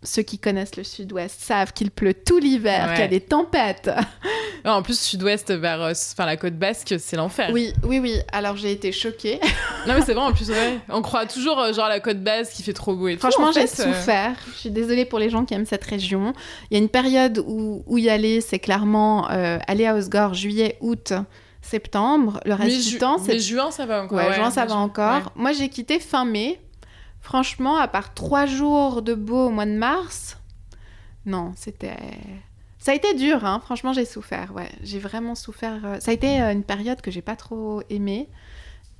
ceux 0.02 0.22
qui 0.22 0.38
connaissent 0.38 0.76
le 0.76 0.84
sud-ouest 0.84 1.40
savent 1.40 1.72
qu'il 1.72 1.90
pleut 1.90 2.14
tout 2.14 2.38
l'hiver, 2.38 2.86
Ouais. 2.86 2.92
qu'il 2.94 3.00
y 3.02 3.04
a 3.04 3.08
des 3.08 3.20
tempêtes. 3.20 3.90
En 4.64 4.82
plus, 4.82 4.98
sud-ouest 4.98 5.52
vers 5.52 5.80
euh, 5.80 5.92
enfin, 6.12 6.26
la 6.26 6.36
côte 6.36 6.54
basque, 6.58 6.96
c'est 6.98 7.16
l'enfer. 7.16 7.50
Oui, 7.52 7.72
oui, 7.84 8.00
oui. 8.00 8.16
Alors 8.32 8.56
j'ai 8.56 8.72
été 8.72 8.90
choquée. 8.92 9.38
Non, 9.86 9.94
mais 9.94 10.02
c'est 10.02 10.12
vrai, 10.12 10.24
en 10.24 10.32
plus, 10.32 10.50
ouais. 10.50 10.80
On 10.90 11.00
croit 11.00 11.24
toujours, 11.26 11.58
euh, 11.60 11.72
genre, 11.72 11.88
la 11.88 12.00
côte 12.00 12.18
basque 12.22 12.52
qui 12.54 12.62
fait 12.64 12.72
trop 12.74 12.94
beau 12.96 13.06
et 13.08 13.14
tout. 13.14 13.20
Franchement, 13.20 13.46
en 13.48 13.52
j'ai 13.52 13.62
euh, 13.62 13.66
souffert. 13.66 14.36
Je 14.52 14.58
suis 14.58 14.70
désolée 14.70 15.04
pour 15.04 15.20
les 15.20 15.30
gens 15.30 15.44
qui 15.44 15.54
aiment 15.54 15.64
cette 15.64 15.84
région. 15.84 16.34
Il 16.70 16.76
y 16.76 16.80
a 16.80 16.82
une 16.82 16.88
période 16.90 17.38
où, 17.46 17.84
où 17.86 17.96
y 17.98 18.10
aller, 18.10 18.40
c'est 18.40 18.58
clairement 18.58 19.30
euh, 19.30 19.58
aller 19.68 19.86
à 19.86 19.94
Osgore, 19.94 20.34
juillet, 20.34 20.76
août, 20.80 21.12
septembre. 21.62 22.40
Le 22.44 22.54
reste 22.54 22.76
mais 22.76 22.82
du 22.92 22.98
temps, 22.98 23.18
c'est 23.18 23.38
juin, 23.38 23.70
ça 23.70 23.86
va 23.86 24.02
encore. 24.02 24.18
Ouais, 24.18 24.34
juin, 24.34 24.50
ça 24.50 24.62
va 24.64 24.72
ju- 24.74 24.78
encore. 24.80 25.32
Moi, 25.36 25.52
j'ai 25.52 25.68
quitté 25.68 26.00
fin 26.00 26.24
mai. 26.24 26.60
Franchement, 27.28 27.76
à 27.76 27.88
part 27.88 28.14
trois 28.14 28.46
jours 28.46 29.02
de 29.02 29.12
beau 29.12 29.48
au 29.48 29.50
mois 29.50 29.66
de 29.66 29.76
mars, 29.76 30.38
non, 31.26 31.52
c'était. 31.56 31.94
Ça 32.78 32.92
a 32.92 32.94
été 32.94 33.12
dur, 33.12 33.44
hein. 33.44 33.60
Franchement, 33.62 33.92
j'ai 33.92 34.06
souffert. 34.06 34.54
Ouais, 34.54 34.70
j'ai 34.82 34.98
vraiment 34.98 35.34
souffert. 35.34 35.78
euh, 35.84 36.00
Ça 36.00 36.10
a 36.10 36.14
été 36.14 36.40
euh, 36.40 36.52
une 36.52 36.62
période 36.62 37.02
que 37.02 37.10
j'ai 37.10 37.20
pas 37.20 37.36
trop 37.36 37.82
aimée. 37.90 38.30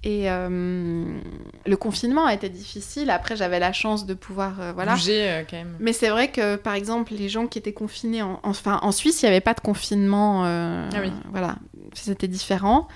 Et 0.05 0.31
euh, 0.31 1.19
le 1.67 1.77
confinement 1.79 2.27
a 2.27 2.35
été 2.35 2.51
difficile. 2.51 3.09
Après, 3.09 3.35
j'avais 3.35 3.59
la 3.61 3.73
chance 3.73 4.05
de 4.05 4.13
pouvoir, 4.13 4.61
euh, 4.61 4.73
voilà. 4.75 4.93
Bouger 4.93 5.23
euh, 5.31 5.43
quand 5.49 5.57
même. 5.57 5.77
Mais 5.81 5.95
c'est 5.95 6.11
vrai 6.11 6.31
que, 6.31 6.57
par 6.57 6.75
exemple, 6.75 7.15
les 7.15 7.31
gens 7.31 7.47
qui 7.47 7.59
étaient 7.59 7.73
confinés, 7.73 8.21
en, 8.21 8.41
enfin, 8.43 8.79
en 8.83 8.93
Suisse, 8.93 9.23
il 9.23 9.25
n'y 9.25 9.31
avait 9.31 9.41
pas 9.41 9.55
de 9.55 9.61
confinement. 9.61 10.45
Ah 10.45 10.99
oui. 11.01 11.11
Voilà, 11.31 11.57
c'était 11.95 12.29
différent. 12.29 12.89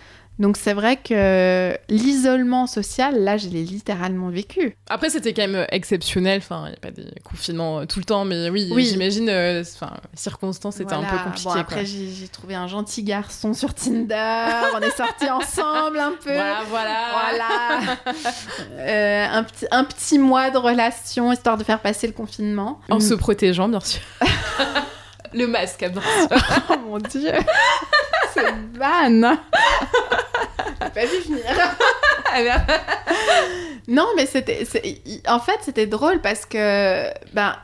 Donc 0.42 0.57
c'est 0.57 0.72
vrai 0.74 0.96
que 0.96 1.78
l'isolement 1.88 2.66
social, 2.66 3.22
là, 3.22 3.37
je 3.37 3.46
l'ai 3.46 3.62
littéralement 3.62 4.28
vécu. 4.28 4.76
Après, 4.90 5.09
c'était 5.09 5.33
quand 5.35 5.42
même 5.42 5.55
euh, 5.55 5.66
exceptionnel. 5.70 6.38
Enfin, 6.38 6.64
il 6.66 6.70
n'y 6.70 6.74
a 6.74 6.81
pas 6.81 6.90
des 6.90 7.20
confinements 7.22 7.78
euh, 7.78 7.85
tout 7.85 8.00
le 8.00 8.05
temps, 8.05 8.24
mais 8.24 8.50
oui, 8.50 8.68
Oui. 8.72 8.85
j'imagine, 8.85 9.28
euh, 9.28 9.62
enfin, 9.62 9.92
circonstances 10.14 10.81
étaient 10.81 10.94
un 10.94 11.05
peu 11.05 11.16
compliquées. 11.16 11.48
Bon, 11.48 11.55
après, 11.55 11.87
j'ai 11.87 12.26
trouvé 12.26 12.57
un 12.57 12.66
gentil 12.66 13.05
garçon 13.05 13.55
sur 13.55 13.72
Tinder. 13.72 14.48
On 14.74 14.81
est 14.81 14.96
sortis 14.96 15.31
ensemble 15.31 16.00
un 16.00 16.14
peu. 16.20 16.33
Voilà, 16.35 16.62
voilà. 16.68 16.96
Voilà. 17.12 17.96
Euh, 18.81 19.26
un, 19.31 19.44
petit, 19.44 19.66
un 19.70 19.85
petit 19.85 20.18
mois 20.18 20.50
de 20.50 20.59
relation, 20.59 21.31
histoire 21.31 21.57
de 21.57 21.62
faire 21.62 21.78
passer 21.78 22.09
le 22.09 22.14
confinement. 22.14 22.81
En 22.90 22.98
se 22.98 23.14
protégeant, 23.14 23.68
bien 23.68 23.78
sûr. 23.78 24.00
Le 25.35 25.46
masque, 25.46 25.78
bien 25.81 25.92
sûr. 26.02 26.59
Oh 26.68 26.74
mon 26.88 26.98
dieu 26.98 27.31
C'est 28.35 28.44
ban 28.76 29.37
pas 30.90 31.04
vu 31.06 31.18
venir. 31.28 31.44
Non, 33.88 34.06
mais 34.16 34.26
c'était. 34.26 34.64
En 35.28 35.40
fait, 35.40 35.58
c'était 35.62 35.86
drôle 35.86 36.20
parce 36.20 36.46
que. 36.46 37.08
Ben, 37.34 37.56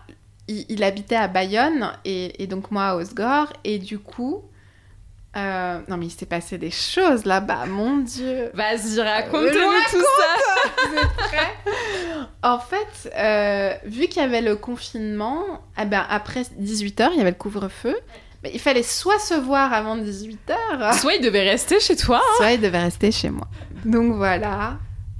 il, 0.48 0.64
il 0.68 0.83
habitait 0.83 1.16
à 1.16 1.28
Bayonne 1.28 1.92
et, 2.04 2.42
et 2.42 2.46
donc 2.46 2.70
moi 2.70 2.85
à 2.88 2.96
Osgore. 2.96 3.52
Et 3.64 3.78
du 3.78 3.98
coup, 3.98 4.42
Euh, 5.37 5.78
non, 5.88 5.96
mais 5.98 6.07
il 6.07 6.11
s'est 6.11 6.26
passé 6.26 6.59
des 6.59 6.70
choses 6.70 7.24
là-bas, 7.26 7.66
mon 7.66 7.98
Dieu. 7.98 8.50
Vas-y, 8.54 8.98
raconte-nous 9.00 9.72
tout 9.90 10.00
ça. 10.18 10.88
Vous 10.88 10.96
êtes 10.96 11.12
prêts? 11.16 11.54
En 12.42 12.59
fait, 12.59 13.12
euh, 13.14 13.74
vu 13.85 14.09
qu'il 14.09 14.22
y 14.22 14.24
avait 14.24 14.40
le 14.40 14.57
confinement, 14.57 15.44
eh 15.81 15.85
ben, 15.85 16.04
après 16.09 16.42
18h, 16.61 17.11
il 17.12 17.18
y 17.18 17.20
avait 17.20 17.31
le 17.31 17.37
couvre-feu. 17.37 17.96
Mais 18.42 18.51
il 18.55 18.61
fallait 18.61 18.83
soit 18.83 19.18
se 19.18 19.35
voir 19.35 19.72
avant 19.72 19.96
18h, 19.96 20.98
Soit 21.01 21.14
il 21.14 21.22
devait 21.22 21.48
rester 21.48 21.81
chez 21.81 21.96
toi. 21.96 22.18
hein. 22.22 22.37
soit 22.37 22.53
il 22.53 22.61
devait 22.61 22.83
rester 22.83 23.11
chez 23.11 23.31
moi. 23.31 23.48
Donc 23.85 24.14
voilà. 24.14 24.79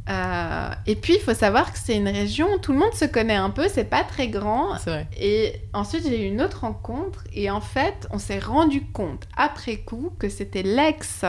Euh, 0.09 0.71
et 0.87 0.97
puis, 0.97 1.17
il 1.17 1.21
faut 1.21 1.35
savoir 1.35 1.71
que 1.73 1.79
c'est 1.79 1.95
une 1.97 2.09
région 2.09 2.49
où 2.55 2.59
tout 2.59 2.73
le 2.73 2.79
monde 2.79 2.95
se 2.95 3.05
connaît 3.05 3.35
un 3.37 3.51
peu, 3.51 3.69
c'est 3.69 3.85
pas 3.85 4.05
très 4.05 4.29
grand. 4.29 4.79
C'est 4.79 4.91
vrai. 4.91 5.07
Et 5.21 5.53
ensuite, 5.75 6.05
j'ai 6.09 6.23
eu 6.23 6.29
une 6.29 6.41
autre 6.41 6.61
rencontre. 6.61 7.25
Et 7.35 7.51
en 7.51 7.61
fait, 7.61 8.07
on 8.11 8.19
s'est 8.19 8.39
rendu 8.39 8.87
compte 8.87 9.25
après 9.37 9.77
coup 9.77 10.11
que 10.19 10.29
c'était 10.31 10.63
l'ex 10.63 11.25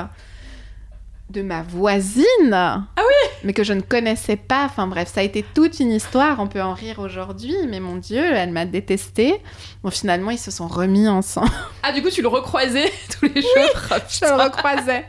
de 1.29 1.41
ma 1.41 1.61
voisine. 1.61 2.25
Ah 2.53 2.85
oui 2.97 3.29
Mais 3.43 3.53
que 3.53 3.63
je 3.63 3.73
ne 3.73 3.81
connaissais 3.81 4.35
pas. 4.35 4.65
Enfin 4.65 4.87
bref, 4.87 5.11
ça 5.13 5.21
a 5.21 5.23
été 5.23 5.45
toute 5.53 5.79
une 5.79 5.91
histoire. 5.91 6.39
On 6.39 6.47
peut 6.47 6.61
en 6.61 6.73
rire 6.73 6.99
aujourd'hui. 6.99 7.55
Mais 7.67 7.79
mon 7.79 7.97
Dieu, 7.97 8.23
elle 8.23 8.51
m'a 8.51 8.65
détestée. 8.65 9.41
Bon, 9.83 9.91
finalement, 9.91 10.31
ils 10.31 10.39
se 10.39 10.51
sont 10.51 10.67
remis 10.67 11.07
ensemble. 11.07 11.49
Ah, 11.81 11.93
du 11.93 12.01
coup, 12.01 12.09
tu 12.09 12.21
le 12.21 12.27
recroisais 12.27 12.91
tous 13.19 13.25
les 13.25 13.41
jours. 13.41 13.51
Oh, 13.91 13.95
je 14.09 14.25
le 14.25 14.43
recroisais. 14.43 15.05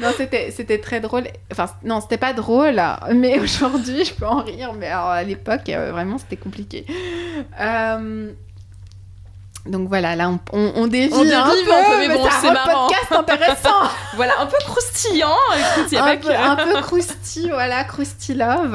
non, 0.00 0.10
c'était, 0.16 0.52
c'était 0.52 0.78
très 0.78 1.00
drôle. 1.00 1.24
Enfin, 1.50 1.66
non, 1.84 2.00
c'était 2.00 2.16
pas 2.16 2.32
drôle. 2.32 2.80
Mais 3.12 3.38
aujourd'hui, 3.40 4.04
je 4.04 4.14
peux 4.14 4.26
en 4.26 4.40
rire. 4.42 4.72
Mais 4.72 4.86
alors, 4.86 5.08
à 5.08 5.24
l'époque, 5.24 5.68
euh, 5.68 5.90
vraiment, 5.90 6.18
c'était 6.18 6.36
compliqué. 6.36 6.86
Euh, 7.60 8.32
Donc 9.64 9.88
voilà, 9.88 10.16
là, 10.16 10.28
on, 10.28 10.40
on, 10.52 10.72
on 10.74 10.86
dévie 10.88 11.12
On 11.14 11.22
dévie 11.22 11.32
un 11.34 11.44
un 11.44 11.48
peu, 11.50 11.98
mais 12.00 12.08
mais 12.08 12.14
bon, 12.16 12.24
c'est 12.24 12.40
c'est 12.40 12.48
un 12.48 12.52
marrant. 12.52 12.88
podcast 12.88 13.12
intéressant. 13.12 13.88
voilà, 14.16 14.32
un 14.40 14.46
peu 14.46 14.56
croustillant. 14.66 15.36
Écoute, 15.76 15.92
y 15.92 15.96
a 15.96 16.04
un, 16.04 16.06
pas 16.08 16.16
peu, 16.16 16.28
que... 16.28 16.34
un 16.34 16.56
peu 16.56 16.80
crousty, 16.82 17.48
voilà, 17.48 17.84
crousty 17.84 18.34
love. 18.34 18.74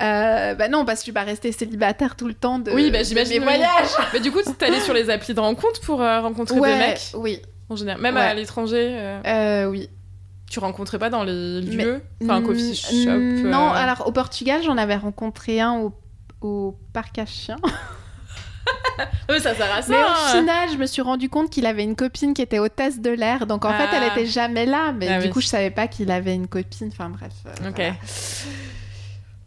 Euh, 0.00 0.54
bah 0.54 0.68
non, 0.68 0.84
parce 0.86 1.00
que 1.00 1.00
je 1.00 1.04
suis 1.04 1.12
pas 1.12 1.24
restée 1.24 1.52
célibataire 1.52 2.16
tout 2.16 2.26
le 2.26 2.32
temps 2.34 2.58
de, 2.58 2.70
Oui, 2.70 2.90
bah, 2.90 3.02
j'imagine, 3.02 3.40
mes 3.40 3.46
oui. 3.46 3.56
voyages. 3.56 3.90
Mais 4.14 4.20
du 4.20 4.32
coup, 4.32 4.38
t'es 4.42 4.66
allée 4.66 4.80
sur 4.80 4.94
les 4.94 5.10
applis 5.10 5.34
de 5.34 5.40
rencontre 5.40 5.80
pour 5.82 6.00
euh, 6.00 6.20
rencontrer 6.20 6.58
Ouais, 6.58 6.72
des 6.72 6.78
mecs 6.78 7.00
oui, 7.14 7.42
en 7.68 7.76
général. 7.76 8.00
Même 8.00 8.14
Ouais. 8.14 8.20
à 8.22 8.32
l'étranger, 8.32 8.88
euh, 8.98 9.20
euh, 9.26 9.64
oui. 9.66 9.90
tu 10.50 10.58
rencontrais 10.58 10.98
pas 10.98 11.10
dans 11.10 11.22
les 11.24 11.60
Mais- 11.66 11.84
lieux? 11.84 12.02
Enfin, 12.22 12.36
un 12.36 12.42
coffee 12.42 12.74
shop 12.74 12.88
Mm, 13.10 13.46
euh, 13.46 13.50
Non, 13.50 13.70
alors 13.72 14.06
au 14.06 14.12
Portugal, 14.12 14.62
j'en 14.64 14.78
avais 14.78 14.96
rencontré 14.96 15.60
un 15.60 15.74
au, 15.80 15.92
au 16.40 16.78
parc 16.94 17.18
à 17.18 17.26
chiens. 17.26 17.56
Ouais, 19.28 19.38
ça 19.40 19.54
sert 19.54 19.70
à 19.72 19.82
ça. 19.82 19.88
Mais 19.92 20.02
au 20.02 20.38
final, 20.38 20.68
je 20.72 20.76
me 20.78 20.86
suis 20.86 21.02
rendu 21.02 21.28
compte 21.28 21.50
qu'il 21.50 21.66
avait 21.66 21.82
une 21.84 21.96
copine 21.96 22.32
qui 22.34 22.40
était 22.42 22.58
hôtesse 22.58 22.98
de 23.00 23.10
l'air. 23.10 23.46
Donc 23.46 23.64
en 23.66 23.70
fait, 23.72 23.86
Ah. 23.92 24.00
elle 24.00 24.08
était 24.12 24.26
jamais 24.30 24.64
là. 24.66 24.92
Mais 24.92 25.08
Ah 25.08 25.18
du 25.20 25.28
coup, 25.30 25.40
je 25.42 25.46
savais 25.46 25.70
pas 25.70 25.86
qu'il 25.86 26.10
avait 26.10 26.34
une 26.34 26.48
copine. 26.48 26.88
Enfin 26.92 27.10
bref. 27.10 27.32
euh, 27.46 27.68
Ok. 27.68 27.76
voilà. 27.76 27.92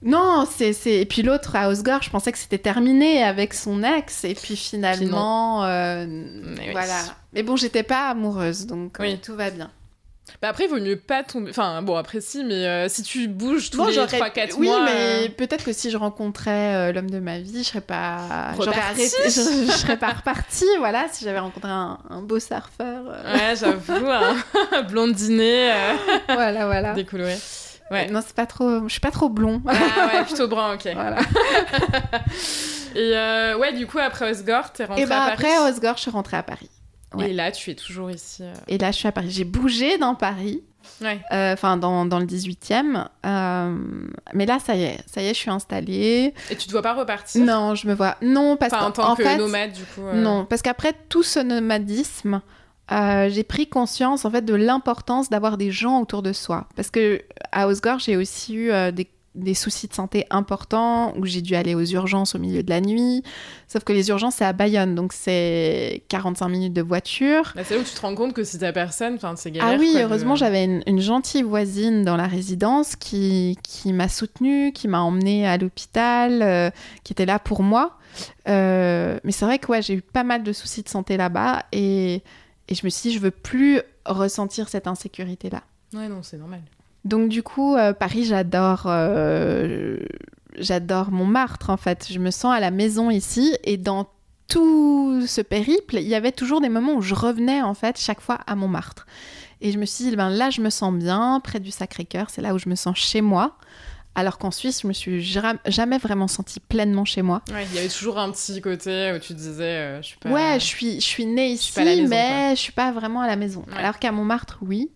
Non, 0.04 0.48
c'est 0.52 0.74
c'est 0.74 1.00
et 1.02 1.06
puis 1.06 1.22
l'autre 1.22 1.56
à 1.56 1.70
Osgore, 1.70 2.02
je 2.02 2.10
pensais 2.10 2.32
que 2.32 2.38
c'était 2.40 2.58
terminé 2.58 3.24
avec 3.24 3.54
son 3.54 3.84
ex 3.84 4.24
et 4.24 4.34
puis 4.34 4.56
finalement 4.56 5.64
euh, 5.66 6.06
Mais 6.08 6.66
oui. 6.68 6.72
voilà. 6.72 7.02
Mais 7.34 7.44
bon, 7.44 7.56
j'étais 7.56 7.84
pas 7.84 8.10
amoureuse 8.10 8.66
donc 8.66 9.00
euh, 9.00 9.16
tout 9.22 9.36
va 9.36 9.52
bien. 9.52 9.70
Bah 10.42 10.50
après, 10.50 10.66
il 10.66 10.70
vaut 10.70 10.80
mieux 10.80 10.96
pas 10.98 11.24
tomber. 11.24 11.50
Enfin, 11.50 11.82
bon, 11.82 11.96
après, 11.96 12.22
si, 12.22 12.44
mais 12.44 12.66
euh, 12.68 12.88
si 12.90 13.04
tu 13.04 13.28
bouges 13.28 13.70
tous 13.70 13.78
Bon, 13.78 13.86
les 13.88 13.94
j'aurais- 13.94 14.20
3-4 14.20 14.56
oui, 14.58 14.68
mois. 14.68 14.84
mais 14.86 15.26
euh, 15.26 15.30
peut-être 15.36 15.64
que 15.66 15.74
si 15.74 15.90
je 15.92 15.98
rencontrais 15.98 16.76
euh, 16.76 16.92
l'homme 16.92 17.10
de 17.10 17.20
ma 17.20 17.40
vie, 17.40 17.64
je 17.64 17.70
serais 17.70 17.82
pas 17.82 18.52
j'aurais 18.58 18.78
arrêté, 18.80 19.08
je, 19.26 19.30
je 19.30 19.72
serais 19.72 19.98
pas 19.98 20.10
repartie, 20.12 20.66
voilà, 20.80 21.06
si 21.12 21.26
j'avais 21.26 21.40
rencontré 21.40 21.72
un, 21.72 21.98
un 22.10 22.22
beau 22.22 22.40
surfeur. 22.40 23.04
Ouais, 23.34 23.56
j'avoue, 23.60 24.08
un 24.72 24.82
blondinet 24.84 25.72
euh, 25.72 25.94
voilà, 26.30 26.66
voilà. 26.66 26.94
décoloré. 26.94 27.38
Ouais. 27.92 28.08
Non, 28.10 28.22
c'est 28.26 28.36
pas 28.36 28.46
trop, 28.46 28.84
je 28.88 28.92
suis 28.92 29.02
pas 29.02 29.12
trop 29.12 29.28
blond. 29.28 29.62
Ah 29.68 29.74
ouais, 30.14 30.24
plutôt 30.26 30.48
brun, 30.48 30.76
ok. 30.76 30.88
voilà. 30.94 31.18
Et 32.96 33.12
ouais, 33.60 33.74
du 33.74 33.86
coup, 33.88 34.00
après 34.00 34.30
Osgore, 34.32 34.72
t'es 34.72 34.86
rentrée 34.86 35.04
Et 35.04 35.06
ben 35.06 35.16
à 35.16 35.30
Paris. 35.32 35.34
après 35.34 35.70
Osgore, 35.70 35.96
je 35.98 36.02
suis 36.04 36.12
rentrée 36.12 36.38
à 36.38 36.44
Paris. 36.44 36.70
Ouais. 37.16 37.32
Et 37.32 37.34
là, 37.34 37.52
tu 37.52 37.72
es 37.72 37.76
toujours 37.76 38.12
ici. 38.12 38.44
euh. 38.44 38.54
Et 38.68 38.78
là, 38.78 38.92
je 38.92 38.98
suis 38.98 39.08
à 39.08 39.12
Paris. 39.12 39.30
J'ai 39.32 39.44
bougé 39.46 39.98
dans 39.98 40.16
Paris. 40.16 40.62
Ouais. 41.00 41.20
Euh, 41.32 41.54
enfin 41.54 41.78
dans, 41.78 42.06
dans 42.06 42.18
le 42.20 42.26
18e. 42.26 43.08
Euh, 43.26 43.76
mais 44.34 44.46
là, 44.48 44.58
ça 44.60 44.76
y 44.76 44.84
est, 44.84 44.98
ça 45.06 45.22
y 45.22 45.26
est, 45.28 45.34
je 45.34 45.40
suis 45.40 45.50
installée. 45.52 46.34
Et 46.50 46.56
tu 46.56 46.68
dois 46.70 46.82
pas 46.82 46.94
repartir? 46.96 47.44
Non, 47.44 47.76
je 47.76 47.88
me 47.88 47.94
vois. 47.94 48.18
Non, 48.22 48.58
parce 48.58 48.74
Enfin, 48.74 48.86
en 48.88 48.92
tant 48.92 49.12
en 49.12 49.16
que 49.16 49.24
fait, 49.24 49.38
nomade, 49.38 49.74
du 49.74 49.84
coup. 49.84 50.02
non, 50.14 50.46
parce 50.46 50.62
qu'après 50.64 50.94
tout 51.10 51.24
ce 51.24 51.40
nomadisme, 51.40 52.42
j'ai 52.90 53.44
pris 53.44 53.68
conscience 53.68 54.26
en 54.26 54.32
fait 54.32 54.42
de 54.44 54.54
l'importance 54.56 55.30
d'avoir 55.30 55.58
des 55.58 55.72
gens 55.72 56.02
autour 56.02 56.22
de 56.24 56.34
soi. 56.34 56.68
Parce 56.76 56.90
que 56.90 57.22
à 57.52 57.68
Osgore, 57.68 58.00
j'ai 58.00 58.18
aussi 58.18 58.56
eu 58.56 58.72
des 58.92 59.08
des 59.34 59.54
soucis 59.54 59.88
de 59.88 59.94
santé 59.94 60.26
importants 60.30 61.14
où 61.18 61.26
j'ai 61.26 61.42
dû 61.42 61.56
aller 61.56 61.74
aux 61.74 61.84
urgences 61.86 62.36
au 62.36 62.40
milieu 62.40 62.64
de 62.64 62.70
la 62.70 62.82
nuit. 62.82 63.24
Sauf 63.68 63.84
que 63.86 63.94
les 63.94 64.10
urgences, 64.10 64.36
c'est 64.36 64.46
à 64.46 64.52
Bayonne, 64.54 64.94
donc 64.94 65.14
c'est 65.14 66.04
45 66.10 66.50
minutes 66.50 66.74
de 66.74 66.82
voiture. 66.82 67.54
Bah, 67.56 67.64
c'est 67.64 67.76
là 67.76 67.80
où 67.80 67.84
tu 67.84 67.94
te 67.94 68.02
rends 68.02 68.14
compte 68.14 68.34
que 68.34 68.44
si 68.44 68.60
t'as 68.60 68.74
personne, 68.74 69.18
c'est 69.38 69.52
galère. 69.52 69.76
Ah 69.76 69.80
oui, 69.80 69.92
quoi, 69.92 70.02
de- 70.02 70.06
heureusement, 70.06 70.36
j'avais 70.36 70.66
une, 70.66 70.84
une 70.86 71.00
gentille 71.00 71.44
voisine 71.44 72.04
dans 72.04 72.18
la 72.18 72.28
résidence 72.28 72.96
qui, 72.98 73.58
qui 73.64 73.94
m'a 73.94 74.10
soutenue, 74.10 74.74
qui 74.74 74.88
m'a 74.90 75.00
emmenée 75.00 75.48
à 75.48 75.58
l'hôpital, 75.58 76.42
euh, 76.42 76.70
qui 77.06 77.14
était 77.14 77.26
là 77.26 77.40
pour 77.40 77.64
moi. 77.64 77.98
Euh, 78.50 79.18
mais 79.24 79.32
c'est 79.32 79.46
vrai 79.46 79.60
que 79.60 79.68
ouais, 79.72 79.82
j'ai 79.82 79.94
eu 79.94 80.02
pas 80.02 80.24
mal 80.24 80.44
de 80.44 80.52
soucis 80.52 80.84
de 80.84 80.90
santé 80.90 81.16
là-bas 81.16 81.64
et, 81.72 82.22
et 82.68 82.76
je 82.76 82.86
me 82.86 82.90
suis 82.90 83.10
dit, 83.10 83.16
je 83.16 83.22
veux 83.22 83.32
plus 83.32 83.80
ressentir 84.06 84.68
cette 84.68 84.88
insécurité-là. 84.88 85.62
Ouais, 85.94 86.08
non, 86.10 86.22
c'est 86.24 86.38
normal. 86.38 86.62
Donc 87.06 87.30
du 87.30 87.44
coup, 87.44 87.76
euh, 87.76 87.94
Paris, 87.94 88.26
j'adore... 88.26 88.84
euh, 88.86 89.98
j'adore 90.58 91.12
Montmartre, 91.12 91.70
en 91.70 91.78
fait. 91.78 92.08
Je 92.12 92.20
me 92.20 92.32
sens 92.32 92.54
à 92.54 92.60
la 92.60 92.72
maison 92.72 93.10
ici 93.10 93.56
et 93.64 93.78
dans 93.78 94.08
tout 94.48 95.26
ce 95.26 95.42
périple, 95.42 95.96
il 95.96 96.08
y 96.08 96.16
avait 96.16 96.34
toujours 96.34 96.60
des 96.60 96.70
moments 96.70 96.96
où 96.96 97.02
je 97.02 97.16
revenais 97.16 97.62
en 97.62 97.74
fait 97.74 97.98
chaque 98.00 98.20
fois 98.20 98.36
à 98.48 98.56
Montmartre. 98.56 99.08
Et 99.62 99.72
je 99.72 99.78
me 99.78 99.86
suis 99.86 100.06
dit, 100.06 100.16
ben 100.16 100.30
là, 100.30 100.50
je 100.50 100.60
me 100.60 100.70
sens 100.70 100.94
bien, 100.94 101.40
près 101.42 101.60
du 101.60 101.72
Sacré-Cœur, 101.72 102.30
c'est 102.30 102.42
là 102.42 102.54
où 102.54 102.60
je 102.60 102.68
me 102.68 102.76
sens 102.76 102.98
chez 102.98 103.22
moi. 103.22 103.58
Alors 104.14 104.38
qu'en 104.40 104.52
Suisse, 104.52 104.82
je 104.82 104.88
me 104.88 104.94
suis 104.94 105.22
jamais 105.22 105.98
vraiment 105.98 106.28
sentie 106.28 106.60
pleinement 106.60 107.06
chez 107.06 107.22
moi. 107.22 107.42
Ouais, 107.50 107.66
il 107.72 107.76
y 107.76 107.80
avait 107.80 107.88
toujours 107.88 108.20
un 108.20 108.30
petit 108.32 108.60
côté 108.60 109.14
où 109.16 109.20
tu 109.20 109.34
disais, 109.34 109.64
euh, 109.64 110.02
je 110.02 110.08
suis 110.08 110.18
pas. 110.18 110.30
Ouais, 110.30 110.60
je 110.60 110.66
suis, 110.66 110.96
je 110.96 111.06
suis 111.06 111.26
née 111.26 111.52
ici, 111.52 111.80
maison, 111.80 112.08
mais 112.10 112.50
je 112.56 112.60
suis 112.60 112.74
pas 112.74 112.92
vraiment 112.92 113.22
à 113.22 113.28
la 113.28 113.38
maison. 113.38 113.64
Ouais. 113.70 113.78
Alors 113.78 114.00
qu'à 114.00 114.12
Montmartre, 114.12 114.58
oui. 114.64 114.92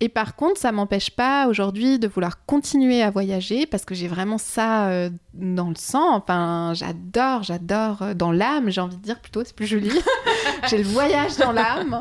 Et 0.00 0.08
par 0.08 0.34
contre, 0.34 0.60
ça 0.60 0.72
m'empêche 0.72 1.10
pas 1.10 1.46
aujourd'hui 1.46 1.98
de 1.98 2.08
vouloir 2.08 2.44
continuer 2.44 3.00
à 3.00 3.10
voyager 3.10 3.64
parce 3.64 3.84
que 3.84 3.94
j'ai 3.94 4.08
vraiment 4.08 4.38
ça 4.38 4.88
euh, 4.88 5.08
dans 5.34 5.68
le 5.68 5.76
sang. 5.76 6.16
Enfin, 6.16 6.72
j'adore, 6.74 7.42
j'adore 7.44 8.02
euh, 8.02 8.12
dans 8.14 8.32
l'âme, 8.32 8.70
j'ai 8.70 8.80
envie 8.80 8.96
de 8.96 9.02
dire 9.02 9.20
plutôt, 9.20 9.42
c'est 9.44 9.54
plus 9.54 9.66
joli. 9.68 9.90
j'ai 10.68 10.78
le 10.78 10.84
voyage 10.84 11.36
dans 11.36 11.52
l'âme. 11.52 12.00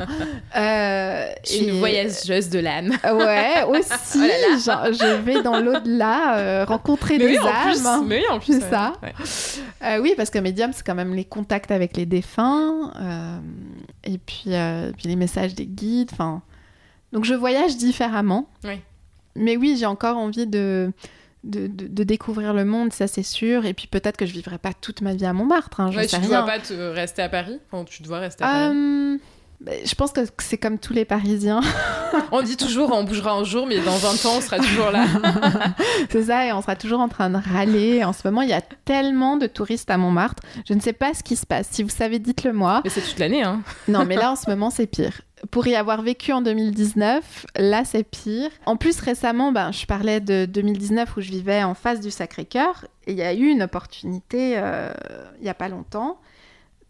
Euh, 0.56 1.28
Je 1.46 1.50
suis 1.50 1.66
une 1.68 1.78
voyageuse 1.80 2.50
de 2.50 2.60
l'âme. 2.60 2.92
Ouais, 3.04 3.64
aussi. 3.68 4.18
Oh 4.18 4.20
là 4.20 4.28
là. 4.50 4.58
genre, 4.58 4.86
je 4.92 5.22
vais 5.22 5.42
dans 5.44 5.60
l'au-delà, 5.60 6.38
euh, 6.40 6.66
rencontrer 6.66 7.18
Mais 7.20 7.28
des 7.28 7.38
oui, 7.38 7.40
en 7.40 7.70
plus. 7.70 7.86
âmes. 7.86 8.08
Mais 8.08 8.18
oui, 8.20 8.26
en 8.32 8.40
plus. 8.40 8.54
C'est 8.54 8.64
ouais. 8.64 8.70
ça. 8.70 8.94
Ouais. 9.04 9.14
Euh, 9.84 10.02
oui, 10.02 10.14
parce 10.18 10.30
que 10.32 10.40
médium, 10.40 10.72
c'est 10.74 10.84
quand 10.86 10.96
même 10.96 11.14
les 11.14 11.26
contacts 11.26 11.70
avec 11.72 11.96
les 11.96 12.06
défunts, 12.08 12.92
euh, 13.00 13.38
et 14.04 14.18
puis, 14.18 14.46
euh, 14.48 14.92
puis 14.98 15.08
les 15.08 15.16
messages 15.16 15.54
des 15.54 15.68
guides. 15.68 16.10
Enfin, 16.12 16.42
donc 17.14 17.24
je 17.24 17.34
voyage 17.34 17.78
différemment. 17.78 18.50
Oui. 18.66 18.82
Mais 19.36 19.56
oui, 19.56 19.78
j'ai 19.80 19.86
encore 19.86 20.18
envie 20.18 20.46
de, 20.46 20.92
de, 21.46 21.68
de- 21.68 21.88
de 21.88 22.04
découvrir 22.04 22.54
le 22.54 22.66
monde, 22.66 22.92
ça 22.92 23.08
c'est 23.08 23.24
sûr. 23.24 23.66
Et 23.66 23.74
puis 23.74 23.88
peut-être 23.88 24.18
que 24.18 24.26
je 24.26 24.34
vivrai 24.34 24.58
pas 24.58 24.74
toute 24.74 25.00
ma 25.02 25.14
vie 25.14 25.26
à 25.26 25.32
Montmartre. 25.34 25.80
Hein, 25.80 25.90
Ouais, 25.96 26.08
sais 26.08 26.18
tu 26.20 26.28
rien. 26.28 26.42
dois 26.42 26.46
pas 26.46 26.60
te 26.60 26.74
rester 26.74 27.22
à 27.22 27.30
Paris 27.30 27.60
Enfin, 27.72 27.86
tu 27.86 28.04
dois 28.04 28.20
rester 28.20 28.44
à 28.44 28.48
Paris. 28.48 28.76
Euh, 28.76 29.18
bah, 29.62 29.72
je 29.86 29.96
pense 29.96 30.12
que 30.12 30.20
c'est 30.40 30.58
comme 30.58 30.78
tous 30.78 30.92
les 30.94 31.06
Parisiens. 31.06 31.62
On 32.34 32.42
dit 32.42 32.58
toujours, 32.58 32.92
on 32.94 33.06
bougera 33.06 33.32
un 33.32 33.44
jour, 33.46 33.66
mais 33.66 33.80
dans 33.80 33.96
20 33.96 34.26
ans, 34.26 34.34
on 34.38 34.42
sera 34.42 34.58
toujours 34.58 34.92
là. 34.92 35.06
c'est 36.10 36.24
ça, 36.24 36.46
et 36.46 36.52
on 36.52 36.62
sera 36.62 36.76
toujours 36.76 37.00
en 37.00 37.08
train 37.08 37.30
de 37.30 37.38
râler. 37.38 38.04
En 38.04 38.12
ce 38.14 38.28
moment, 38.28 38.42
il 38.42 38.50
y 38.50 38.54
a 38.54 38.62
tellement 38.62 39.38
de 39.38 39.48
touristes 39.48 39.90
à 39.90 39.98
Montmartre. 39.98 40.44
Je 40.68 40.74
ne 40.74 40.82
sais 40.82 40.92
pas 40.94 41.14
ce 41.14 41.24
qui 41.24 41.36
se 41.38 41.46
passe. 41.46 41.68
Si 41.72 41.82
vous 41.82 41.90
savez, 41.90 42.20
dites-le 42.20 42.52
moi. 42.54 42.82
Mais 42.84 42.90
c'est 42.90 43.02
toute 43.02 43.20
l'année, 43.20 43.44
hein. 43.44 43.62
Non, 43.88 44.04
mais 44.06 44.16
là, 44.16 44.32
en 44.32 44.36
ce 44.36 44.50
moment, 44.50 44.70
c'est 44.70 44.86
pire. 44.88 45.22
Pour 45.52 45.68
y 45.68 45.76
avoir 45.76 46.02
vécu 46.02 46.32
en 46.32 46.42
2019, 46.42 47.46
là, 47.58 47.84
c'est 47.86 48.04
pire. 48.04 48.50
En 48.66 48.78
plus, 48.78 49.00
récemment, 49.00 49.52
ben, 49.52 49.72
je 49.72 49.86
parlais 49.86 50.20
de 50.22 50.46
2019 50.46 51.18
où 51.18 51.22
je 51.22 51.30
vivais 51.30 51.64
en 51.64 51.74
face 51.74 52.00
du 52.00 52.12
Sacré-Cœur. 52.12 52.86
Et 53.08 53.12
il 53.12 53.18
y 53.18 53.24
a 53.24 53.34
eu 53.34 53.48
une 53.48 53.62
opportunité, 53.64 54.54
euh, 54.58 54.92
il 55.40 55.44
n'y 55.44 55.50
a 55.50 55.54
pas 55.54 55.68
longtemps, 55.70 56.18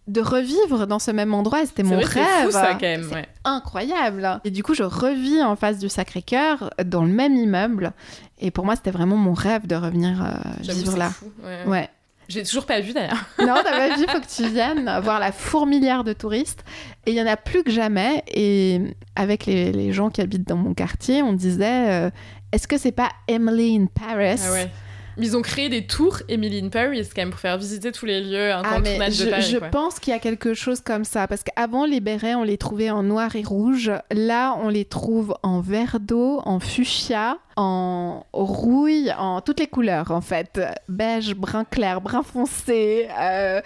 de 0.08 0.22
revivre 0.22 0.86
dans 0.86 1.00
ce 1.00 1.12
même 1.12 1.34
endroit. 1.34 1.66
C'était 1.66 1.84
C'est 1.84 1.90
mon 1.90 1.96
vrai 1.96 2.06
c'est 2.06 2.22
rêve. 2.24 2.46
fou, 2.46 2.52
ça, 2.52 2.74
quand 2.74 2.82
même. 2.82 3.06
C'est 3.10 3.16
Ouais. 3.16 3.28
incroyable. 3.44 4.42
Et 4.44 4.52
du 4.52 4.62
coup, 4.62 4.74
je 4.76 4.84
revis 4.84 5.42
en 5.42 5.56
face 5.56 5.80
du 5.80 5.90
Sacré-Cœur, 5.90 6.70
dans 6.86 7.04
le 7.04 7.12
même 7.12 7.36
immeuble. 7.36 7.94
Et 8.40 8.52
pour 8.52 8.66
moi, 8.66 8.76
c'était 8.76 8.92
vraiment 8.92 9.16
mon 9.18 9.34
rêve 9.34 9.66
de 9.66 9.76
revenir 9.76 10.24
euh, 10.24 10.32
vivre 10.62 10.92
c'est 10.92 10.98
là. 11.00 11.10
fou, 11.10 11.32
ouais. 11.44 11.66
Ouais. 11.66 11.90
J'ai 12.34 12.44
toujours 12.44 12.66
pas 12.66 12.80
vu 12.80 12.94
d'ailleurs. 12.94 13.26
Non, 13.40 13.56
t'as 13.64 13.72
pas 13.90 13.96
vu, 13.96 14.06
faut 14.08 14.20
que 14.20 14.36
tu 14.44 14.48
viennes 14.50 14.90
voir 15.04 15.20
la 15.20 15.32
fourmilière 15.32 16.04
de 16.04 16.14
touristes. 16.14 16.64
Et 17.06 17.12
il 17.12 17.18
y 17.18 17.22
en 17.22 17.28
a 17.28 17.38
plus 17.38 17.64
que 17.64 17.72
jamais. 17.72 18.24
Et 18.34 18.82
avec 19.16 19.46
les, 19.46 19.72
les 19.72 19.92
gens 19.94 20.10
qui 20.10 20.22
habitent 20.22 20.48
dans 20.48 20.56
mon 20.58 20.74
quartier, 20.74 21.22
on 21.22 21.34
disait 21.34 21.90
euh, 21.90 22.10
est-ce 22.52 22.68
que 22.68 22.78
c'est 22.78 22.92
pas 22.92 23.10
Emily 23.28 23.76
in 23.76 23.86
Paris? 23.88 24.42
Ah 24.48 24.52
ouais. 24.52 24.72
Ils 25.18 25.38
ont 25.38 25.42
créé 25.42 25.70
des 25.70 25.86
tours 25.86 26.20
Emily 26.30 26.60
in 26.66 26.70
Paris 26.70 27.08
quand 27.16 27.22
même 27.22 27.30
pour 27.32 27.40
faire 27.40 27.58
visiter 27.58 27.92
tous 27.92 28.06
les 28.06 28.22
lieux 28.22 28.52
Ah, 28.52 28.64
je, 28.84 29.26
de 29.26 29.30
Paris. 29.30 29.42
je 29.52 29.58
quoi. 29.58 29.68
pense 29.70 30.00
qu'il 30.00 30.12
y 30.12 30.16
a 30.16 30.20
quelque 30.20 30.54
chose 30.54 30.82
comme 30.82 31.04
ça. 31.06 31.28
Parce 31.28 31.44
qu'avant, 31.44 31.86
les 31.86 32.00
bérets, 32.00 32.36
on 32.36 32.44
les 32.44 32.58
trouvait 32.58 32.90
en 32.90 33.04
noir 33.04 33.36
et 33.36 33.44
rouge. 33.44 33.92
Là, 34.12 34.58
on 34.62 34.70
les 34.70 34.86
trouve 34.86 35.36
en 35.44 35.60
vert 35.62 36.00
d'eau, 36.00 36.42
en 36.46 36.60
fuchsia, 36.60 37.38
en 37.56 38.26
rouille, 38.34 39.12
en 39.18 39.42
toutes 39.42 39.60
les 39.60 39.68
couleurs 39.68 40.12
en 40.12 40.22
fait. 40.22 40.60
Beige, 40.90 41.36
brun 41.36 41.66
clair, 41.66 42.02
brun 42.02 42.24
foncé, 42.24 43.08
euh, 43.20 43.62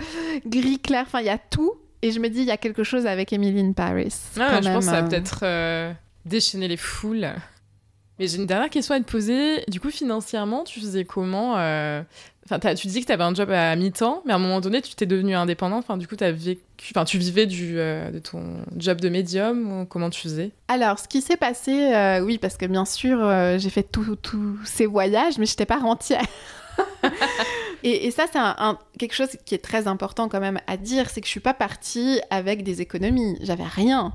gris 0.46 0.80
clair. 0.80 1.04
Enfin, 1.08 1.20
il 1.22 1.28
y 1.28 1.30
a 1.30 1.38
tout. 1.38 1.74
Et 2.02 2.12
je 2.12 2.20
me 2.20 2.30
dis, 2.30 2.40
il 2.42 2.46
y 2.46 2.52
a 2.52 2.58
quelque 2.58 2.84
chose 2.84 3.08
avec 3.08 3.34
Emily 3.34 3.60
in 3.62 3.72
Paris. 3.72 4.14
Ah, 4.40 4.62
je 4.62 4.68
pense 4.70 4.86
que 4.86 4.92
ça 4.92 5.02
va 5.02 5.08
peut-être 5.08 5.40
euh, 5.44 5.92
déchaîner 6.26 6.68
les 6.68 6.78
foules. 6.78 7.28
Mais 8.20 8.28
j'ai 8.28 8.38
une 8.38 8.46
dernière 8.46 8.70
question 8.70 8.96
à 8.96 9.00
te 9.00 9.10
poser. 9.10 9.64
Du 9.68 9.80
coup, 9.80 9.92
financièrement, 9.92 10.64
tu 10.64 10.80
faisais 10.80 11.06
comment 11.06 11.56
euh, 11.58 12.02
Enfin, 12.50 12.74
tu 12.76 12.88
dis 12.88 13.02
que 13.02 13.06
tu 13.06 13.12
avais 13.12 13.26
un 13.26 13.36
job 13.36 13.52
à 13.52 13.76
mi-temps, 13.76 14.24
mais 14.26 14.32
à 14.32 14.38
un 14.38 14.40
moment 14.40 14.62
donné, 14.62 14.82
tu 14.82 14.96
t'es 14.96 15.06
devenu 15.06 15.36
indépendant. 15.36 15.78
Enfin, 15.78 15.98
du 15.98 16.08
coup, 16.08 16.16
as 16.22 16.32
vécu... 16.32 16.62
enfin, 16.92 17.04
tu 17.04 17.18
vivais 17.18 17.46
du, 17.46 17.78
euh, 17.78 18.10
de 18.10 18.20
ton 18.20 18.42
job 18.78 19.02
de 19.02 19.10
médium 19.10 19.86
comment 19.88 20.10
tu 20.10 20.22
faisais? 20.22 20.52
Alors, 20.70 20.98
ce 20.98 21.10
qui 21.10 21.22
s'est 21.22 21.38
passé, 21.38 21.94
euh, 21.94 22.22
oui, 22.22 22.38
parce 22.38 22.56
que 22.56 22.66
bien 22.66 22.86
sûr, 22.86 23.20
j'ai 23.58 23.70
fait 23.70 23.84
tous 23.84 24.16
tous 24.16 24.58
ces 24.64 24.86
voyages, 24.86 25.38
mais 25.38 25.46
je 25.46 25.52
n'étais 25.52 25.66
pas 25.66 25.78
rentière. 25.78 26.26
et, 27.84 28.12
ça, 28.12 28.26
c'est 28.32 28.40
quelque 28.98 29.14
chose 29.14 29.38
qui 29.46 29.56
est 29.56 29.64
très 29.64 29.88
important 29.88 30.30
quand 30.30 30.40
même 30.40 30.60
à 30.68 30.78
dire, 30.78 31.10
c'est 31.10 31.22
que 31.22 31.28
je 31.28 31.32
suis 31.32 31.40
pas 31.40 31.54
partie 31.54 32.20
avec 32.30 32.64
des 32.64 32.82
économies. 32.82 33.38
J'avais 33.42 33.64
rien, 33.64 34.14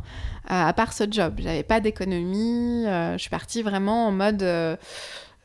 euh, 0.50 0.68
à 0.68 0.72
part 0.72 0.92
ce 0.92 1.04
job. 1.10 1.36
J'avais 1.38 1.62
pas 1.62 1.80
d'économie. 1.80 2.84
euh, 2.86 3.12
je 3.14 3.18
suis 3.18 3.30
partie 3.30 3.62
vraiment 3.62 4.06
en 4.08 4.12
mode, 4.12 4.42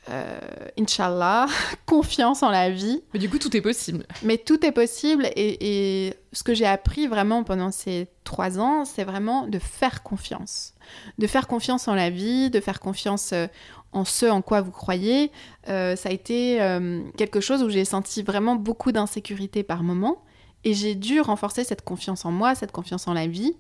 euh, 0.10 0.40
Inch'Allah, 0.80 1.48
confiance 1.86 2.44
en 2.44 2.50
la 2.50 2.70
vie. 2.70 3.02
Mais 3.14 3.20
du 3.20 3.30
coup, 3.30 3.40
tout 3.40 3.56
est 3.56 3.62
possible. 3.62 4.06
Mais 4.24 4.38
tout 4.38 4.66
est 4.66 4.72
possible 4.72 5.28
et, 5.36 6.08
et 6.08 6.14
ce 6.34 6.44
que 6.44 6.54
j'ai 6.54 6.66
appris 6.66 7.08
vraiment 7.08 7.44
pendant 7.44 7.72
ces 7.72 8.08
trois 8.24 8.60
ans, 8.60 8.86
c'est 8.86 9.04
vraiment 9.04 9.48
de 9.48 9.60
faire 9.60 10.04
confiance. 10.04 10.74
De 11.18 11.28
faire 11.28 11.48
confiance 11.48 11.88
en 11.88 11.96
la 11.96 12.10
vie, 12.10 12.50
de 12.50 12.60
faire 12.60 12.80
confiance 12.80 13.32
euh, 13.34 13.48
en 13.92 14.06
ce 14.06 14.26
en 14.26 14.42
quoi 14.42 14.62
vous 14.62 14.72
croyez. 14.72 15.32
Euh, 15.70 15.96
ça 15.96 16.10
a 16.10 16.12
été 16.12 16.62
euh, 16.62 17.02
quelque 17.18 17.40
chose 17.40 17.64
où 17.64 17.70
j'ai 17.70 17.86
senti 17.86 18.24
vraiment 18.24 18.56
beaucoup 18.56 18.92
d'insécurité 18.92 19.64
par 19.64 19.84
moment 19.84 20.24
et 20.64 20.74
j'ai 20.74 20.96
dû 20.96 21.22
renforcer 21.22 21.64
cette 21.64 21.84
confiance 21.84 22.26
en 22.26 22.32
moi, 22.32 22.56
cette 22.56 22.72
confiance 22.72 23.08
en 23.08 23.14
la 23.14 23.28
vie. 23.28 23.56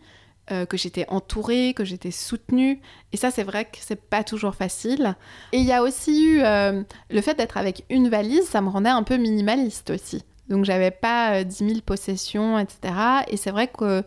Euh, 0.51 0.65
que 0.65 0.77
j'étais 0.77 1.05
entourée, 1.09 1.73
que 1.75 1.83
j'étais 1.85 2.11
soutenue. 2.11 2.79
Et 3.13 3.17
ça, 3.17 3.31
c'est 3.31 3.43
vrai 3.43 3.65
que 3.65 3.77
c'est 3.81 3.99
pas 4.09 4.23
toujours 4.23 4.55
facile. 4.55 5.15
Et 5.51 5.57
il 5.57 5.65
y 5.65 5.73
a 5.73 5.83
aussi 5.83 6.23
eu 6.25 6.41
euh, 6.41 6.83
le 7.09 7.21
fait 7.21 7.35
d'être 7.35 7.57
avec 7.57 7.83
une 7.89 8.09
valise, 8.09 8.43
ça 8.47 8.61
me 8.61 8.69
rendait 8.69 8.89
un 8.89 9.03
peu 9.03 9.17
minimaliste 9.17 9.89
aussi. 9.89 10.23
Donc 10.49 10.63
j'avais 10.65 10.91
pas 10.91 11.39
euh, 11.39 11.43
10 11.43 11.55
000 11.67 11.79
possessions, 11.85 12.57
etc. 12.59 12.93
Et 13.27 13.37
c'est 13.37 13.51
vrai 13.51 13.67
que 13.67 14.03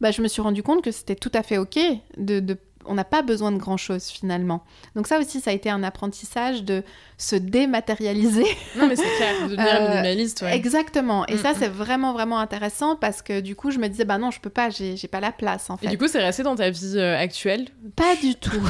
bah, 0.00 0.10
je 0.10 0.22
me 0.22 0.28
suis 0.28 0.42
rendu 0.42 0.62
compte 0.62 0.82
que 0.82 0.90
c'était 0.90 1.14
tout 1.14 1.30
à 1.34 1.42
fait 1.42 1.58
ok. 1.58 1.78
De, 2.16 2.40
de- 2.40 2.58
on 2.86 2.94
n'a 2.94 3.04
pas 3.04 3.22
besoin 3.22 3.52
de 3.52 3.58
grand 3.58 3.76
chose 3.76 4.06
finalement. 4.08 4.64
Donc 4.96 5.06
ça 5.06 5.18
aussi, 5.18 5.40
ça 5.40 5.50
a 5.50 5.52
été 5.54 5.70
un 5.70 5.82
apprentissage 5.82 6.62
de 6.64 6.82
se 7.18 7.36
dématérialiser. 7.36 8.44
Non, 8.76 8.88
mais 8.88 8.96
c'est 8.96 9.16
clair, 9.16 9.34
de 9.44 9.50
devenir 9.54 9.66
Euh, 9.74 9.88
minimaliste, 9.90 10.42
ouais. 10.42 10.56
Exactement. 10.56 11.26
Et 11.26 11.34
Mm, 11.34 11.38
ça, 11.38 11.52
mm. 11.52 11.56
c'est 11.58 11.68
vraiment, 11.68 12.12
vraiment 12.12 12.38
intéressant 12.38 12.96
parce 12.96 13.22
que 13.22 13.40
du 13.40 13.54
coup, 13.56 13.70
je 13.70 13.78
me 13.78 13.88
disais, 13.88 14.04
bah 14.04 14.18
non, 14.18 14.30
je 14.30 14.40
peux 14.40 14.50
pas, 14.50 14.70
j'ai 14.70 14.96
pas 15.08 15.20
la 15.20 15.30
place 15.32 15.70
en 15.70 15.76
Et 15.76 15.78
fait. 15.86 15.88
du 15.88 15.98
coup, 15.98 16.08
c'est 16.08 16.20
resté 16.22 16.42
dans 16.42 16.56
ta 16.56 16.70
vie 16.70 16.94
euh, 16.96 17.16
actuelle? 17.18 17.68
Pas 17.96 18.16
du 18.16 18.34
tout. 18.34 18.50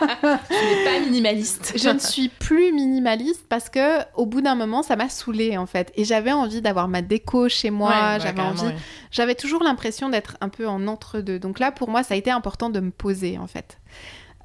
Tu 0.00 0.04
n'es 0.06 0.84
pas 0.84 1.00
minimaliste. 1.04 1.72
je 1.76 1.88
ne 1.88 1.98
suis 1.98 2.28
plus 2.28 2.72
minimaliste 2.72 3.44
parce 3.48 3.68
que 3.68 3.98
au 4.14 4.26
bout 4.26 4.40
d'un 4.40 4.54
moment, 4.54 4.84
ça 4.84 4.94
m'a 4.94 5.08
saoulée 5.08 5.56
en 5.56 5.66
fait. 5.66 5.90
Et 5.96 6.04
j'avais 6.04 6.30
envie 6.30 6.60
d'avoir 6.60 6.86
ma 6.86 7.02
déco 7.02 7.48
chez 7.48 7.70
moi. 7.70 7.90
Ouais, 7.90 8.20
j'avais 8.20 8.40
envie. 8.40 8.70
J'avais 9.10 9.34
toujours 9.34 9.62
l'impression 9.64 10.08
d'être 10.08 10.36
un 10.40 10.48
peu 10.48 10.68
en 10.68 10.86
entre-deux. 10.86 11.38
Donc 11.40 11.58
là, 11.58 11.72
pour 11.72 11.88
moi, 11.88 12.02
ça 12.04 12.14
a 12.14 12.16
été 12.16 12.30
important 12.30 12.70
de 12.70 12.78
me 12.78 12.90
poser 12.92 13.37
en 13.38 13.46
fait. 13.46 13.78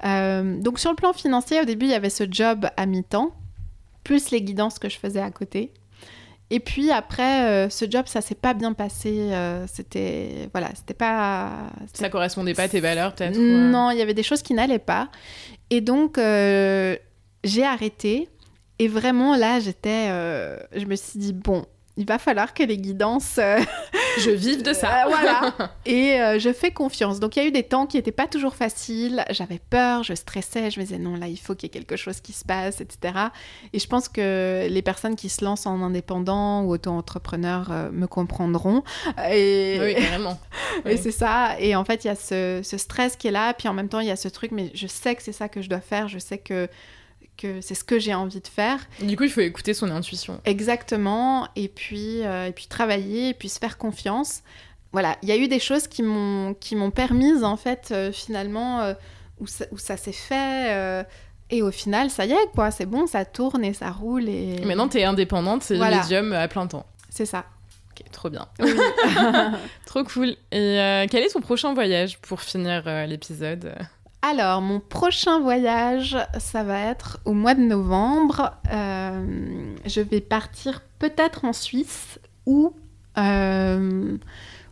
Euh, 0.04 0.58
donc 0.60 0.78
sur 0.78 0.90
le 0.90 0.96
plan 0.96 1.12
financier, 1.12 1.60
au 1.60 1.64
début, 1.64 1.86
il 1.86 1.92
y 1.92 1.94
avait 1.94 2.10
ce 2.10 2.24
job 2.30 2.66
à 2.76 2.86
mi-temps, 2.86 3.34
plus 4.02 4.30
les 4.30 4.42
guidances 4.42 4.78
que 4.78 4.88
je 4.88 4.98
faisais 4.98 5.20
à 5.20 5.30
côté. 5.30 5.72
Et 6.50 6.60
puis 6.60 6.90
après, 6.90 7.42
euh, 7.48 7.70
ce 7.70 7.90
job, 7.90 8.06
ça 8.06 8.20
s'est 8.20 8.34
pas 8.34 8.54
bien 8.54 8.74
passé. 8.74 9.32
euh, 9.32 9.66
c'était 9.66 10.48
voilà, 10.52 10.68
c'était 10.74 10.94
pas. 10.94 11.70
Ça 11.92 12.10
correspondait 12.10 12.54
pas 12.54 12.64
à 12.64 12.68
tes 12.68 12.80
valeurs, 12.80 13.14
peut-être 13.14 13.36
euh, 13.38 13.70
Non, 13.70 13.90
il 13.90 13.98
y 13.98 14.02
avait 14.02 14.14
des 14.14 14.22
choses 14.22 14.42
qui 14.42 14.54
n'allaient 14.54 14.78
pas. 14.78 15.08
Et 15.70 15.80
donc, 15.80 16.16
j'ai 16.16 17.64
arrêté. 17.64 18.28
Et 18.78 18.88
vraiment, 18.88 19.36
là, 19.36 19.60
j'étais. 19.60 20.08
je 20.08 20.84
me 20.84 20.96
suis 20.96 21.18
dit, 21.18 21.32
bon, 21.32 21.64
il 21.96 22.06
va 22.06 22.18
falloir 22.18 22.54
que 22.54 22.62
les 22.62 22.76
guidances. 22.78 23.38
euh, 23.38 23.60
Je 24.18 24.30
vive 24.30 24.62
de 24.62 24.72
ça. 24.72 25.04
euh, 25.04 25.08
voilà. 25.08 25.54
Et 25.86 26.20
euh, 26.20 26.38
je 26.38 26.52
fais 26.52 26.70
confiance. 26.72 27.20
Donc, 27.20 27.36
il 27.36 27.42
y 27.42 27.44
a 27.44 27.48
eu 27.48 27.52
des 27.52 27.62
temps 27.62 27.86
qui 27.86 27.96
n'étaient 27.96 28.12
pas 28.12 28.26
toujours 28.26 28.54
faciles. 28.56 29.24
J'avais 29.30 29.60
peur, 29.70 30.02
je 30.02 30.14
stressais. 30.14 30.70
Je 30.70 30.80
me 30.80 30.84
disais, 30.84 30.98
non, 30.98 31.16
là, 31.16 31.28
il 31.28 31.36
faut 31.38 31.54
qu'il 31.54 31.68
y 31.68 31.70
ait 31.70 31.78
quelque 31.78 31.96
chose 31.96 32.20
qui 32.20 32.32
se 32.32 32.44
passe, 32.44 32.80
etc. 32.80 33.14
Et 33.72 33.78
je 33.78 33.86
pense 33.86 34.08
que 34.08 34.66
les 34.68 34.82
personnes 34.82 35.16
qui 35.16 35.28
se 35.28 35.44
lancent 35.44 35.66
en 35.66 35.82
indépendant 35.82 36.62
ou 36.62 36.72
auto-entrepreneur 36.74 37.70
me 37.92 38.06
comprendront. 38.06 38.82
Et, 39.30 39.78
Oui, 39.80 39.94
carrément. 39.94 40.38
et 40.84 40.94
Oui. 40.94 40.98
c'est 41.02 41.12
ça. 41.12 41.56
Et 41.60 41.76
en 41.76 41.84
fait, 41.84 42.04
il 42.04 42.08
y 42.08 42.10
a 42.10 42.16
ce, 42.16 42.60
ce 42.62 42.76
stress 42.78 43.16
qui 43.16 43.28
est 43.28 43.32
là. 43.32 43.54
Puis 43.54 43.68
en 43.68 43.72
même 43.74 43.88
temps, 43.88 44.00
il 44.00 44.06
y 44.08 44.10
a 44.12 44.16
ce 44.16 44.28
truc, 44.28 44.50
mais 44.52 44.70
je 44.74 44.86
sais 44.86 45.14
que 45.14 45.22
c'est 45.22 45.32
ça 45.32 45.48
que 45.48 45.62
je 45.62 45.68
dois 45.68 45.80
faire. 45.80 46.08
Je 46.08 46.18
sais 46.18 46.38
que, 46.38 46.68
que 47.36 47.60
c'est 47.60 47.74
ce 47.74 47.84
que 47.84 47.98
j'ai 47.98 48.14
envie 48.14 48.40
de 48.40 48.46
faire. 48.48 48.78
Du 49.00 49.16
coup, 49.16 49.24
il 49.24 49.30
faut 49.30 49.40
écouter 49.40 49.74
son 49.74 49.90
intuition. 49.90 50.40
Exactement. 50.44 51.48
Et 51.56 51.68
puis, 51.68 52.22
euh, 52.22 52.46
et 52.46 52.52
puis 52.52 52.66
travailler, 52.66 53.30
et 53.30 53.34
puis 53.34 53.48
se 53.48 53.58
faire 53.58 53.78
confiance. 53.78 54.42
Voilà, 54.92 55.16
il 55.22 55.28
y 55.28 55.32
a 55.32 55.36
eu 55.36 55.48
des 55.48 55.58
choses 55.58 55.88
qui 55.88 56.02
m'ont 56.04 56.54
permise, 56.94 57.42
en 57.42 57.56
fait, 57.56 57.88
euh, 57.90 58.12
finalement, 58.12 58.80
euh, 58.80 58.94
où 59.40 59.46
ça, 59.46 59.96
s'est 59.96 60.12
fait. 60.12 60.72
euh, 60.72 61.02
et 61.50 61.62
au 61.62 61.72
final, 61.72 62.10
ça 62.10 62.24
y 62.24 62.32
est, 62.32 62.50
quoi. 62.54 62.70
C'est 62.70 62.86
bon, 62.86 63.06
ça 63.08 63.24
tourne 63.24 63.64
et 63.64 63.74
ça 63.74 63.90
roule. 63.90 64.28
Et, 64.28 64.64
maintenant, 64.64 64.86
t'es 64.88 65.02
indépendante, 65.02 65.64
c'est 65.64 65.76
Voilà. 65.76 66.00
médium 66.00 66.32
à 66.32 66.46
plein 66.46 66.66
temps. 66.68 66.86
C'est 67.10 67.26
ça. 67.26 67.44
Ok, 67.90 68.08
trop 68.12 68.30
bien. 68.30 68.46
Oui. 68.60 68.72
Trop 69.86 70.04
cool. 70.04 70.36
Et 70.52 71.06
quel 71.10 71.22
est 71.24 71.32
ton 71.32 71.40
prochain 71.40 71.74
voyage 71.74 72.18
pour 72.20 72.40
finir 72.40 72.84
l'épisode? 73.06 73.74
Alors, 74.26 74.62
mon 74.62 74.80
prochain 74.80 75.38
voyage, 75.38 76.16
ça 76.38 76.62
va 76.62 76.80
être 76.80 77.18
au 77.26 77.34
mois 77.34 77.54
de 77.54 77.60
novembre. 77.60 78.52
Euh, 78.72 79.74
je 79.84 80.00
vais 80.00 80.22
partir 80.22 80.80
peut-être 80.98 81.44
en 81.44 81.52
Suisse 81.52 82.18
ou 82.46 82.72
euh, 83.18 84.16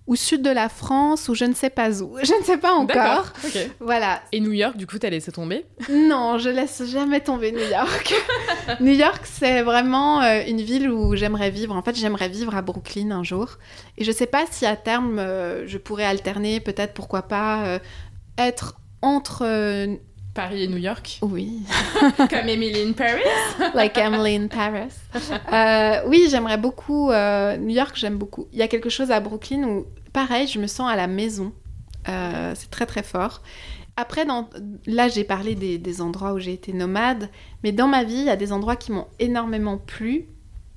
au 0.07 0.17
sud 0.17 0.41
de 0.41 0.49
la 0.49 0.71
France 0.71 1.29
ou 1.29 1.35
je 1.35 1.45
ne 1.45 1.53
sais 1.53 1.69
pas 1.69 2.01
où. 2.01 2.17
Je 2.23 2.33
ne 2.33 2.43
sais 2.43 2.57
pas 2.57 2.73
encore. 2.73 3.31
Voilà. 3.79 4.23
Et 4.33 4.41
New 4.41 4.53
York, 4.53 4.79
du 4.79 4.87
coup, 4.87 4.99
t'as 4.99 5.11
laissé 5.11 5.31
tomber? 5.31 5.67
Non, 5.91 6.39
je 6.39 6.49
laisse 6.49 6.83
jamais 6.87 7.21
tomber 7.21 7.53
New 7.53 7.59
York. 7.59 8.15
New 8.81 8.95
York, 8.95 9.21
c'est 9.25 9.61
vraiment 9.61 10.23
euh, 10.23 10.45
une 10.49 10.63
ville 10.63 10.91
où 10.91 11.15
j'aimerais 11.15 11.51
vivre. 11.51 11.77
En 11.77 11.83
fait, 11.83 11.95
j'aimerais 11.95 12.31
vivre 12.31 12.57
à 12.57 12.63
Brooklyn 12.63 13.11
un 13.11 13.23
jour. 13.23 13.59
Et 13.99 14.05
je 14.05 14.13
sais 14.13 14.27
pas 14.27 14.47
si 14.51 14.65
à 14.65 14.77
terme, 14.77 15.19
euh, 15.19 15.67
je 15.67 15.77
pourrais 15.77 16.07
alterner, 16.07 16.61
peut-être, 16.61 16.95
pourquoi 16.95 17.21
pas, 17.21 17.67
euh, 17.67 17.79
être 18.39 18.77
entre... 19.03 19.43
euh, 19.45 19.97
Paris 20.35 20.63
et 20.63 20.69
New 20.69 20.79
York 20.79 21.19
oui, 21.21 21.61
Comme 22.17 22.49
Emily 22.49 22.89
in 22.89 22.93
Paris 22.93 23.21
like 23.75 23.99
Emily 23.99 24.37
in 24.37 24.47
Paris. 24.49 24.89
Euh, 25.53 26.09
oui, 26.09 26.27
j'aimerais 26.31 26.57
beaucoup. 26.57 27.11
euh, 27.11 27.59
New 27.59 27.75
York, 27.75 27.93
j'aime 27.97 28.17
beaucoup. 28.17 28.49
Il 28.51 28.59
y 28.59 28.63
a 28.63 28.69
quelque 28.69 28.89
chose 28.89 29.11
à 29.11 29.21
Brooklyn 29.21 29.65
où, 29.65 29.87
pareil, 30.15 30.47
je 30.47 30.59
me 30.59 30.67
sens 30.67 30.91
à 30.91 30.97
la 30.97 31.07
maison. 31.07 31.53
Euh, 32.09 32.55
c'est 32.57 32.71
très 32.71 32.87
très 32.87 33.03
fort. 33.03 33.43
Après, 33.99 34.25
dans... 34.25 34.49
là, 34.87 35.09
j'ai 35.09 35.25
parlé 35.25 35.55
des, 35.55 35.77
des 35.77 36.01
endroits 36.01 36.33
où 36.33 36.39
j'ai 36.39 36.55
été 36.55 36.73
nomade, 36.73 37.29
mais 37.63 37.73
dans 37.73 37.87
ma 37.89 38.03
vie, 38.03 38.15
il 38.15 38.25
y 38.25 38.31
a 38.31 38.37
des 38.37 38.53
endroits 38.53 38.77
qui 38.77 38.91
m'ont 38.91 39.09
énormément 39.19 39.77
plu 39.77 40.29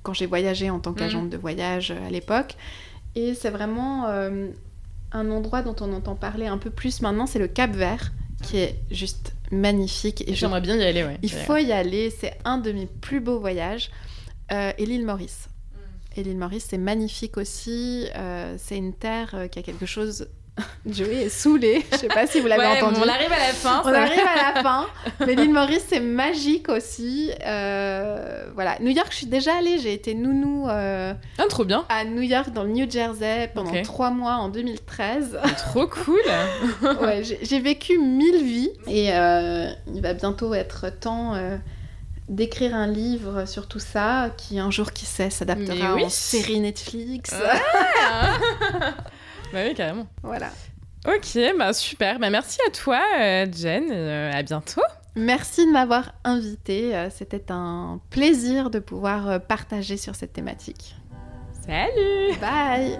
quand 0.03 0.13
j'ai 0.13 0.25
voyagé 0.25 0.69
en 0.69 0.79
tant 0.79 0.91
qu'agente 0.93 1.29
de 1.29 1.37
voyage 1.37 1.91
à 1.91 2.09
l'époque. 2.09 2.57
Et 3.15 3.33
c'est 3.35 3.49
vraiment 3.51 4.05
un 5.15 5.31
endroit 5.31 5.61
dont 5.61 5.75
on 5.81 5.93
entend 5.93 6.15
parler 6.15 6.47
un 6.47 6.57
peu 6.57 6.69
plus 6.69 7.01
maintenant, 7.01 7.25
c'est 7.25 7.39
le 7.39 7.47
Cap 7.47 7.71
Vert, 7.71 8.11
qui 8.43 8.57
est 8.57 8.75
juste 8.91 9.33
magnifique. 9.51 10.21
Et 10.27 10.33
je 10.33 10.39
J'aimerais 10.39 10.61
bien 10.61 10.75
y 10.75 10.83
aller, 10.83 11.03
ouais. 11.03 11.17
il 11.21 11.31
faut 11.31 11.57
y 11.57 11.71
aller, 11.71 12.09
c'est 12.09 12.37
un 12.43 12.57
de 12.57 12.71
mes 12.71 12.85
plus 12.85 13.21
beaux 13.21 13.39
voyages. 13.39 13.91
Euh, 14.51 14.71
et 14.77 14.85
l'île 14.85 15.05
Maurice. 15.05 15.49
Et 16.15 16.23
l'île 16.23 16.37
Maurice, 16.37 16.67
c'est 16.69 16.77
magnifique 16.77 17.37
aussi. 17.37 18.07
euh, 18.15 18.55
c'est 18.59 18.77
une 18.77 18.93
terre 18.93 19.31
euh, 19.33 19.47
qui 19.47 19.59
a 19.59 19.63
quelque 19.63 19.85
chose 19.85 20.27
Joey 20.85 21.23
est 21.25 21.29
saoulé. 21.29 21.85
Je 21.91 21.97
sais 21.97 22.07
pas 22.07 22.27
si 22.27 22.39
vous 22.39 22.47
l'avez 22.47 22.61
Ouais, 22.65 22.81
entendu. 22.81 22.99
on 23.03 23.07
arrive 23.09 23.31
à 23.31 23.39
la 23.39 23.53
fin. 23.53 23.81
On 23.83 23.93
arrive 23.93 24.19
à 24.19 24.53
la 24.53 24.61
fin. 24.63 24.85
Mais 25.25 25.35
l'île 25.35 25.51
Maurice, 25.51 25.83
c'est 25.89 25.99
magique 25.99 26.69
aussi. 26.69 27.31
Euh, 27.45 28.45
voilà. 28.53 28.77
New 28.79 28.91
York, 28.91 29.07
je 29.11 29.17
suis 29.17 29.25
déjà 29.25 29.55
allée. 29.57 29.79
J'ai 29.79 29.93
été 29.93 30.13
nounou 30.13 30.69
euh, 30.69 31.13
Ah, 31.37 31.43
trop 31.49 31.65
bien. 31.65 31.85
à 31.89 32.05
New 32.05 32.21
York, 32.21 32.51
dans 32.53 32.63
le 32.63 32.69
New 32.69 32.89
Jersey, 32.89 33.51
pendant 33.53 33.81
trois 33.81 34.11
mois 34.11 34.35
en 34.35 34.47
2013. 34.49 35.39
Trop 35.57 35.87
cool. 35.87 36.21
ouais, 37.01 37.23
j'ai 37.41 37.59
vécu 37.59 37.97
mille 37.97 38.43
vies. 38.43 38.71
Et 38.87 39.13
euh, 39.13 39.69
il 39.93 40.01
va 40.01 40.13
bientôt 40.13 40.53
être 40.53 40.89
temps 40.89 41.33
d'écrire 42.29 42.73
un 42.75 42.87
livre 42.87 43.45
sur 43.45 43.67
tout 43.67 43.79
ça, 43.79 44.29
qui 44.37 44.57
un 44.57 44.71
jour, 44.71 44.93
qui 44.93 45.05
sait, 45.05 45.29
s'adaptera 45.29 45.95
oui. 45.95 46.05
en 46.05 46.09
série 46.09 46.59
Netflix. 46.59 47.33
Ah. 48.09 48.93
Bah 49.53 49.59
oui, 49.67 49.73
carrément. 49.73 50.07
Voilà. 50.23 50.49
Ok, 51.07 51.37
bah 51.57 51.71
super. 51.73 52.19
Bah 52.19 52.29
merci 52.29 52.57
à 52.67 52.71
toi, 52.71 52.99
euh, 53.19 53.45
Jen. 53.55 53.83
et, 53.85 53.91
euh, 53.91 54.31
à 54.33 54.41
bientôt. 54.43 54.81
Merci 55.15 55.65
de 55.65 55.71
m'avoir 55.71 56.13
invitée. 56.23 56.95
Euh, 56.95 57.09
C'était 57.09 57.51
un 57.51 58.01
plaisir 58.09 58.69
de 58.69 58.79
pouvoir 58.79 59.29
euh, 59.29 59.39
partager 59.39 59.97
sur 59.97 60.15
cette 60.15 60.33
thématique. 60.33 60.95
Salut. 61.65 62.37
Bye 62.41 62.97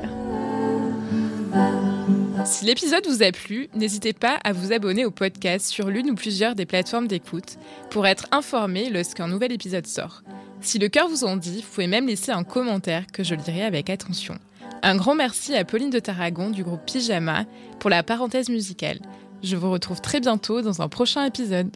Si 2.45 2.65
l'épisode 2.65 3.05
vous 3.07 3.21
a 3.23 3.31
plu, 3.31 3.69
n'hésitez 3.75 4.13
pas 4.13 4.39
à 4.43 4.53
vous 4.53 4.71
abonner 4.71 5.03
au 5.05 5.11
podcast 5.11 5.67
sur 5.67 5.89
l'une 5.89 6.09
ou 6.11 6.15
plusieurs 6.15 6.55
des 6.55 6.65
plateformes 6.65 7.07
d'écoute 7.07 7.57
pour 7.89 8.07
être 8.07 8.27
informé 8.31 8.89
lorsqu'un 8.89 9.27
nouvel 9.27 9.51
épisode 9.51 9.85
sort. 9.87 10.21
Si 10.61 10.79
le 10.79 10.87
cœur 10.89 11.07
vous 11.09 11.23
en 11.25 11.35
dit, 11.37 11.61
vous 11.61 11.69
pouvez 11.73 11.87
même 11.87 12.07
laisser 12.07 12.31
un 12.31 12.43
commentaire 12.43 13.05
que 13.11 13.23
je 13.23 13.35
lirai 13.35 13.63
avec 13.63 13.89
attention. 13.89 14.35
Un 14.83 14.95
grand 14.95 15.15
merci 15.15 15.55
à 15.55 15.65
Pauline 15.65 15.89
de 15.89 15.99
Tarragon 15.99 16.49
du 16.49 16.63
groupe 16.63 16.85
Pyjama 16.85 17.45
pour 17.79 17.89
la 17.89 18.03
parenthèse 18.03 18.49
musicale. 18.49 18.99
Je 19.41 19.55
vous 19.55 19.71
retrouve 19.71 20.01
très 20.01 20.19
bientôt 20.19 20.61
dans 20.61 20.81
un 20.81 20.87
prochain 20.87 21.25
épisode. 21.25 21.75